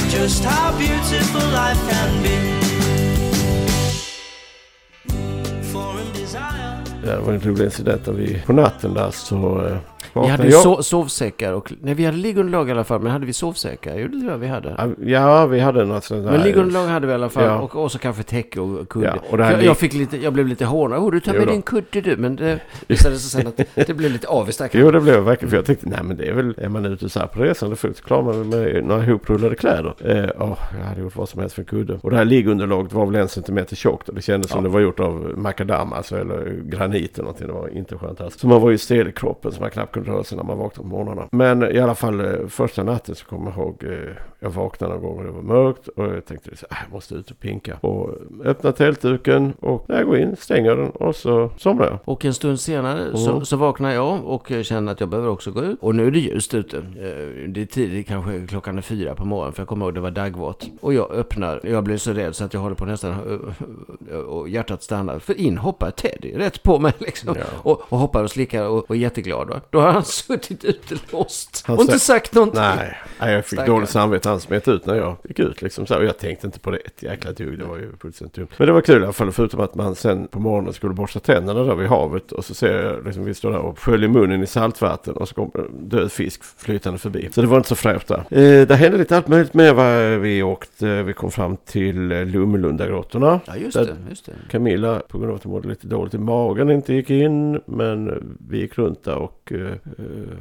just 0.10 0.44
how 0.44 0.78
beautiful 0.78 1.42
life 1.52 1.90
can 1.90 2.24
be. 2.24 2.54
Det 7.04 7.20
var 7.20 7.34
en 7.34 7.42
rolig 7.42 7.66
incident 7.66 8.08
vi 8.08 8.42
på 8.46 8.54
natten 8.54 8.94
där 8.94 9.12
så... 9.12 9.66
Eh, 9.66 9.78
Vi 10.14 10.28
hade 10.28 10.44
ju 10.44 10.50
jag- 10.50 10.66
so- 10.66 10.82
sovsäckar 10.82 11.54
och... 11.54 11.74
Nej, 11.82 11.94
vi 11.94 12.06
hade 12.06 12.18
liggunderlag 12.18 12.70
i 12.70 12.72
alla 12.72 12.84
fall. 12.84 13.02
Men 13.02 13.12
hade 13.12 13.26
vi 13.26 13.34
sovsäckar? 13.34 13.96
Jo, 13.98 14.08
det 14.08 14.20
tror 14.20 14.32
jag 14.32 14.38
vi 14.38 14.48
hade. 14.48 14.96
Ja, 15.06 15.46
vi 15.46 15.60
hade 15.60 15.86
något 15.86 16.04
sånt 16.04 16.26
där. 16.26 16.32
Men 16.32 16.42
liggunderlag 16.42 16.88
hade 16.88 17.08
vi 17.08 17.12
i 17.12 17.16
alla 17.16 17.30
fall. 17.30 17.44
Ja. 17.44 17.60
Och, 17.60 17.76
och 17.76 17.92
så 17.92 18.00
kanske 18.00 18.24
täcke 18.24 18.60
och 18.60 18.90
kudde. 18.90 19.06
Ja, 19.08 19.14
och 19.30 19.40
jag, 19.40 19.58
lig- 19.60 19.66
jag, 19.66 19.78
fick 19.78 19.94
lite, 19.94 20.18
jag 20.18 20.34
blev 20.34 20.48
lite 20.48 20.66
hånad. 20.66 21.00
Oh, 21.00 21.12
du 21.12 21.20
tar 21.20 21.34
med 21.34 21.48
din 21.48 21.62
kudde 21.62 22.02
du. 22.02 22.18
Men 22.18 22.36
det 22.36 22.60
visade 22.88 23.16
sig 23.18 23.42
sen 23.42 23.48
att 23.76 23.88
det 23.88 23.94
blev 23.94 24.12
lite 24.12 24.28
där. 24.28 24.70
Jo, 24.74 24.92
det 24.92 25.00
blev 25.02 25.20
verkligen. 25.24 25.50
För 25.50 25.58
jag 25.58 25.66
tänkte, 25.66 25.90
nej 25.90 26.00
men 26.04 26.18
det 26.18 26.30
är 26.30 26.34
väl, 26.34 26.54
är 26.58 26.70
man 26.70 26.86
ute 26.86 27.10
så 27.10 27.20
här 27.20 27.28
på 27.28 27.40
resande 27.44 27.76
fot 27.76 27.98
så 27.98 28.04
klarar 28.04 28.24
man 28.24 28.50
med 28.50 28.84
några 28.86 29.04
ihoprullade 29.06 29.56
kläder. 29.56 29.94
Eh, 30.00 30.30
åh, 30.40 30.58
jag 30.80 30.86
hade 30.88 31.02
gjort 31.02 31.16
vad 31.16 31.30
som 31.30 31.40
helst 31.40 31.56
för 31.56 31.62
en 31.62 31.66
kudde. 31.66 32.00
Och 32.02 32.12
det 32.12 32.18
här 32.18 32.26
liggunderlaget 32.26 32.94
var 32.94 33.06
väl 33.06 33.16
en 33.16 33.28
centimeter 33.28 33.76
tjockt 33.76 34.10
och 34.10 34.16
det 34.16 34.22
kändes 34.22 34.52
som 34.52 34.64
det 34.64 34.70
var 34.70 34.80
gjort 34.80 35.00
av 35.00 35.32
makadam, 35.38 35.94
alltså 35.94 36.18
eller 36.18 36.62
granit 36.66 37.14
eller 37.14 37.24
någonting. 37.24 37.48
Det 37.48 37.54
var 37.54 37.68
inte 37.78 37.98
skönt 37.98 38.22
alls. 38.22 38.40
Så 38.40 38.48
man 38.48 38.62
var 38.62 38.70
ju 38.70 38.78
stel 38.78 39.08
i 39.08 39.12
kroppen 39.12 39.52
så 39.52 39.62
man 39.62 39.70
knappt 39.70 39.94
kunde 39.94 40.03
röra 40.04 40.24
sig 40.24 40.38
när 40.38 40.44
man 40.44 40.58
vaknade 40.58 40.90
på 40.90 40.96
morgnarna. 40.96 41.28
Men 41.32 41.64
i 41.76 41.80
alla 41.80 41.96
fall 41.96 42.20
eh, 42.20 42.48
första 42.48 42.84
natten 42.84 43.16
så 43.16 43.26
kommer 43.26 43.52
jag 43.52 43.58
ihåg, 43.60 43.84
eh, 43.84 44.16
jag 44.40 44.50
vaknade 44.50 44.94
någon 44.94 45.02
gång 45.04 45.18
och 45.18 45.24
det 45.24 45.32
var 45.32 45.42
mörkt 45.42 45.88
och 45.88 46.06
jag 46.06 46.26
tänkte 46.26 46.58
så, 46.58 46.66
här, 46.70 46.84
jag 46.86 46.94
måste 46.94 47.16
ut 47.16 47.32
och 47.32 47.40
pinka. 47.40 47.78
Och 47.82 48.10
öppna 48.46 48.72
tältduken 48.72 49.54
och 49.60 49.86
när 49.90 49.98
jag 49.98 50.06
går 50.06 50.18
in 50.18 50.36
stänger 50.36 50.76
den 50.76 50.90
och 50.90 51.16
så 51.16 51.50
somnar 51.58 51.86
jag. 51.86 51.98
Och 52.06 52.26
en 52.26 52.34
stund 52.34 52.60
senare 52.60 53.18
så, 53.18 53.32
Mm. 53.32 53.46
så 53.46 53.58
vaknar 53.58 53.92
jag 53.92 54.26
och 54.26 54.52
eh, 54.52 54.64
känner 54.64 54.92
att 54.92 55.00
jag 55.00 55.10
behöver 55.10 55.30
också 55.30 55.52
gå 55.52 55.62
ut. 55.64 55.78
Och 55.82 55.96
nu 55.96 56.08
är 56.08 56.12
det 56.12 56.20
ljust 56.20 56.54
ute. 56.54 56.78
Eh, 56.78 57.50
Det 57.50 57.62
är 57.62 57.66
tidigt, 57.66 58.08
kanske 58.08 58.48
klockan 58.48 58.78
är 58.78 58.82
fyra 58.82 59.16
på 59.16 59.26
morgonen. 59.26 59.54
För 59.54 59.62
jag 59.62 59.68
kommer 59.68 59.86
ihåg 59.86 59.94
det 59.94 60.00
var 60.02 60.12
dagvått. 60.12 60.68
Och 60.82 60.94
jag 60.94 61.12
öppnar. 61.12 61.60
Jag 61.64 61.84
blir 61.84 61.98
så 61.98 62.14
rädd 62.14 62.36
så 62.36 62.44
att 62.46 62.54
jag 62.54 62.62
håller 62.62 62.76
på 62.76 62.86
nästan 62.86 63.14
eh, 64.12 64.18
och 64.18 64.50
hjärtat 64.50 64.84
stannar. 64.84 65.20
För 65.20 65.40
in 65.40 65.58
hoppar 65.58 65.92
Teddy 65.92 66.38
rätt 66.38 66.64
på 66.64 66.80
mig 66.80 66.94
liksom. 67.00 67.36
Ja. 67.40 67.44
Och, 67.64 67.82
och 67.90 67.98
hoppar 68.00 68.24
och 68.24 68.32
slickar 68.32 68.68
och, 68.68 68.78
och 68.90 68.96
är 68.96 69.00
jätteglad. 69.00 69.48
Då. 69.48 69.56
då 69.70 69.80
har 69.80 69.93
han 69.94 70.04
suttit 70.04 70.64
ute 70.66 70.96
låst. 71.12 71.64
Han 71.68 71.76
och 71.76 71.82
inte 71.82 72.00
sa- 72.00 72.14
sagt 72.14 72.34
någonting. 72.36 72.62
Nej, 72.62 72.98
nej, 73.20 73.34
jag 73.34 73.46
fick 73.46 73.60
Stackarn. 73.60 73.76
dåligt 73.76 73.90
samvete. 73.90 74.30
Han 74.30 74.40
smet 74.40 74.68
ut 74.68 74.86
när 74.86 74.96
jag 74.96 75.16
gick 75.24 75.40
ut 75.40 75.62
liksom 75.62 75.86
så 75.86 75.94
här. 75.94 76.02
Och 76.02 76.08
jag 76.08 76.18
tänkte 76.18 76.48
inte 76.48 76.60
på 76.60 76.72
det 76.72 76.78
ett 76.78 77.04
jäkla 77.04 77.32
dugg. 77.32 77.60
Det 77.60 77.66
var 77.66 77.78
ju 77.78 77.92
fullständigt 78.02 78.36
dumt. 78.36 78.48
Men 78.58 78.68
det 78.68 78.74
var 78.74 78.82
kul 78.82 79.02
i 79.02 79.04
alla 79.04 79.14
fall. 79.14 79.32
Förutom 79.32 79.60
att 79.60 79.76
man 79.76 79.96
sen 79.96 80.28
på 80.28 80.40
morgonen 80.40 80.74
skulle 80.74 80.94
borsta 80.94 81.20
tänderna 81.20 81.64
där 81.64 81.76
vid 81.76 81.88
havet. 81.88 82.32
Och 82.32 82.46
så 82.46 82.54
ser 82.54 82.84
jag 82.84 83.06
liksom 83.06 83.26
vi 83.26 83.34
står 83.34 83.52
där 83.52 83.60
och 83.60 83.80
sköljer 83.80 84.10
munnen 84.10 84.44
i 84.44 84.48
saltvatten. 84.48 85.14
Och 85.14 85.28
så 85.28 85.36
kommer 85.36 85.68
död 85.80 86.12
fisk 86.12 86.44
flytande 86.58 87.00
förbi. 87.00 87.30
Så 87.32 87.42
det 87.42 87.48
var 87.48 87.58
inte 87.58 87.70
så 87.70 87.76
fräscht 87.76 88.08
där. 88.08 88.24
Eh, 88.30 88.68
det 88.68 88.76
hände 88.76 88.98
lite 88.98 89.18
allt 89.18 89.28
möjligt 89.28 89.54
med 89.54 89.76
vad 89.76 90.20
vi 90.20 90.44
åkte. 90.44 91.04
Vi 91.04 91.14
kom 91.14 91.32
fram 91.32 91.58
till 91.58 92.12
eh, 92.12 92.26
Lummelundagrottorna. 92.26 93.40
Ja, 93.46 93.56
just 93.56 93.78
det. 93.78 93.96
Just 94.10 94.26
det. 94.26 94.32
Camilla 94.52 95.00
på 95.10 95.18
grund 95.18 95.30
av 95.32 95.36
att 95.38 95.44
hon 95.44 95.52
mådde 95.54 95.68
lite 95.68 95.88
dåligt 95.88 96.14
i 96.14 96.18
magen 96.18 96.70
inte 96.72 96.94
gick 96.94 97.10
in. 97.10 97.62
Men 97.66 98.24
vi 98.50 98.58
gick 98.60 98.78
runt 98.78 99.04
där 99.04 99.16
och 99.16 99.52
eh, 99.56 99.62
eh, 99.62 99.74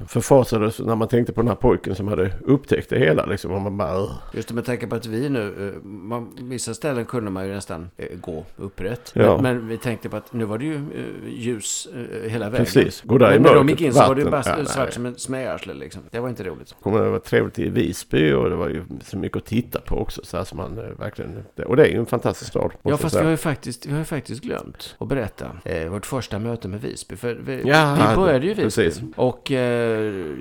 förfasades 0.08 0.78
när 0.78 0.94
man 0.94 1.08
tänkte 1.08 1.32
på 1.32 1.40
den 1.40 1.48
här 1.48 1.54
pojken 1.54 1.94
som 1.94 2.08
hade 2.08 2.32
upptäckt 2.44 2.90
det 2.90 2.98
hela. 2.98 3.26
Liksom. 3.26 3.52
Och 3.52 3.60
man 3.60 3.76
bara. 3.76 4.08
Just 4.32 4.48
det, 4.48 4.54
med 4.54 4.64
tanke 4.64 4.86
på 4.86 4.94
att 4.94 5.06
vi 5.06 5.28
nu, 5.28 5.72
eh, 5.76 5.82
man, 5.82 6.28
vissa 6.40 6.74
ställen 6.74 7.04
kunde 7.04 7.30
man 7.30 7.46
ju 7.46 7.54
nästan 7.54 7.90
eh, 7.96 8.06
gå 8.20 8.44
upprätt. 8.56 9.12
Ja. 9.14 9.22
Men, 9.36 9.42
men 9.42 9.68
vi 9.68 9.78
tänkte 9.78 10.08
på 10.08 10.16
att 10.16 10.32
nu 10.32 10.44
var 10.44 10.58
det 10.58 10.64
ju 10.64 10.74
eh, 10.74 11.28
ljus 11.28 11.88
eh, 11.94 12.30
hela 12.30 12.50
vägen. 12.50 12.66
Precis, 12.66 13.02
gå 13.02 13.18
där 13.18 13.30
i 13.30 13.32
Men 13.32 13.42
när 13.42 13.48
de 13.48 13.54
mörkret, 13.54 13.80
gick 13.80 13.86
in 13.86 13.92
så 13.92 14.00
var 14.00 14.14
det 14.14 14.22
ju 14.22 14.30
bara. 14.30 14.42
Ja, 14.46 14.64
svart 14.64 14.84
nej. 14.84 14.92
som 14.92 15.06
en 15.06 15.18
smäarsle 15.18 15.74
liksom. 15.74 16.02
Det 16.10 16.20
var 16.20 16.28
inte 16.28 16.44
roligt. 16.44 16.74
kommer 16.82 17.02
det 17.02 17.10
var 17.10 17.18
trevligt 17.18 17.58
i 17.58 17.68
Visby 17.68 18.32
och 18.32 18.50
det 18.50 18.56
var 18.56 18.68
ju 18.68 18.84
så 19.04 19.16
mycket 19.16 19.38
att 19.38 19.44
titta 19.44 19.80
på 19.80 19.96
också. 19.96 20.20
Så 20.24 20.36
här 20.36 20.44
som 20.44 20.56
man 20.56 20.78
eh, 20.78 20.84
verkligen, 20.84 21.44
och 21.66 21.76
det 21.76 21.82
är 21.86 21.90
ju 21.90 21.98
en 21.98 22.06
fantastisk 22.06 22.50
stad. 22.50 22.72
Ja, 22.82 22.96
fast 22.96 23.16
vi 23.16 23.22
har, 23.22 23.30
ju 23.30 23.36
faktiskt, 23.36 23.86
vi 23.86 23.92
har 23.92 24.04
faktiskt 24.04 24.42
glömt 24.42 24.96
att 24.98 25.08
berätta 25.08 25.46
eh, 25.64 25.88
vårt 25.88 26.06
första 26.06 26.38
möte 26.38 26.68
med 26.68 26.80
Visby. 26.80 27.16
För 27.16 27.34
vi, 27.34 27.62
Ja, 27.64 28.08
vi 28.10 28.16
började 28.16 28.46
ju 28.46 28.50
i 28.50 28.54
Visby. 28.54 28.84
precis. 28.84 29.02
Och 29.16 29.31
eh, 29.50 29.58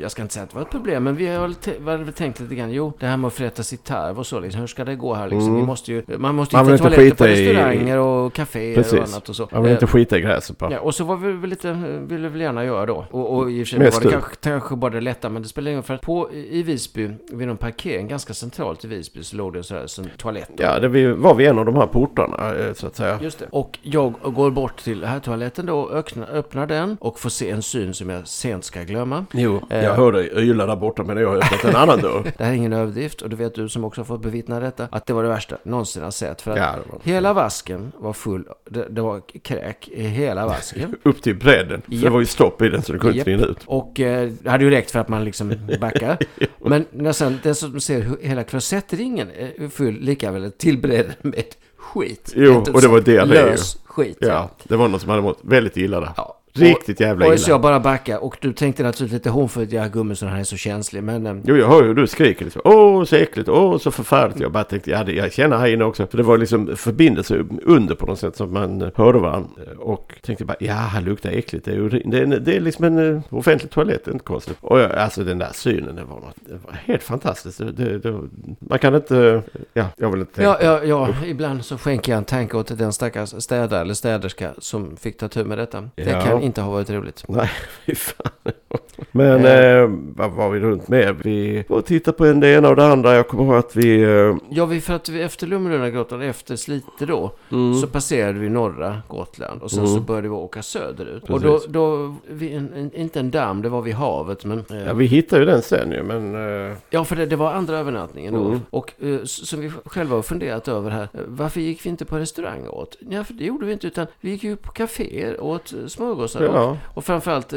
jag 0.01 0.11
ska 0.11 0.21
inte 0.21 0.33
säga 0.33 0.43
att 0.43 0.49
det 0.49 0.55
var 0.55 0.61
ett 0.61 0.69
problem, 0.71 1.03
men 1.03 1.15
vi 1.15 1.27
har 1.27 1.79
väl, 1.97 2.13
tänkt 2.13 2.39
lite 2.39 2.55
grann, 2.55 2.71
jo, 2.71 2.93
det 2.99 3.05
här 3.05 3.17
med 3.17 3.27
att 3.27 3.33
förrätta 3.33 3.63
sitt 3.63 3.83
tarv 3.83 4.19
och 4.19 4.27
så, 4.27 4.39
liksom, 4.39 4.59
hur 4.61 4.67
ska 4.67 4.85
det 4.85 4.95
gå 4.95 5.13
här 5.13 5.27
liksom? 5.29 5.47
Mm. 5.47 5.55
Vi 5.61 5.65
måste 5.65 5.91
ju, 5.91 6.03
man 6.17 6.35
måste 6.35 6.55
Man 6.55 6.65
hitta 6.65 6.73
inte 6.73 6.83
toaletter 6.83 7.09
på 7.15 7.23
skita 7.23 7.29
i- 7.29 7.47
restauranger 7.47 7.97
och 7.97 8.33
kaféer 8.33 8.79
och 8.79 9.07
annat 9.07 9.29
och 9.29 9.35
så. 9.35 9.47
Jag 9.51 9.61
vill 9.61 9.69
Eh, 9.71 9.73
inte 9.73 9.87
skita 9.87 10.17
i 10.17 10.21
gräset 10.21 10.57
bara. 10.57 10.71
Ja, 10.71 10.79
och 10.79 10.95
så 10.95 11.03
var 11.03 11.17
vi 11.17 11.31
väl 11.31 11.49
lite, 11.49 11.73
ville 12.07 12.29
vi 12.29 12.39
gärna 12.39 12.65
göra 12.65 12.85
då. 12.85 13.05
Och, 13.11 13.35
och 13.37 13.51
i 13.51 13.63
och 13.63 13.67
för 13.67 13.69
sig 13.69 13.79
Mest 13.79 13.97
var 13.97 14.03
det 14.03 14.11
kanske, 14.11 14.35
kanske 14.41 14.75
bara 14.75 14.91
det 14.91 15.01
lätta, 15.01 15.29
men 15.29 15.41
det 15.41 15.47
spelar 15.47 15.71
ingen 15.71 15.77
roll. 15.77 15.85
För 15.85 15.93
att 15.93 16.01
på, 16.01 16.29
i 16.33 16.63
Visby, 16.63 17.09
vid 17.31 17.47
någon 17.47 17.57
parkering 17.57 18.07
ganska 18.07 18.33
centralt 18.33 18.85
i 18.85 18.87
Visby, 18.87 19.23
så 19.23 19.35
låg 19.35 19.53
det 19.53 19.63
så 19.63 19.75
här, 19.75 19.87
så 19.87 20.01
en 20.01 20.09
toalett. 20.17 20.51
Ja, 20.57 20.79
det 20.79 21.13
var 21.13 21.35
vid 21.35 21.47
en 21.47 21.59
av 21.59 21.65
de 21.65 21.75
här 21.75 21.87
portarna 21.87 22.55
eh, 22.55 22.73
så 22.73 22.87
att 22.87 22.95
säga. 22.95 23.19
Just 23.21 23.39
det. 23.39 23.45
Och 23.51 23.79
jag 23.81 24.13
går 24.23 24.51
bort 24.51 24.77
till 24.83 25.03
här 25.05 25.19
toaletten 25.19 25.65
då, 25.65 25.89
öppnar, 25.89 26.27
öppnar 26.31 26.67
den 26.67 26.97
och 27.01 27.19
får 27.19 27.29
se 27.29 27.49
en 27.49 27.61
syn 27.61 27.93
som 27.93 28.09
jag 28.09 28.27
sent 28.27 28.63
ska 28.71 28.83
glömma. 28.83 29.25
Jo, 29.33 29.61
Eh. 29.69 29.83
jag 29.83 29.93
hör 29.93 30.11
dig 30.11 30.31
yla 30.37 30.65
där 30.65 30.75
borta 30.75 31.03
men 31.03 31.17
jag 31.17 31.29
har 31.29 31.35
öppnat 31.37 31.63
en 31.65 31.75
annan 31.75 31.99
dörr. 32.01 32.23
Det 32.37 32.43
här 32.43 32.51
är 32.51 32.55
ingen 32.55 32.73
överdrift 32.73 33.21
och 33.21 33.29
det 33.29 33.35
vet 33.35 33.55
du 33.55 33.69
som 33.69 33.83
också 33.85 34.01
har 34.01 34.05
fått 34.05 34.21
bevittna 34.21 34.59
detta, 34.59 34.87
att 34.91 35.05
det 35.05 35.13
var 35.13 35.23
det 35.23 35.29
värsta 35.29 35.57
någonsin 35.63 36.03
har 36.03 36.11
sett. 36.11 36.41
För 36.41 36.51
att 36.51 36.57
Ja, 36.57 36.75
det 37.03 37.11
hela 37.11 37.33
vasken 37.33 37.91
var 37.97 38.13
full, 38.13 38.43
det, 38.69 38.87
det 38.89 39.01
var 39.01 39.21
kräk 39.43 39.87
i 39.87 40.03
hela 40.03 40.45
vasken. 40.45 40.95
Upp 41.03 41.21
till 41.21 41.35
bredden. 41.35 41.81
Japp. 41.87 42.03
det 42.03 42.09
var 42.09 42.19
ju 42.19 42.25
stopp 42.25 42.61
i 42.61 42.69
den 42.69 42.81
så 42.81 42.93
du 42.93 42.99
kunde 42.99 43.17
Japp. 43.17 43.27
inte 43.27 43.43
rinna 43.43 43.51
ut. 43.51 43.57
Och 43.65 43.99
eh, 43.99 44.29
det 44.41 44.49
hade 44.49 44.63
ju 44.63 44.69
räckt 44.69 44.91
för 44.91 44.99
att 44.99 45.07
man 45.09 45.23
liksom 45.25 45.53
backar. 45.81 46.17
Men 46.65 46.85
när 46.91 47.11
sen 47.11 47.39
den 47.43 47.55
som 47.55 47.79
ser 47.79 48.01
hur 48.01 48.17
hela 48.21 48.43
klosettringen 48.43 49.29
är 49.31 49.69
full 49.69 49.99
lika 49.99 50.31
väl 50.31 50.51
till 50.51 50.77
bredden 50.81 51.13
med 51.21 51.43
skit. 51.77 52.33
Jo, 52.35 52.63
och 52.73 52.81
det 52.81 52.87
var 52.87 52.99
det 53.01 53.17
det. 53.19 53.25
Lös 53.25 53.77
skit. 53.85 54.17
Ja, 54.19 54.49
det 54.63 54.75
var 54.75 54.87
någon 54.87 54.99
som 54.99 55.09
hade 55.09 55.21
mått 55.21 55.39
väldigt 55.41 55.77
illa 55.77 55.99
där. 55.99 56.09
Ja. 56.17 56.37
Riktigt 56.53 56.99
jävla 56.99 57.25
och, 57.25 57.33
och 57.33 57.39
så 57.39 57.45
illa. 57.45 57.53
jag 57.53 57.61
bara 57.61 57.79
backar 57.79 58.23
och 58.23 58.37
du 58.41 58.53
tänkte 58.53 58.83
naturligtvis 58.83 59.13
lite 59.17 59.29
hånfullt, 59.29 59.71
ja 59.71 59.87
gummisson 59.87 60.29
han 60.29 60.39
är 60.39 60.43
så 60.43 60.57
känslig. 60.57 61.03
Men 61.03 61.25
eh, 61.27 61.35
Jo, 61.43 61.55
jag 61.55 61.67
hör 61.67 61.83
ju 61.83 61.93
du 61.93 62.07
skriker 62.07 62.43
liksom. 62.45 62.61
Åh, 62.65 63.03
så 63.03 63.15
äckligt. 63.15 63.49
Åh, 63.49 63.77
så 63.77 63.91
förfärligt. 63.91 64.39
Jag 64.39 64.51
bara 64.51 64.63
tänkte, 64.63 64.91
ja, 64.91 65.03
det, 65.03 65.11
jag 65.13 65.33
känner 65.33 65.57
här 65.57 65.67
inne 65.67 65.83
också. 65.83 66.07
För 66.07 66.17
det 66.17 66.23
var 66.23 66.37
liksom 66.37 66.75
förbindelse 66.75 67.45
under 67.63 67.95
på 67.95 68.05
något 68.05 68.19
sätt 68.19 68.35
som 68.35 68.53
man 68.53 68.81
eh, 68.81 68.87
hörde 68.95 69.19
varandra. 69.19 69.49
Och 69.79 70.13
tänkte 70.21 70.45
bara, 70.45 70.57
ja, 70.59 70.73
här 70.73 71.01
luktar 71.01 71.31
äckligt. 71.31 71.65
Det 71.65 71.71
är, 71.71 71.75
urin. 71.77 72.09
det 72.09 72.19
är, 72.19 72.25
det 72.25 72.55
är 72.55 72.59
liksom 72.61 72.85
en 72.85 73.15
eh, 73.15 73.21
offentlig 73.29 73.71
toalett, 73.71 74.05
det 74.05 74.11
är 74.11 74.13
inte 74.13 74.25
konstigt. 74.25 74.57
Och 74.61 74.79
jag, 74.79 74.91
alltså 74.91 75.23
den 75.23 75.37
där 75.37 75.49
synen, 75.53 75.95
det 75.95 76.03
var, 76.03 76.15
något, 76.15 76.35
det 76.35 76.59
var 76.65 76.73
helt 76.85 77.03
fantastiskt. 77.03 77.57
Det, 77.57 77.97
det, 77.99 78.21
man 78.59 78.79
kan 78.79 78.95
inte, 78.95 79.41
ja, 79.73 79.85
jag 79.97 80.11
vill 80.11 80.19
inte 80.19 80.33
tänka. 80.35 80.49
ja, 80.63 80.79
ja, 80.83 80.83
ja, 80.83 81.09
ibland 81.25 81.65
så 81.65 81.77
skänker 81.77 82.11
jag 82.11 82.17
en 82.17 82.23
tanke 82.23 82.57
åt 82.57 82.77
den 82.77 82.93
stackars 82.93 83.29
städare 83.43 83.81
eller 83.81 83.93
städerska 83.93 84.51
som 84.57 84.97
fick 84.97 85.17
ta 85.17 85.27
tur 85.27 85.43
med 85.45 85.57
detta. 85.57 85.81
Det 85.95 86.11
Ja. 86.11 86.21
kan 86.21 86.40
inte 86.41 86.61
har 86.61 86.71
varit 86.71 86.89
roligt. 86.89 87.23
Nej, 87.27 87.49
fy 87.85 87.95
fan. 87.95 88.53
Men 89.11 89.45
Eh. 89.45 89.59
eh, 89.77 89.89
vad 90.15 90.31
var 90.31 90.49
vi 90.49 90.59
runt 90.59 90.87
med? 90.87 91.15
Vi 91.23 91.63
var 91.67 91.77
och 91.77 91.85
tittade 91.85 92.17
på 92.17 92.25
en 92.25 92.39
det 92.39 92.49
ena 92.53 92.69
och 92.69 92.75
det 92.75 92.85
andra. 92.85 93.15
Jag 93.15 93.27
kommer 93.27 93.43
ihåg 93.43 93.55
att 93.55 93.75
vi... 93.75 94.01
Eh, 94.03 94.35
Ja, 94.49 94.65
vi, 94.65 94.81
för 94.81 94.93
att 94.93 95.09
vi 95.09 95.21
efter 95.21 95.47
Lummelundagrottan, 95.47 96.21
efter 96.21 96.55
Slite 96.55 97.05
då, 97.05 97.31
så 97.81 97.87
passerade 97.87 98.39
vi 98.39 98.49
norra 98.49 99.01
Gotland 99.07 99.61
och 99.61 99.71
sen 99.71 99.87
så 99.87 99.99
började 99.99 100.27
vi 100.27 100.33
åka 100.33 100.61
söderut. 100.61 101.29
Och 101.29 101.41
då, 101.41 101.53
Precis. 101.53 101.71
då 101.71 102.15
vi, 102.29 102.53
en, 102.53 102.73
en, 102.73 102.95
inte 102.95 103.19
en 103.19 103.31
damm, 103.31 103.61
det 103.61 103.69
var 103.69 103.81
vid 103.81 103.93
havet, 103.93 104.45
men... 104.45 104.63
eh, 104.69 104.77
ja, 104.87 104.93
vi 104.93 105.05
hittade 105.05 105.41
ju 105.41 105.45
den 105.45 105.61
sen 105.61 105.91
ju, 105.91 106.03
men... 106.03 106.35
Eh, 106.69 106.75
Ja, 106.89 107.03
för 107.05 107.15
det, 107.15 107.25
det 107.25 107.35
var 107.35 107.53
andra 107.53 107.77
övernattningen 107.77 108.33
då. 108.33 108.45
Mm. 108.47 108.59
Och 108.69 108.93
eh, 109.03 109.19
som 109.23 109.59
vi 109.59 109.71
själva 109.85 110.15
har 110.15 110.21
funderat 110.23 110.67
över 110.67 110.89
här. 110.91 111.07
Varför 111.27 111.61
gick 111.61 111.85
vi 111.85 111.89
inte 111.89 112.05
på 112.05 112.17
restaurang 112.17 112.67
åt? 112.67 112.97
Ja, 113.09 113.23
för 113.23 113.33
det 113.33 113.43
gjorde 113.45 113.65
vi 113.65 113.73
inte. 113.73 113.87
Utan 113.87 114.07
vi 114.21 114.29
gick 114.29 114.43
ju 114.43 114.55
på 114.55 114.71
kaféer 114.71 115.41
åt 115.43 115.73
smörgåsar. 115.87 116.43
Ja. 116.43 116.69
Och, 116.91 116.97
och 116.97 117.05
framförallt 117.05 117.53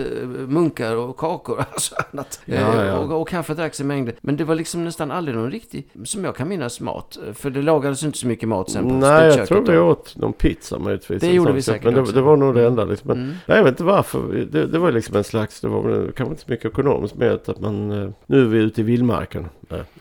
munkar 0.48 0.96
och 0.96 1.16
kakor 1.16 1.33
och 1.34 1.58
alltså 1.72 1.94
annat. 2.12 2.40
Ja, 2.44 2.84
ja. 2.84 2.98
Och, 2.98 3.20
och 3.20 3.28
kaffe 3.28 3.54
dracks 3.54 3.80
i 3.80 3.84
mängder. 3.84 4.14
Men 4.20 4.36
det 4.36 4.44
var 4.44 4.54
liksom 4.54 4.84
nästan 4.84 5.10
aldrig 5.10 5.36
någon 5.36 5.50
riktig, 5.50 5.88
som 6.04 6.24
jag 6.24 6.36
kan 6.36 6.48
minnas, 6.48 6.80
mat. 6.80 7.18
För 7.34 7.50
det 7.50 7.62
lagades 7.62 8.02
inte 8.02 8.18
så 8.18 8.26
mycket 8.26 8.48
mat 8.48 8.70
sen 8.70 8.88
på 8.88 8.94
nej, 8.94 9.36
jag 9.36 9.48
tror 9.48 9.66
vi 9.66 9.78
åt 9.78 10.16
någon 10.16 10.32
pizza 10.32 10.78
möjligtvis. 10.78 11.20
Det 11.20 11.32
gjorde 11.32 11.52
vi 11.52 11.62
säkert 11.62 11.84
Men 11.84 12.04
det, 12.04 12.12
det 12.12 12.20
var 12.22 12.36
nog 12.36 12.54
det 12.54 12.66
enda 12.66 12.84
liksom. 12.84 13.08
Men, 13.08 13.24
Mm. 13.24 13.36
Jag 13.46 13.64
vet 13.64 13.72
inte 13.72 13.84
varför. 13.84 14.46
Det, 14.50 14.66
det 14.66 14.78
var 14.78 14.92
liksom 14.92 15.16
en 15.16 15.24
slags... 15.24 15.60
Det 15.60 15.68
var 15.68 15.82
kanske 16.16 16.24
inte 16.32 16.42
så 16.44 16.50
mycket 16.50 16.66
ekonomiskt 16.66 17.14
med 17.14 17.32
att 17.32 17.60
man... 17.60 17.90
Eh, 18.02 18.08
nu 18.26 18.40
är 18.42 18.46
vi 18.46 18.58
ute 18.58 18.80
i 18.80 18.84
vildmarken. 18.84 19.48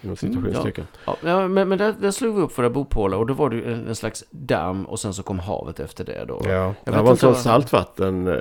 Inom 0.02 0.16
situationstecken. 0.16 0.88
Ja, 1.06 1.18
ja, 1.24 1.48
men, 1.48 1.70
men 1.70 1.78
där, 1.78 1.96
där 2.02 2.12
slog 2.12 2.36
vi 2.36 2.42
upp 2.42 2.58
våra 2.58 2.70
bopålar 2.70 3.18
och 3.18 3.26
då 3.28 3.34
var 3.34 3.50
det 3.50 3.62
en, 3.62 3.88
en 3.88 3.96
slags 3.96 4.24
damm 4.30 4.86
och 4.86 5.00
sen 5.00 5.14
så 5.14 5.24
kom 5.24 5.40
havet 5.40 5.80
efter 5.80 6.04
det 6.04 6.26
då. 6.28 6.42
Ja, 6.46 6.74
det 6.86 6.92
var 6.92 7.12
en 7.12 7.18
sån 7.18 7.32
vad- 7.32 7.42
saltvatten 7.42 8.28
eh, 8.28 8.34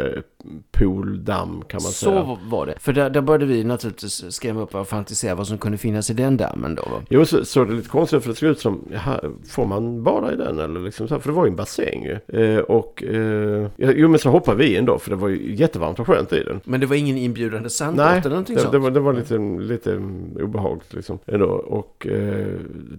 kan 0.82 1.56
man 1.72 1.80
Så 1.80 1.92
säga. 1.92 2.38
var 2.44 2.66
det. 2.66 2.74
För 2.82 2.92
där, 2.92 3.10
där 3.10 3.20
började 3.20 3.46
vi 3.46 3.64
naturligtvis 3.64 4.24
skrämma 4.34 4.60
upp 4.62 4.74
och 4.74 4.88
fantisera 4.88 5.34
vad 5.34 5.46
som 5.46 5.58
kunde 5.58 5.78
finnas 5.78 6.10
i 6.10 6.14
den 6.14 6.36
dammen 6.36 6.74
då. 6.74 6.82
Va? 6.82 7.02
Jo, 7.08 7.24
så 7.24 7.44
såg 7.44 7.68
det 7.68 7.74
lite 7.74 7.88
konstigt 7.88 8.22
för 8.22 8.30
det 8.30 8.36
såg 8.36 8.48
ut 8.48 8.58
som, 8.60 8.84
jaha, 8.92 9.20
får 9.48 9.66
man 9.66 10.02
bada 10.02 10.32
i 10.32 10.36
den 10.36 10.58
eller 10.58 10.80
liksom 10.80 11.08
så 11.08 11.14
här? 11.14 11.20
För 11.20 11.28
det 11.28 11.34
var 11.36 11.44
ju 11.44 11.50
en 11.50 11.56
bassäng 11.56 12.04
ju. 12.04 12.40
Eh, 12.40 12.58
och, 12.58 13.02
eh, 13.02 13.66
ja, 13.76 13.90
jo 13.96 14.08
men 14.08 14.18
så 14.18 14.30
hoppade 14.30 14.56
vi 14.58 14.76
in 14.76 14.84
då 14.84 14.98
för 14.98 15.10
det 15.10 15.16
var 15.16 15.28
ju 15.28 15.54
jättevarmt 15.54 16.00
och 16.00 16.06
skönt 16.06 16.32
i 16.32 16.42
den. 16.44 16.60
Men 16.64 16.80
det 16.80 16.86
var 16.86 16.96
ingen 16.96 17.16
inbjudande 17.16 17.70
sandbad 17.70 18.06
Nej, 18.06 18.18
eller 18.20 18.30
någonting 18.30 18.56
det, 18.56 18.62
sånt? 18.62 18.72
det, 18.72 18.78
var, 18.78 18.90
det 18.90 19.00
var 19.00 19.12
lite, 19.12 19.38
lite 19.60 19.96
obehagligt 20.42 20.94
liksom 20.94 21.18
ändå. 21.26 21.46
Och 21.50 22.06
eh, 22.06 22.46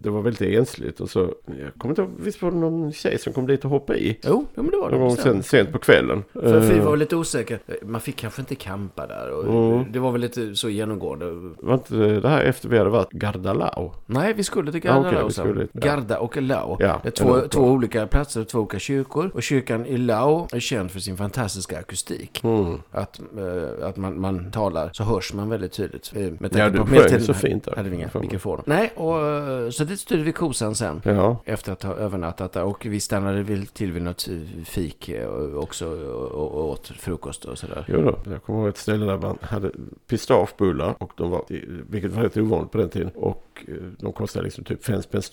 det 0.03 0.09
var 0.09 0.21
väldigt 0.21 0.41
ensligt 0.59 0.99
och 0.99 1.09
så, 1.09 1.19
jag 1.19 1.73
kommer 1.77 1.91
inte 1.91 2.01
ihåg, 2.01 2.11
visst 2.17 2.41
var 2.41 2.51
det 2.51 2.57
någon 2.57 2.91
tjej 2.91 3.17
som 3.19 3.33
kom 3.33 3.47
dit 3.47 3.65
och 3.65 3.71
hoppade 3.71 3.99
i? 3.99 4.17
Jo, 4.23 4.45
jo, 4.55 4.63
men 4.63 4.71
det 4.71 4.77
var 4.77 4.89
det. 4.89 4.97
Någon 4.97 5.07
gång 5.07 5.17
sen, 5.17 5.43
sent 5.43 5.71
på 5.71 5.77
kvällen. 5.79 6.23
För 6.33 6.59
vi 6.59 6.77
Eh, 6.77 6.85
var 6.85 6.97
lite 6.97 7.15
osäkra. 7.15 7.57
Man 7.81 8.01
fick 8.01 8.15
kanske 8.15 8.41
inte 8.41 8.55
campa 8.55 9.07
där. 9.07 9.31
Och 9.31 9.72
Mm. 9.72 9.72
Det 9.91 9.99
var 9.99 10.11
väl 10.11 10.21
lite 10.21 10.55
så 10.55 10.69
genomgående. 10.69 11.25
Var 11.61 11.73
inte 11.73 11.95
det 12.19 12.29
här 12.29 12.41
efter 12.43 12.69
vi 12.69 12.77
hade 12.77 12.89
varit 12.89 13.11
Gardalao? 13.11 13.93
Nej, 14.05 14.33
vi 14.33 14.43
skulle 14.43 14.71
till 14.71 14.81
Ja, 14.85 14.91
Garda 14.93 15.07
okej, 15.07 15.17
Lao 15.19 15.27
vi 15.27 15.33
sen. 15.33 15.45
skulle- 15.45 15.67
ja. 15.73 15.79
Garda 15.81 16.19
och 16.19 16.37
Lao. 16.41 16.77
Ja, 16.79 16.99
det 17.03 17.09
är 17.09 17.11
två, 17.11 17.39
två 17.49 17.61
olika 17.61 18.07
platser, 18.07 18.43
två 18.43 18.59
olika 18.59 18.79
kyrkor. 18.79 19.31
Och 19.33 19.43
kyrkan 19.43 19.85
i 19.85 19.97
Lao 19.97 20.47
är 20.53 20.59
känd 20.59 20.91
för 20.91 20.99
sin 20.99 21.17
fantastiska 21.17 21.79
akustik. 21.79 22.43
Mm. 22.43 22.77
Att, 22.91 23.19
eh, 23.37 23.87
att 23.87 23.97
man, 23.97 24.19
man 24.21 24.51
talar 24.51 24.89
så 24.93 25.03
hörs 25.03 25.33
man 25.33 25.49
väldigt 25.49 25.71
tydligt. 25.73 26.11
Eh, 26.15 26.21
Med 26.39 26.55
Ja, 26.55 26.69
du 26.69 26.77
sjöng 26.85 27.19
så 27.19 27.33
fint 27.33 27.63
där. 27.63 27.75
hade 27.75 27.89
vi 27.89 27.95
inga 27.95 28.09
mikrofoner. 28.21 28.63
Nej, 28.67 28.91
och, 28.95 29.27
eh, 29.27 29.69
så 29.69 29.83
dit 29.83 29.99
styrde 29.99 30.23
vi 30.23 30.31
kosan 30.31 30.75
sen. 30.75 31.01
Ja. 31.05 31.37
Efter 31.45 31.71
att 31.71 31.83
ha 31.83 31.93
övernattat 31.95 32.51
där. 32.53 32.63
Och 32.63 32.85
vi 32.85 32.99
stannade 32.99 33.43
väl 33.43 33.65
till 33.65 33.91
vid 33.91 34.03
något 34.03 34.27
fik 34.65 35.09
också 35.55 35.87
och, 35.87 36.31
och, 36.31 36.51
och 36.51 36.69
åt 36.69 36.87
frukost 36.87 37.45
och 37.45 37.57
sådär. 37.57 37.85
Jo 37.87 38.01
då. 38.01 38.31
Jag 38.31 38.43
kommer 38.43 38.59
ihåg 38.59 38.67
ett 38.69 38.77
ställe 38.77 39.05
där 39.05 39.17
man 39.17 39.37
hade 39.53 39.71
pistagebullar, 40.07 40.95
Och 40.99 41.11
de 41.17 41.29
var, 41.29 41.45
vilket 41.89 42.11
var 42.11 42.23
rätt 42.23 42.37
ovanligt 42.37 42.71
på 42.71 42.77
den 42.77 42.89
tiden. 42.89 43.11
Och 43.15 43.52
eh, 43.67 43.73
de 43.99 44.13
kostade 44.13 44.45
liksom 44.45 44.63
typ 44.63 44.85
fem 44.85 45.01
spänn. 45.01 45.21
Så 45.21 45.29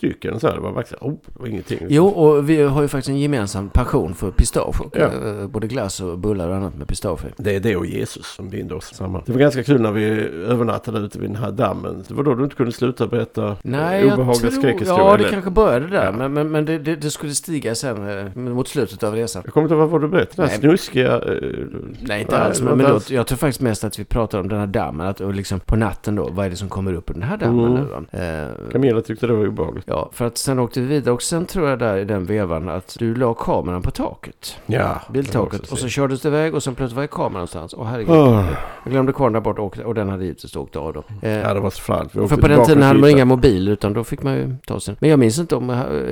här. 0.47 0.55
Det 0.55 0.61
var 0.61 0.71
verkligen, 0.71 1.07
oh, 1.07 1.17
det 1.25 1.39
var 1.39 1.47
ingenting. 1.47 1.79
Jo, 1.89 2.07
och 2.07 2.49
vi 2.49 2.61
har 2.61 2.81
ju 2.81 2.87
faktiskt 2.87 3.09
en 3.09 3.19
gemensam 3.19 3.69
passion 3.69 4.13
för 4.13 4.31
pistage. 4.31 4.75
Ja. 4.93 4.99
eh, 4.99 5.47
både 5.47 5.67
glass 5.67 6.01
och 6.01 6.19
bullar 6.19 6.49
och 6.49 6.55
annat 6.55 6.75
med 6.75 6.87
pistage. 6.87 7.21
Det 7.37 7.55
är 7.55 7.59
det 7.59 7.75
och 7.75 7.85
Jesus 7.85 8.25
som 8.25 8.49
binder 8.49 8.75
oss 8.75 8.93
samman. 8.93 9.23
Det 9.25 9.31
var 9.31 9.39
ganska 9.39 9.63
kul 9.63 9.81
när 9.81 9.91
vi 9.91 10.03
övernattade 10.47 10.99
ute 10.99 11.19
vid 11.19 11.29
den 11.29 11.35
här 11.35 11.51
dammen. 11.51 12.03
Det 12.07 12.13
var 12.13 12.23
då 12.23 12.35
du 12.35 12.43
inte 12.43 12.55
kunde 12.55 12.71
sluta 12.71 13.07
berätta 13.07 13.57
Nej, 13.63 14.13
obehagliga 14.13 14.51
skräckhistorier. 14.51 15.05
Ja, 15.05 15.17
det 15.17 15.29
kanske 15.29 15.49
började 15.51 15.87
där. 15.87 16.05
Ja. 16.05 16.11
Men, 16.11 16.33
men, 16.33 16.51
men 16.51 16.65
det, 16.65 16.77
det, 16.77 16.95
det 16.95 17.11
skulle 17.11 17.33
stiga 17.33 17.75
sen 17.75 18.09
eh, 18.09 18.35
mot 18.35 18.67
slutet 18.67 19.03
av 19.03 19.13
resan. 19.15 19.41
Jag 19.45 19.53
kommer 19.53 19.65
inte 19.65 19.75
ihåg 19.75 19.89
vad 19.89 20.01
du 20.01 20.07
berättade. 20.07 20.47
Den 20.47 20.59
snuskiga... 20.59 21.13
eh, 21.15 21.21
Nej, 22.01 22.21
inte 22.21 22.35
nej, 22.37 22.45
alls. 22.45 22.61
Men, 22.61 22.77
men 22.77 22.91
då, 22.91 22.99
jag 23.09 23.27
tror 23.27 23.37
faktiskt 23.37 23.61
mest 23.61 23.83
att 23.83 23.99
vi 23.99 24.03
pratar 24.03 24.39
om 24.39 24.47
den 24.47 24.59
här 24.59 24.67
dammen. 24.67 25.07
Att, 25.07 25.21
och 25.21 25.33
liksom 25.33 25.59
på 25.59 25.75
natten 25.75 26.15
då, 26.15 26.29
vad 26.31 26.45
är 26.45 26.49
det 26.49 26.55
som 26.55 26.69
kommer 26.69 26.93
upp 26.93 27.09
ur 27.09 27.13
den 27.13 27.23
här 27.23 27.37
dammen 27.37 27.61
Mm. 27.61 28.05
Eh, 28.21 28.71
Camilla 28.71 29.01
tyckte 29.01 29.27
det 29.27 29.33
var 29.33 29.47
obehagligt. 29.47 29.85
Ja, 29.87 30.09
för 30.13 30.25
att 30.25 30.37
sen 30.37 30.59
åkte 30.59 30.81
vi 30.81 30.87
vidare 30.87 31.13
och 31.13 31.21
sen 31.21 31.45
tror 31.45 31.69
jag 31.69 31.79
där 31.79 31.97
i 31.97 32.03
den 32.05 32.25
vevan 32.25 32.69
att 32.69 32.95
du 32.99 33.15
la 33.15 33.33
kameran 33.33 33.81
på 33.81 33.91
taket. 33.91 34.55
Ja. 34.65 35.01
Biltaket. 35.13 35.71
Och 35.71 35.77
så 35.77 35.87
kördes 35.87 36.21
det 36.21 36.27
iväg 36.27 36.55
och 36.55 36.63
sen 36.63 36.75
plötsligt 36.75 36.97
var 36.97 37.07
kameran 37.07 37.33
någonstans. 37.33 37.73
Åh 37.77 37.85
herregud. 37.85 38.15
Oh, 38.15 38.45
Jag 38.83 38.91
glömde 38.91 39.13
kvar 39.13 39.25
den 39.25 39.33
där 39.33 39.39
borta 39.41 39.61
och, 39.61 39.77
och 39.79 39.95
den 39.95 40.09
hade 40.09 40.23
givetvis 40.23 40.55
åkt 40.55 40.75
av 40.75 40.93
då. 40.93 41.03
Eh, 41.21 41.31
ja, 41.37 41.53
det 41.53 41.59
var 41.59 41.69
så 41.69 41.81
fränt. 41.81 42.11
För 42.11 42.27
på 42.37 42.47
den 42.47 42.65
tiden 42.65 42.83
hade 42.83 42.99
man 42.99 43.09
inga 43.09 43.25
mobiler 43.25 43.71
utan 43.71 43.93
då 43.93 44.03
fick 44.03 44.23
man 44.23 44.33
ju 44.35 44.55
ta 44.67 44.79
sig. 44.79 44.95
Men 44.99 45.09
jag 45.09 45.19
minns 45.19 45.39
inte 45.39 45.55
om, 45.55 45.69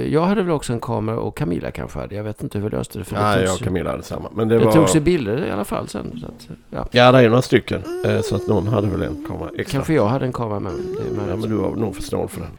jag 0.09 0.21
hade 0.21 0.43
väl 0.43 0.51
också 0.51 0.73
en 0.73 0.79
kamera 0.79 1.19
och 1.19 1.37
Camilla 1.37 1.71
kanske 1.71 1.99
hade. 1.99 2.15
Jag 2.15 2.23
vet 2.23 2.43
inte 2.43 2.57
hur 2.57 2.69
vi 2.69 2.75
löste 2.75 2.97
det. 2.99 3.05
För 3.05 3.15
Nej, 3.15 3.37
det 3.39 3.45
jag 3.45 3.53
och 3.53 3.59
Camilla 3.61 3.91
hade 3.91 4.03
samma. 4.03 4.29
Men 4.33 4.47
det, 4.47 4.59
det 4.59 4.65
var... 4.65 4.71
togs 4.73 4.95
ju 4.95 4.99
bilder 4.99 5.45
i 5.47 5.51
alla 5.51 5.65
fall 5.65 5.87
sen. 5.87 6.19
Så 6.21 6.25
att, 6.25 6.57
ja. 6.69 6.85
Ja, 6.91 7.11
det 7.11 7.19
är 7.19 7.29
några 7.29 7.41
stycken. 7.41 7.81
Eh, 8.05 8.21
Så 8.21 8.35
att 8.35 8.47
någon 8.47 8.67
hade 8.67 8.87
väl 8.87 9.01
en 9.01 9.25
kamera 9.27 9.49
extra. 9.57 9.71
Kanske 9.77 9.93
jag 9.93 10.05
hade 10.07 10.25
en 10.25 10.33
kamera 10.33 10.59
med 10.59 10.71
mig. 10.73 10.81
Ja, 11.29 11.35
men 11.35 11.49
du 11.49 11.55
var 11.55 11.75
nog 11.75 11.95
för 11.99 12.07
snål 12.07 12.29
för 12.29 12.41
den. 12.41 12.57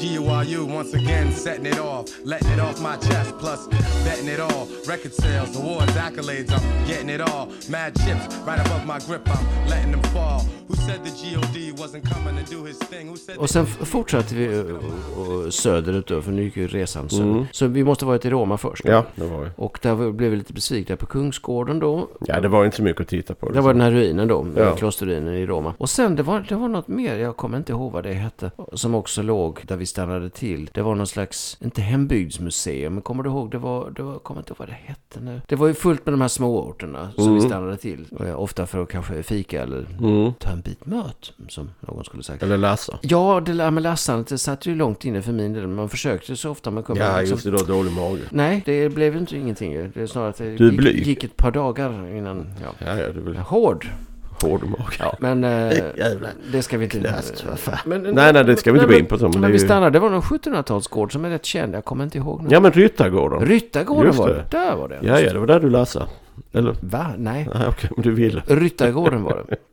GURU 0.00 0.64
once 0.64 0.94
again 0.94 1.30
setting 1.32 1.66
it 1.66 1.78
off, 1.78 2.06
letting 2.24 2.48
it 2.48 2.60
off 2.60 2.80
my 2.80 2.96
chest, 2.96 3.34
plus 3.38 3.66
betting 4.04 4.28
it 4.28 4.40
all. 4.40 4.66
Record 4.88 5.12
sales, 5.12 5.56
awards, 5.56 5.92
accolades, 5.92 6.50
I'm 6.52 6.86
getting 6.88 7.10
it 7.10 7.20
all. 7.20 7.48
Mad 7.68 7.94
chips 7.94 8.36
right 8.46 8.60
above 8.66 8.86
my 8.86 8.98
grip, 9.06 9.28
I'm 9.28 9.68
letting 9.68 9.92
them 9.92 10.02
fall. 10.02 10.40
Who 10.68 10.76
said 10.76 11.00
the 11.04 11.10
GOD 11.10 11.78
wasn't 11.78 12.04
coming 12.14 12.44
to 12.44 12.54
do 12.54 12.64
his 12.64 12.78
thing? 12.78 13.08
Who 13.08 13.16
said 13.16 13.36
Och 13.38 13.50
sen 13.50 13.66
fortsatte 13.66 14.34
vi 14.34 14.44
ö, 14.46 14.62
ö, 15.46 15.50
söderut 15.50 16.06
då, 16.06 16.22
för 16.22 16.32
nu 16.32 16.42
gick 16.42 16.56
ju 16.56 16.66
resan 16.68 17.08
söder. 17.10 17.24
Mm. 17.24 17.44
Så 17.52 17.66
vi 17.66 17.84
måste 17.84 18.04
varit 18.04 18.24
i 18.24 18.30
Roma 18.30 18.58
först. 18.58 18.84
Ja, 18.84 19.04
det 19.14 19.24
var 19.24 19.44
det. 19.44 19.50
Och 19.56 19.78
där 19.82 20.12
blev 20.12 20.30
vi 20.30 20.36
lite 20.36 20.52
besvikna 20.52 20.96
på 20.96 21.06
Kungsgården 21.06 21.78
då. 21.78 22.08
Ja, 22.26 22.40
det 22.40 22.48
var 22.48 22.64
inte 22.64 22.76
så 22.76 22.82
mycket 22.82 23.00
att 23.02 23.08
titta 23.08 23.34
på. 23.34 23.50
Det 23.50 23.60
var 23.60 23.72
den 23.72 23.82
här 23.82 23.90
ruinen 23.90 24.28
då, 24.28 24.46
Ja. 24.56 24.76
klosterruinen 24.76 25.34
i 25.34 25.46
Roma. 25.46 25.74
Och 25.78 25.90
sen 25.90 26.16
det 26.16 26.22
var, 26.22 26.46
det 26.48 26.54
var 26.54 26.68
något 26.68 26.88
mer, 26.88 27.16
jag 27.18 27.36
kommer 27.36 27.58
inte 27.58 27.72
ihåg 27.72 27.92
vad 27.92 28.02
det 28.04 28.12
hette, 28.12 28.50
som 28.72 28.94
också 28.94 29.22
låg 29.22 29.60
där 29.66 29.76
vi 29.76 29.86
stannade 29.90 30.30
till. 30.30 30.70
Det 30.74 30.82
var 30.82 30.94
någon 30.94 31.06
slags, 31.06 31.58
inte 31.60 31.82
hembygdsmuseum, 31.82 32.94
men 32.94 33.02
kommer 33.02 33.22
du 33.22 33.30
ihåg, 33.30 33.50
det 33.50 33.58
var, 33.58 33.90
det 33.90 34.02
var 34.02 34.18
kommer 34.18 34.40
inte 34.40 34.50
ihåg 34.50 34.58
vad 34.58 34.68
det 34.68 34.76
hette 34.84 35.20
nu. 35.20 35.40
Det 35.46 35.56
var 35.56 35.66
ju 35.66 35.74
fullt 35.74 36.06
med 36.06 36.12
de 36.12 36.20
här 36.20 36.28
småorterna 36.28 37.10
som 37.16 37.34
vi 37.34 37.40
stannade 37.40 37.76
till. 37.76 38.06
Ofta 38.36 38.66
för 38.66 38.82
att 38.82 38.88
kanske 38.88 39.22
fika 39.22 39.62
eller 39.62 39.86
Mm. 40.00 40.32
ta 40.38 40.50
en 40.50 40.60
bit 40.60 40.86
mat, 40.86 41.32
som 41.48 41.70
någon 41.80 42.04
skulle 42.04 42.22
sagt. 42.22 42.42
Eller 42.42 42.56
Lassa. 42.56 42.98
Ja, 43.02 43.42
det 43.46 43.52
där 43.52 43.70
med 43.70 43.82
lassandet, 43.82 44.26
det 44.28 44.38
satt 44.38 44.66
ju 44.66 44.74
långt 44.74 45.04
inne 45.04 45.22
för 45.22 45.32
min 45.32 45.52
del. 45.52 45.66
Man 45.66 45.88
försökte 45.88 46.36
så 46.36 46.50
ofta 46.50 46.70
man 46.70 46.82
kunde. 46.82 47.04
Ja, 47.04 47.20
liksom- 47.20 47.34
just 47.34 47.44
det. 47.44 47.50
Då 47.50 47.74
dålig 47.74 47.92
mage. 47.92 48.20
Nej, 48.30 48.62
det 48.66 48.88
blev 48.88 49.12
ju 49.14 49.18
inte 49.20 49.36
ingenting. 49.36 49.90
Det 49.94 50.00
är 50.02 50.06
snarare 50.06 50.28
att 50.30 50.36
det 50.36 50.50
gick, 50.54 51.06
gick 51.06 51.24
ett 51.24 51.36
par 51.36 51.50
dagar 51.50 52.16
innan, 52.16 52.46
ja. 52.62 52.86
Ja, 52.86 52.98
ja, 52.98 53.12
det 53.12 53.20
väl 53.20 53.36
Hård. 53.36 53.86
Hård 54.42 54.62
mage. 54.68 54.96
Ja, 54.98 55.16
men 55.20 55.44
eh, 55.44 55.78
det 56.52 56.62
ska 56.62 56.78
vi 56.78 56.84
inte... 56.84 57.14
Fan. 57.56 57.76
Men, 57.86 58.02
Nej, 58.02 58.32
nej, 58.32 58.44
det 58.44 58.56
ska 58.56 58.72
vi 58.72 58.78
inte 58.78 58.92
gå 58.92 58.98
in 58.98 59.06
på 59.06 59.18
så, 59.18 59.28
men 59.28 59.40
Men, 59.40 59.52
vi 59.52 59.58
ju- 59.58 59.64
stannade, 59.64 59.90
det 59.90 59.98
var 59.98 60.10
någon 60.10 60.20
1700-talsgård 60.22 61.12
som 61.12 61.24
är 61.24 61.30
rätt 61.30 61.44
känd. 61.44 61.74
Jag 61.74 61.84
kommer 61.84 62.04
inte 62.04 62.18
ihåg 62.18 62.42
nu. 62.42 62.48
Ja, 62.50 62.60
men 62.60 62.72
Ryttargården. 62.72 63.40
Ryttargården 63.48 64.06
Just 64.06 64.18
var 64.18 64.28
det. 64.28 64.34
det. 64.34 64.44
Där 64.50 64.76
var 64.76 64.88
det. 64.88 64.98
Ja, 65.02 65.20
ja, 65.20 65.32
det 65.32 65.38
var 65.38 65.46
där 65.46 65.60
du 65.60 65.70
läste. 65.70 66.06
Eller? 66.52 66.74
Va? 66.80 67.06
Nej. 67.18 67.48
Nej, 67.54 67.68
okej, 67.68 67.90
men 67.96 68.02
du 68.02 68.10
ville. 68.14 68.42
Ryttargården 68.46 69.22
var 69.22 69.44
det. 69.48 69.56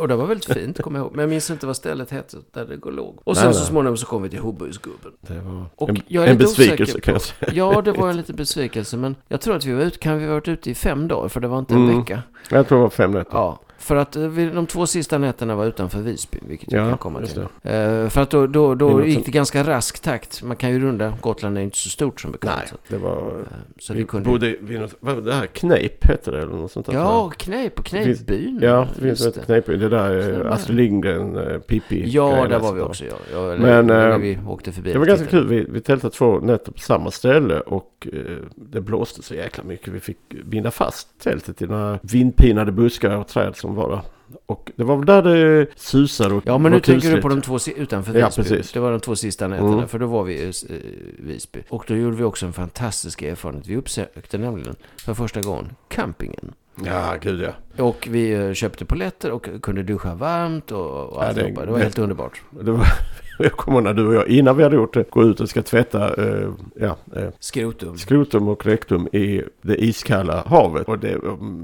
Och 0.00 0.08
det 0.08 0.16
var 0.16 0.26
väldigt 0.26 0.52
fint, 0.52 0.82
kommer 0.82 0.98
jag 0.98 1.04
ihåg. 1.04 1.12
Men 1.12 1.20
jag 1.22 1.30
minns 1.30 1.50
inte 1.50 1.66
vad 1.66 1.76
stället 1.76 2.10
hette 2.10 2.36
där 2.52 2.64
det 2.64 2.90
låg. 2.90 3.18
Och 3.24 3.36
sen 3.36 3.44
Nej, 3.46 3.54
så 3.54 3.60
nej. 3.60 3.68
småningom 3.68 3.96
så 3.96 4.06
kom 4.06 4.22
vi 4.22 4.28
till 4.28 4.38
Hoburgsgubben. 4.38 5.12
Det 5.20 5.40
var 5.40 5.66
Och 5.76 5.88
en, 5.88 5.96
jag 6.06 6.24
är 6.24 6.28
en 6.30 6.38
besvikelse 6.38 6.82
osäker 6.82 7.00
kan 7.00 7.12
på- 7.14 7.16
jag 7.16 7.22
säga. 7.22 7.50
Ja, 7.74 7.82
det 7.82 7.92
var 7.92 8.10
en 8.10 8.16
liten 8.16 8.36
besvikelse. 8.36 8.96
Men 8.96 9.16
jag 9.28 9.40
tror 9.40 9.56
att 9.56 9.64
vi 9.64 9.72
var 9.72 9.82
ute, 9.82 9.98
kan 9.98 10.18
vi 10.18 10.26
varit 10.26 10.48
ute 10.48 10.70
i 10.70 10.74
fem 10.74 11.08
dagar? 11.08 11.28
För 11.28 11.40
det 11.40 11.48
var 11.48 11.58
inte 11.58 11.74
en 11.74 11.84
Mm. 11.84 11.98
vecka. 11.98 12.22
Jag 12.50 12.68
tror 12.68 12.78
det 12.78 12.82
var 12.82 12.90
fem 12.90 13.10
nätter. 13.10 13.30
Ja, 13.36 13.60
för 13.84 13.96
att 13.96 14.16
eh, 14.16 14.28
de 14.30 14.66
två 14.66 14.86
sista 14.86 15.18
nätterna 15.18 15.54
var 15.56 15.66
utanför 15.66 15.98
Visby, 15.98 16.38
vilket 16.48 16.72
Ja, 16.72 16.78
jag 16.78 16.88
kan 16.88 16.98
komma 16.98 17.20
till. 17.20 17.38
Eh, 17.40 18.08
för 18.08 18.18
att 18.18 18.30
då, 18.30 18.46
då, 18.46 18.74
då 18.74 19.06
gick 19.06 19.24
det 19.26 19.30
ganska 19.30 19.62
rask 19.64 20.00
takt. 20.02 20.42
Man 20.42 20.56
kan 20.56 20.70
ju 20.70 20.80
runda, 20.80 21.12
Gotland 21.20 21.58
är 21.58 21.62
inte 21.62 21.76
så 21.78 21.88
stort 21.88 22.20
som 22.20 22.32
bekant. 22.32 22.54
Nej, 22.56 22.78
det 22.88 22.96
var... 22.96 23.16
eh, 23.16 23.46
så 23.78 23.92
vi 23.92 23.98
vi 23.98 24.04
kunde... 24.06 24.28
bodde 24.28 24.56
vid 24.60 24.80
något... 24.80 24.94
Vad, 25.00 25.24
det 25.24 25.34
här 25.34 25.46
Kneipp 25.46 26.04
hette 26.04 26.30
det 26.30 26.42
eller 26.42 26.52
något 26.52 26.72
sånt 26.72 26.86
där. 26.86 26.92
Ja, 26.92 27.30
knäpp 27.36 27.78
och 27.78 27.84
knäppbyn. 27.84 28.58
Ja, 28.62 28.88
det 28.94 29.02
finns 29.02 29.26
ett 29.26 29.44
Kneipp. 29.46 29.66
Det 29.66 29.88
där 29.88 30.44
eh, 30.44 30.52
Astrid 30.52 30.76
Lindgren, 30.76 31.36
eh, 31.36 31.58
Pippi. 31.58 32.04
Ja, 32.06 32.46
där 32.48 32.58
var 32.58 32.72
vi 32.72 32.80
också. 32.80 33.04
Ja. 33.04 33.14
Ja, 33.32 33.56
Men, 33.58 33.86
när 33.86 34.18
vi 34.18 34.38
åkte 34.48 34.72
förbi. 34.72 34.92
Det 34.92 34.98
var 34.98 35.06
ganska 35.06 35.24
tittade. 35.26 35.42
kul. 35.48 35.50
Vi, 35.50 35.66
vi 35.70 35.80
tältade 35.80 36.14
två 36.14 36.38
nätter 36.38 36.72
på 36.72 36.78
samma 36.78 37.10
ställe 37.10 37.60
och 37.60 38.08
det 38.54 38.80
blåste 38.80 39.22
så 39.22 39.34
jäkla 39.34 39.64
mycket. 39.64 39.88
Vi 39.88 40.00
fick 40.00 40.18
binda 40.44 40.70
fast 40.70 41.08
tältet 41.22 41.62
i 41.62 41.66
några 41.66 41.98
vindpinade 42.02 42.72
buskar 42.72 43.16
och 43.16 43.28
träd 43.28 43.56
som 43.56 43.73
var 43.74 43.90
där. 43.90 44.00
Och 44.46 44.70
det 44.76 44.84
var 44.84 44.96
väl 44.96 45.06
där 45.06 45.22
det 45.22 45.66
susade 45.76 46.34
och 46.34 46.42
Ja, 46.46 46.58
men 46.58 46.72
nu 46.72 46.80
tänker 46.80 47.16
du 47.16 47.22
på 47.22 47.28
de 47.28 47.42
två 47.42 47.58
utanför 47.76 48.14
Ja, 48.18 48.26
Visby. 48.26 48.42
precis. 48.42 48.72
Det 48.72 48.80
var 48.80 48.90
de 48.90 49.00
två 49.00 49.16
sista 49.16 49.48
nätterna, 49.48 49.72
Mm. 49.72 49.88
för 49.88 49.98
då 49.98 50.06
var 50.06 50.22
vi 50.24 50.34
i 50.34 50.44
eh, 50.46 50.76
Visby. 51.18 51.60
Och 51.68 51.84
då 51.88 51.96
gjorde 51.96 52.16
vi 52.16 52.24
också 52.24 52.46
en 52.46 52.52
fantastisk 52.52 53.22
erfarenhet. 53.22 53.66
Vi 53.66 53.76
uppsökte 53.76 54.38
nämligen 54.38 54.76
för 54.96 55.14
första 55.14 55.40
gången 55.40 55.72
campingen. 55.88 56.52
Ja, 56.84 57.14
gud 57.20 57.42
ja. 57.42 57.50
Och 57.78 58.08
vi 58.10 58.32
eh, 58.32 58.52
köpte 58.52 58.84
polletter 58.84 59.30
och 59.30 59.48
kunde 59.62 59.82
duscha 59.82 60.14
varmt 60.14 60.70
och, 60.72 61.06
och 61.06 61.24
Ja, 61.24 61.32
det- 61.32 61.50
det, 61.50 61.70
var 61.70 61.78
helt 61.78 61.98
underbart. 61.98 62.42
Det 62.50 62.70
var, 62.70 62.86
jag 63.38 63.52
kommer 63.52 63.76
ihåg 63.78 63.84
när 63.84 63.94
du 63.94 64.06
och 64.06 64.14
jag, 64.14 64.28
innan 64.28 64.56
vi 64.56 64.62
hade 64.62 64.76
gjort 64.76 64.94
det, 64.94 65.10
gå 65.10 65.22
ut 65.22 65.40
och 65.40 65.48
ska 65.48 65.62
tvätta 65.62 66.22
eh, 66.24 66.48
ja, 66.76 66.96
eh, 67.16 67.28
Skrotum. 67.40 67.98
skrotum 67.98 68.48
och 68.48 68.66
rektum 68.66 69.06
i 69.12 69.42
det 69.62 69.84
iskalla 69.84 70.42
havet. 70.46 70.88
Och 70.88 70.98
det 70.98 71.18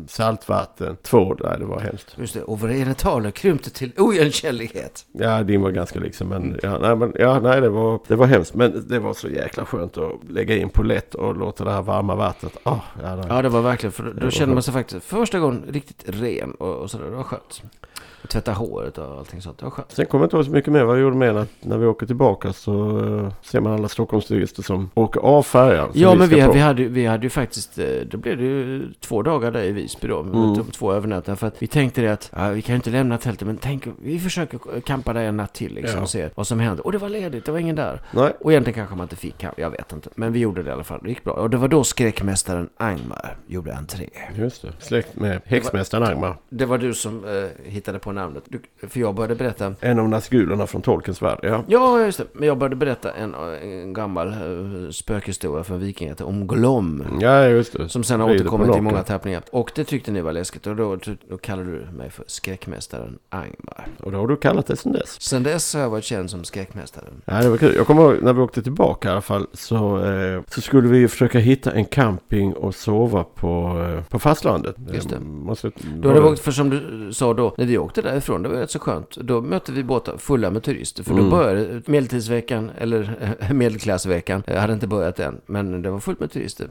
saltvatten, 0.09 0.97
två, 1.03 1.37
nej 1.45 1.57
det 1.59 1.65
var 1.65 1.81
hemskt. 1.81 2.15
Just 2.19 2.35
det, 2.35 2.43
och 2.43 2.61
våra 2.61 2.73
genitaler 2.73 3.31
krympte 3.31 3.71
till 3.71 3.93
oigenkännlighet. 3.97 5.05
Ja, 5.13 5.43
din 5.43 5.63
var 5.63 5.71
ganska 5.71 6.01
liksom, 6.01 6.29
men, 6.29 6.59
ja, 6.63 6.79
nej, 6.79 6.97
men 6.97 7.13
ja, 7.19 7.41
nej, 7.41 7.61
det 7.61 7.69
var, 7.69 8.01
det 8.07 8.17
var 8.17 8.27
hemskt. 8.27 8.55
Men 8.55 8.85
det 8.89 8.99
var 8.99 9.15
så 9.15 9.29
jäkla 9.29 9.65
skönt 9.65 9.99
att 9.99 10.13
lägga 10.31 10.57
in 10.57 10.69
polett 10.69 11.15
och 11.15 11.37
låta 11.37 11.65
det 11.65 11.71
här 11.71 11.83
varma 11.83 12.15
vattnet. 12.15 12.57
Oh, 12.65 12.79
ja, 13.03 13.17
nej. 13.17 13.25
Ja, 13.29 13.43
det 13.43 13.49
var 13.49 13.63
verkligen, 13.63 13.93
för 13.93 14.15
då 14.21 14.31
kände 14.31 14.55
man 14.55 14.63
sig 14.63 14.75
faktiskt, 14.75 15.05
för 15.07 15.17
första 15.17 15.39
gången 15.39 15.65
riktigt 15.69 16.00
ren 16.07 16.51
och, 16.55 16.77
och 16.77 16.91
sådär. 16.91 17.05
Det 17.05 17.17
var 17.17 17.25
skönt. 17.25 17.63
Och 18.23 18.29
tvätta 18.29 18.53
håret 18.53 18.99
och 18.99 19.19
allting 19.19 19.43
sånt. 19.43 19.59
Det 19.59 19.65
var 19.65 19.71
skönt. 19.71 19.93
Sen 19.93 20.07
kommer 20.07 20.23
jag 20.23 20.27
inte 20.27 20.37
ihåg 20.37 20.45
så 20.45 20.51
mycket 20.51 20.73
mer 20.73 20.85
vad 20.85 20.97
vi 20.97 21.03
gjorde 21.03 21.17
med 21.17 21.37
att 21.37 21.49
när 21.61 21.79
vi 21.79 21.87
åker 21.87 22.07
tillbaka 22.07 22.53
så 22.53 22.99
eh, 23.07 23.33
ser 23.43 23.61
man 23.61 23.73
alla 23.73 23.89
Stockholmsturister 23.89 24.63
som 24.63 24.91
åker 24.95 25.21
av 25.21 25.43
färjan. 25.43 25.93
som 25.93 26.01
Ja, 26.01 26.15
men 26.15 26.27
ska 26.27 26.37
vi, 26.37 26.43
på. 26.43 26.53
vi, 26.53 26.59
hade, 26.59 26.85
vi 26.85 27.07
hade 27.07 27.23
ju 27.23 27.31
faktiskt, 27.31 27.79
eh, 27.79 27.87
då 28.11 28.19
blev 28.19 28.37
det 28.37 28.45
ju 28.45 28.93
två 29.01 29.23
dagar 29.23 29.51
där 29.51 29.63
i 29.63 29.73
Visby 29.73 30.09
då, 30.09 30.21
Mm. 30.21 30.55
typ 30.57 30.73
två 30.73 30.93
övernattningar. 30.93 31.37
För 31.37 31.47
att 31.47 31.63
vi 31.63 31.67
tänkte 31.67 32.01
det 32.01 32.09
att, 32.13 32.31
ja, 32.37 32.49
vi 32.49 32.63
kan 32.63 32.73
ju 32.73 32.77
inte 32.77 32.91
lämna 32.91 33.19
tältet, 33.19 33.47
men 33.47 33.57
tänk, 33.57 33.85
vi 34.03 34.19
försöker 34.19 34.81
campa 34.81 35.13
där 35.13 35.21
en 35.23 35.37
natt 35.37 35.55
till 35.55 35.75
liksom 35.75 35.97
Ja. 35.97 36.03
och 36.03 36.09
se 36.11 36.29
vad 36.35 36.47
som 36.47 36.61
händer. 36.61 36.87
Och 36.87 36.93
det 36.93 36.99
var 36.99 37.09
ledigt, 37.09 37.45
det 37.45 37.53
var 37.53 37.59
ingen 37.59 37.77
där. 37.77 38.01
Nej, 38.11 38.33
Och 38.41 38.51
egentligen 38.53 38.75
kanske 38.75 38.97
man 38.97 39.05
inte 39.05 39.17
fick, 39.17 39.39
camp, 39.39 39.59
jag 39.59 39.71
vet 39.71 39.93
inte. 39.93 40.09
Men 40.15 40.33
vi 40.33 40.39
gjorde 40.39 40.63
det 40.63 40.69
i 40.71 40.73
alla 40.73 40.85
fall, 40.85 41.01
det 41.03 41.09
gick 41.09 41.25
bra. 41.25 41.33
Och 41.35 41.51
det 41.51 41.57
var 41.57 41.69
då 41.69 41.85
skräckmästaren 41.85 42.69
Angmar 42.77 43.37
gjorde 43.47 43.75
entré. 43.75 44.09
just 44.37 44.63
det. 44.63 44.69
Släkt 44.79 45.17
med 45.17 45.41
häxmästaren 45.45 46.05
Agmar. 46.05 46.37
Det 46.49 46.65
var 46.67 46.79
du 46.79 46.95
som 46.95 47.25
eh, 47.25 47.71
hittade 47.71 47.99
på 47.99 48.10
namnet. 48.13 48.45
Du, 48.49 48.61
för 48.89 49.01
jag 49.01 49.15
började 49.15 49.35
berätta 49.35 49.75
En 49.81 49.99
av 49.99 50.09
Nazgulerna 50.09 50.67
från 50.67 50.83
Tolkens 50.83 51.23
värld. 51.23 51.39
Ja. 51.43 51.65
Ja, 51.67 52.05
just 52.05 52.19
det. 52.19 52.25
Men 52.33 52.49
jag 52.49 52.59
började 52.59 52.77
berätta 52.77 53.13
en, 53.13 53.35
en 53.35 53.93
gammal 53.93 54.29
uh, 54.29 54.91
spökhistoria 54.91 55.65
från 55.65 55.81
vikingatiden 55.81 56.27
om 56.27 56.47
Glom. 56.47 57.05
ja, 57.21 57.47
just 57.47 57.73
det. 57.73 57.89
Som 57.89 58.05
sen 58.05 58.21
har 58.21 58.29
Rider 58.29 58.41
återkommit 58.45 58.77
i 58.77 58.81
många 58.81 59.03
tappningar. 59.03 59.43
Och 59.53 59.73
det 59.75 59.85
tyckte 59.85 60.11
ni 60.13 60.21
var 60.21 60.33
läskigt. 60.33 60.67
Och 60.67 60.77
då, 60.77 60.99
då 61.29 61.39
kallade 61.39 61.71
du 61.71 61.87
mig 61.97 62.11
för 62.11 62.25
skräckmästaren 62.27 63.19
Angmar. 63.29 63.87
Och 64.03 64.13
då 64.13 64.19
har 64.19 64.27
du 64.29 64.37
kallat 64.37 64.67
det 64.67 64.77
sen 64.77 64.93
dess. 64.93 65.21
Sen 65.23 65.43
dess 65.43 65.75
har 65.75 65.81
jag 65.81 65.91
varit 65.91 66.05
känd 66.05 66.31
som 66.31 66.45
skräckmästaren. 66.45 67.23
Ja, 67.25 67.43
det 67.43 67.51
var 67.51 67.57
kul. 67.57 67.75
Jag 67.77 67.87
kommer 67.87 68.03
ihåg 68.03 68.23
när 68.23 68.33
vi 68.33 68.41
åkte 68.41 68.63
tillbaka 68.63 69.09
i 69.09 69.13
alla 69.13 69.21
fall 69.21 69.47
så, 69.53 70.05
eh, 70.05 70.43
så 70.49 70.61
skulle 70.61 70.89
vi 70.89 71.09
försöka 71.09 71.39
hitta 71.39 71.73
en 71.73 71.85
camping 71.85 72.53
och 72.53 72.75
sova 72.75 73.25
på, 73.25 73.85
eh, 73.97 74.05
på 74.05 74.19
fastlandet. 74.19 74.77
Just 74.93 75.09
det. 75.11 75.17
Eh, 75.17 75.21
Måste, 75.23 75.71
Då 75.97 76.09
hade 76.09 76.21
vi 76.21 76.27
åkt, 76.27 76.41
för 76.41 76.53
som 76.53 76.71
du 76.71 77.11
sa 77.13 77.35
då, 77.35 77.55
när 77.59 77.67
vi 77.67 77.79
åkte 77.79 78.00
därifrån, 78.03 78.43
det 78.43 78.49
var 78.49 78.57
rätt 78.57 78.71
så 78.71 78.79
skönt. 78.79 79.17
Då 79.17 79.41
mötte 79.41 79.73
vi 79.73 79.85
båtar 79.85 80.17
fulla 80.19 80.51
med 80.51 80.63
turister. 80.63 81.03
För 81.05 81.11
då 81.11 81.19
Mm. 81.19 81.31
började 81.31 81.83
medeltidsveckan, 81.87 82.71
eller 82.79 83.11
medelklassveckan, 83.53 84.43
eh, 84.47 84.61
hade 84.61 84.73
inte 84.73 84.87
börjat 84.87 85.21
än. 85.21 85.41
Men 85.47 85.83
det 85.83 85.91
var 85.91 86.01
fullt 86.01 86.21
med 86.21 86.31
turister. 86.33 86.69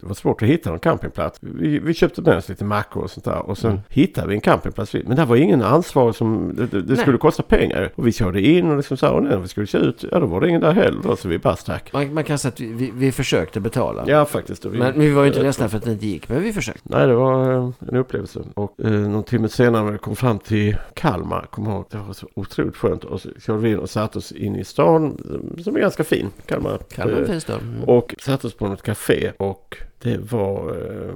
det 0.00 0.06
var 0.06 0.14
svårt 0.14 0.42
att 0.42 0.48
hitta 0.48 0.70
någon 0.70 0.78
campingplats. 0.78 1.38
Vi, 1.40 1.78
vi 1.78 1.94
köpte 1.94 2.22
med 2.22 2.36
oss 2.36 2.48
lite 2.48 2.64
mackor 2.64 3.02
och 3.02 3.10
sånt 3.10 3.24
där. 3.24 3.38
Och 3.48 3.58
sen 3.58 3.70
Mm. 3.70 3.82
hittade 3.88 4.28
vi 4.28 4.34
en 4.34 4.40
campingplats. 4.40 4.94
Men 5.06 5.16
där 5.16 5.26
var 5.26 5.36
ingen 5.36 5.62
ansvarig 5.62 6.14
som... 6.14 6.52
Det, 6.70 6.80
det, 6.80 6.96
skulle 6.96 7.18
kosta 7.18 7.42
pengar. 7.42 7.90
Och 7.94 8.06
vi 8.06 8.12
körde 8.12 8.40
in 8.40 8.70
och 8.70 8.76
liksom 8.76 8.96
sa 8.96 9.10
och 9.10 9.22
när 9.22 9.36
vi 9.38 9.48
skulle 9.48 9.66
köra 9.66 9.82
ut. 9.82 10.04
Ja, 10.12 10.18
då 10.20 10.26
var 10.26 10.40
det 10.40 10.48
ingen 10.48 10.60
där 10.60 10.72
heller. 10.72 11.16
Så 11.16 11.28
vi 11.28 11.38
bara 11.38 11.56
stack. 11.56 11.92
Man, 11.92 12.14
man 12.14 12.24
kan 12.24 12.38
säga 12.38 12.52
att 12.52 12.60
vi, 12.60 12.72
vi, 12.72 12.90
vi 12.94 13.12
försökte 13.12 13.60
betala. 13.60 14.04
Ja, 14.06 14.24
faktiskt. 14.24 14.64
Vi, 14.64 14.78
Men 14.78 15.00
vi 15.00 15.10
var 15.10 15.22
ju 15.22 15.28
inte 15.28 15.42
ledsna 15.42 15.68
för 15.68 15.76
att 15.78 15.84
det 15.84 15.92
inte 15.92 16.06
gick, 16.06 16.28
men 16.28 16.42
vi 16.42 16.52
försökte. 16.52 16.80
Nej, 16.82 17.06
det 17.06 17.14
var 17.14 17.52
eh, 17.52 17.70
en 17.88 17.96
upplevelse. 17.96 18.40
Och 18.54 18.74
eh, 18.84 18.90
någon 18.90 19.22
timme 19.24 19.48
senare 19.48 19.84
när 19.84 19.92
vi 19.92 19.98
kom 19.98 20.16
fram 20.16 20.38
till 20.38 20.67
Kalmar, 20.94 21.46
kom 21.50 21.64
jag 21.64 21.74
ihåg, 21.74 21.86
det 21.90 21.98
var 21.98 22.12
så 22.12 22.28
otroligt 22.34 22.76
skönt. 22.76 23.04
Och 23.04 23.20
så 23.20 23.28
körde 23.40 23.58
vi 23.58 23.70
in 23.70 23.78
och 23.78 23.90
satte 23.90 24.18
oss 24.18 24.32
in 24.32 24.56
i 24.56 24.64
stan, 24.64 25.16
som 25.64 25.76
är 25.76 25.80
ganska 25.80 26.04
fin. 26.04 26.30
Kalmar. 26.46 26.78
Kalmar 26.78 27.12
är 27.12 27.18
en 27.18 27.24
Eh, 27.24 27.30
fin 27.30 27.40
stad. 27.40 27.60
Mm. 27.62 27.84
Och 27.84 28.14
satte 28.18 28.46
oss 28.46 28.54
på 28.54 28.68
något 28.68 28.82
café 28.82 29.32
och 29.36 29.76
det 30.02 30.18
var 30.32 30.68
eh, 30.70 31.14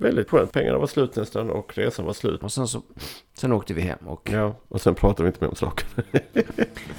väldigt 0.00 0.30
skönt. 0.30 0.52
Pengarna 0.52 0.78
var 0.78 0.86
slut 0.86 1.16
nästan 1.16 1.50
och 1.50 1.78
resan 1.78 2.04
var 2.04 2.12
slut. 2.12 2.42
Och 2.42 2.52
sen 2.52 2.68
så, 2.68 2.82
sen 3.34 3.52
åkte 3.52 3.74
vi 3.74 3.80
hem 3.80 3.98
och, 4.06 4.30
Ja, 4.32 4.54
och 4.68 4.80
sen 4.80 4.94
pratade 4.94 5.22
vi 5.22 5.28
inte 5.28 5.40
mer 5.44 5.48
om 5.48 5.56
saken. 5.56 5.88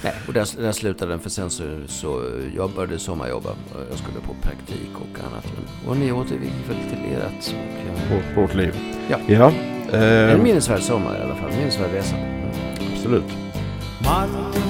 nej, 0.04 0.14
och 0.28 0.34
där, 0.34 0.62
där 0.62 0.72
slutade 0.72 1.12
den 1.12 1.20
för 1.20 1.30
sen 1.30 1.50
så, 1.50 1.64
så 1.88 2.24
jag 2.56 2.72
började 2.72 3.00
sommarjobba. 3.00 3.50
Och 3.50 3.82
Jag 3.92 3.98
skulle 3.98 4.20
på 4.20 4.34
praktik 4.42 4.92
och 4.96 5.20
annat. 5.26 5.46
Och 5.88 5.98
ni 5.98 6.12
återgick 6.12 6.54
väl 6.70 6.78
till 6.90 7.14
ert. 7.16 7.56
Och, 8.12 8.42
Vårt, 8.42 8.56
liv. 8.56 8.76
Ja. 9.10 9.20
Ja, 9.28 9.54
eh, 9.92 10.32
En 10.34 10.44
minnesvärd 10.44 10.82
sommar 10.82 11.20
i 11.20 11.22
alla 11.24 11.36
fall. 11.36 11.52
Minnesvärd 11.58 11.92
resa. 11.94 12.16
Absolut. 12.94 13.24
Martin 14.04 14.67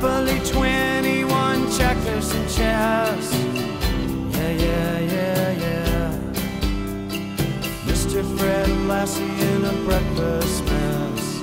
Monopoly 0.00 0.40
21, 0.46 1.70
checkers 1.72 2.32
and 2.32 2.48
chess. 2.48 3.34
Yeah, 4.32 4.50
yeah, 4.50 4.98
yeah, 4.98 5.50
yeah. 5.50 6.18
Mr. 7.84 8.24
Fred 8.38 8.68
Lassie 8.88 9.22
in 9.24 9.64
a 9.66 9.72
breakfast 9.84 10.64
mess. 10.64 11.40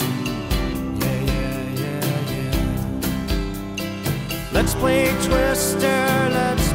Yeah, 0.98 1.20
yeah, 1.22 1.62
yeah, 1.84 2.32
yeah. 2.34 2.90
Let's 4.52 4.74
play 4.74 5.12
Twister, 5.28 6.30
let's 6.32 6.67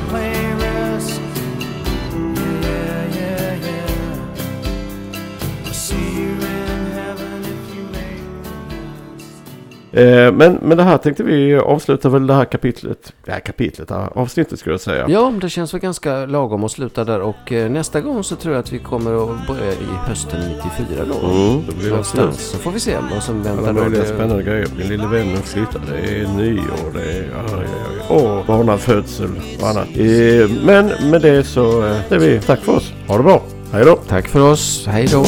men, 10.33 10.59
men 10.63 10.77
det 10.77 10.83
här 10.83 10.99
tänkte 10.99 11.23
vi 11.23 11.57
avsluta 11.57 12.09
väl 12.09 12.27
det 12.27 12.35
här 12.35 12.45
kapitlet. 12.45 13.13
Ja, 13.27 13.35
kapitlet, 13.45 13.89
det 13.89 13.95
här 13.95 14.09
avsnittet 14.19 14.59
skulle 14.59 14.73
jag 14.75 14.81
säga. 14.81 15.07
Ja, 15.09 15.33
det 15.41 15.51
känns 15.51 15.75
väl 15.75 15.81
ganska 15.81 16.27
lagom 16.27 16.65
att 16.65 16.73
sluta 16.73 17.05
där. 17.05 17.21
Och 17.21 17.53
eh, 17.53 17.71
nästa 17.71 18.01
gång 18.01 18.25
så 18.25 18.37
tror 18.37 18.55
jag 18.55 18.61
att 18.61 18.73
vi 18.73 18.79
kommer 18.79 19.15
att 19.33 19.47
börja 19.47 19.73
i 19.73 19.77
hösten 20.07 20.41
94 20.41 21.05
då. 21.21 21.27
Mm, 21.29 21.63
då 21.67 21.73
blir 21.73 21.85
det 21.85 21.91
Någonstans. 21.91 22.29
absolut. 22.29 22.35
Så 22.41 22.59
får 22.59 22.71
vi 22.71 22.81
se 22.81 22.97
vad 23.15 23.23
som 23.23 23.41
Alla 23.41 23.51
väntar 23.55 23.73
då. 23.73 23.81
möjliga 23.81 24.03
Det- 24.03 24.09
spännande 24.09 24.43
grejer. 24.43 24.67
Min 24.79 24.89
lille 24.89 25.07
vän 25.07 25.37
flyttar. 25.43 25.81
Det 25.93 26.21
är 26.21 26.29
nyår. 26.29 26.93
Det 26.95 27.03
är 27.03 27.31
ja, 27.35 27.57
ja, 27.57 27.63
ja. 28.09 28.15
Och 28.15 28.47
barnafödsel 28.47 29.31
och 29.61 29.69
annat. 29.69 29.89
Eh, 29.97 30.51
men 30.65 31.11
med 31.11 31.23
det 31.23 31.45
så 31.45 31.87
eh, 31.87 31.97
säger 32.09 32.21
vi 32.21 32.41
tack 32.41 32.61
för 32.61 32.77
oss. 32.77 32.93
Ha 33.09 33.17
det 33.17 33.23
bra. 33.23 33.43
Hej 33.73 33.85
då. 33.85 33.97
Tack 34.09 34.29
för 34.29 34.41
oss. 34.53 34.87
Hej 34.87 35.07
då. 35.13 35.25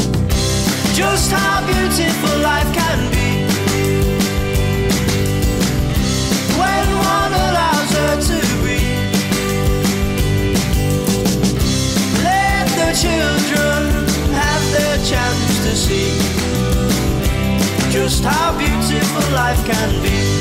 See 15.75 16.19
just 17.91 18.23
how 18.23 18.57
beautiful 18.57 19.35
life 19.35 19.65
can 19.67 20.03
be. 20.03 20.34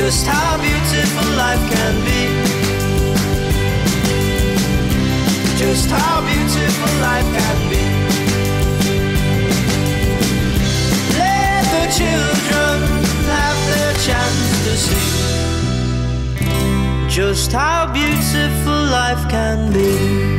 Just 0.00 0.26
how 0.26 0.56
beautiful 0.58 1.28
life 1.36 1.64
can 1.72 1.94
be. 2.06 2.22
Just 5.58 5.90
how 5.90 6.20
beautiful 6.30 6.92
life 7.08 7.28
can 7.38 7.58
be. 7.72 7.84
Let 11.18 11.64
the 11.74 11.84
children 11.98 12.76
have 13.34 13.58
their 13.72 13.94
chance 14.06 14.48
to 14.66 14.72
see 14.84 15.08
just 17.08 17.50
how 17.50 17.92
beautiful 17.92 18.80
life 18.98 19.28
can 19.28 19.72
be. 19.72 20.37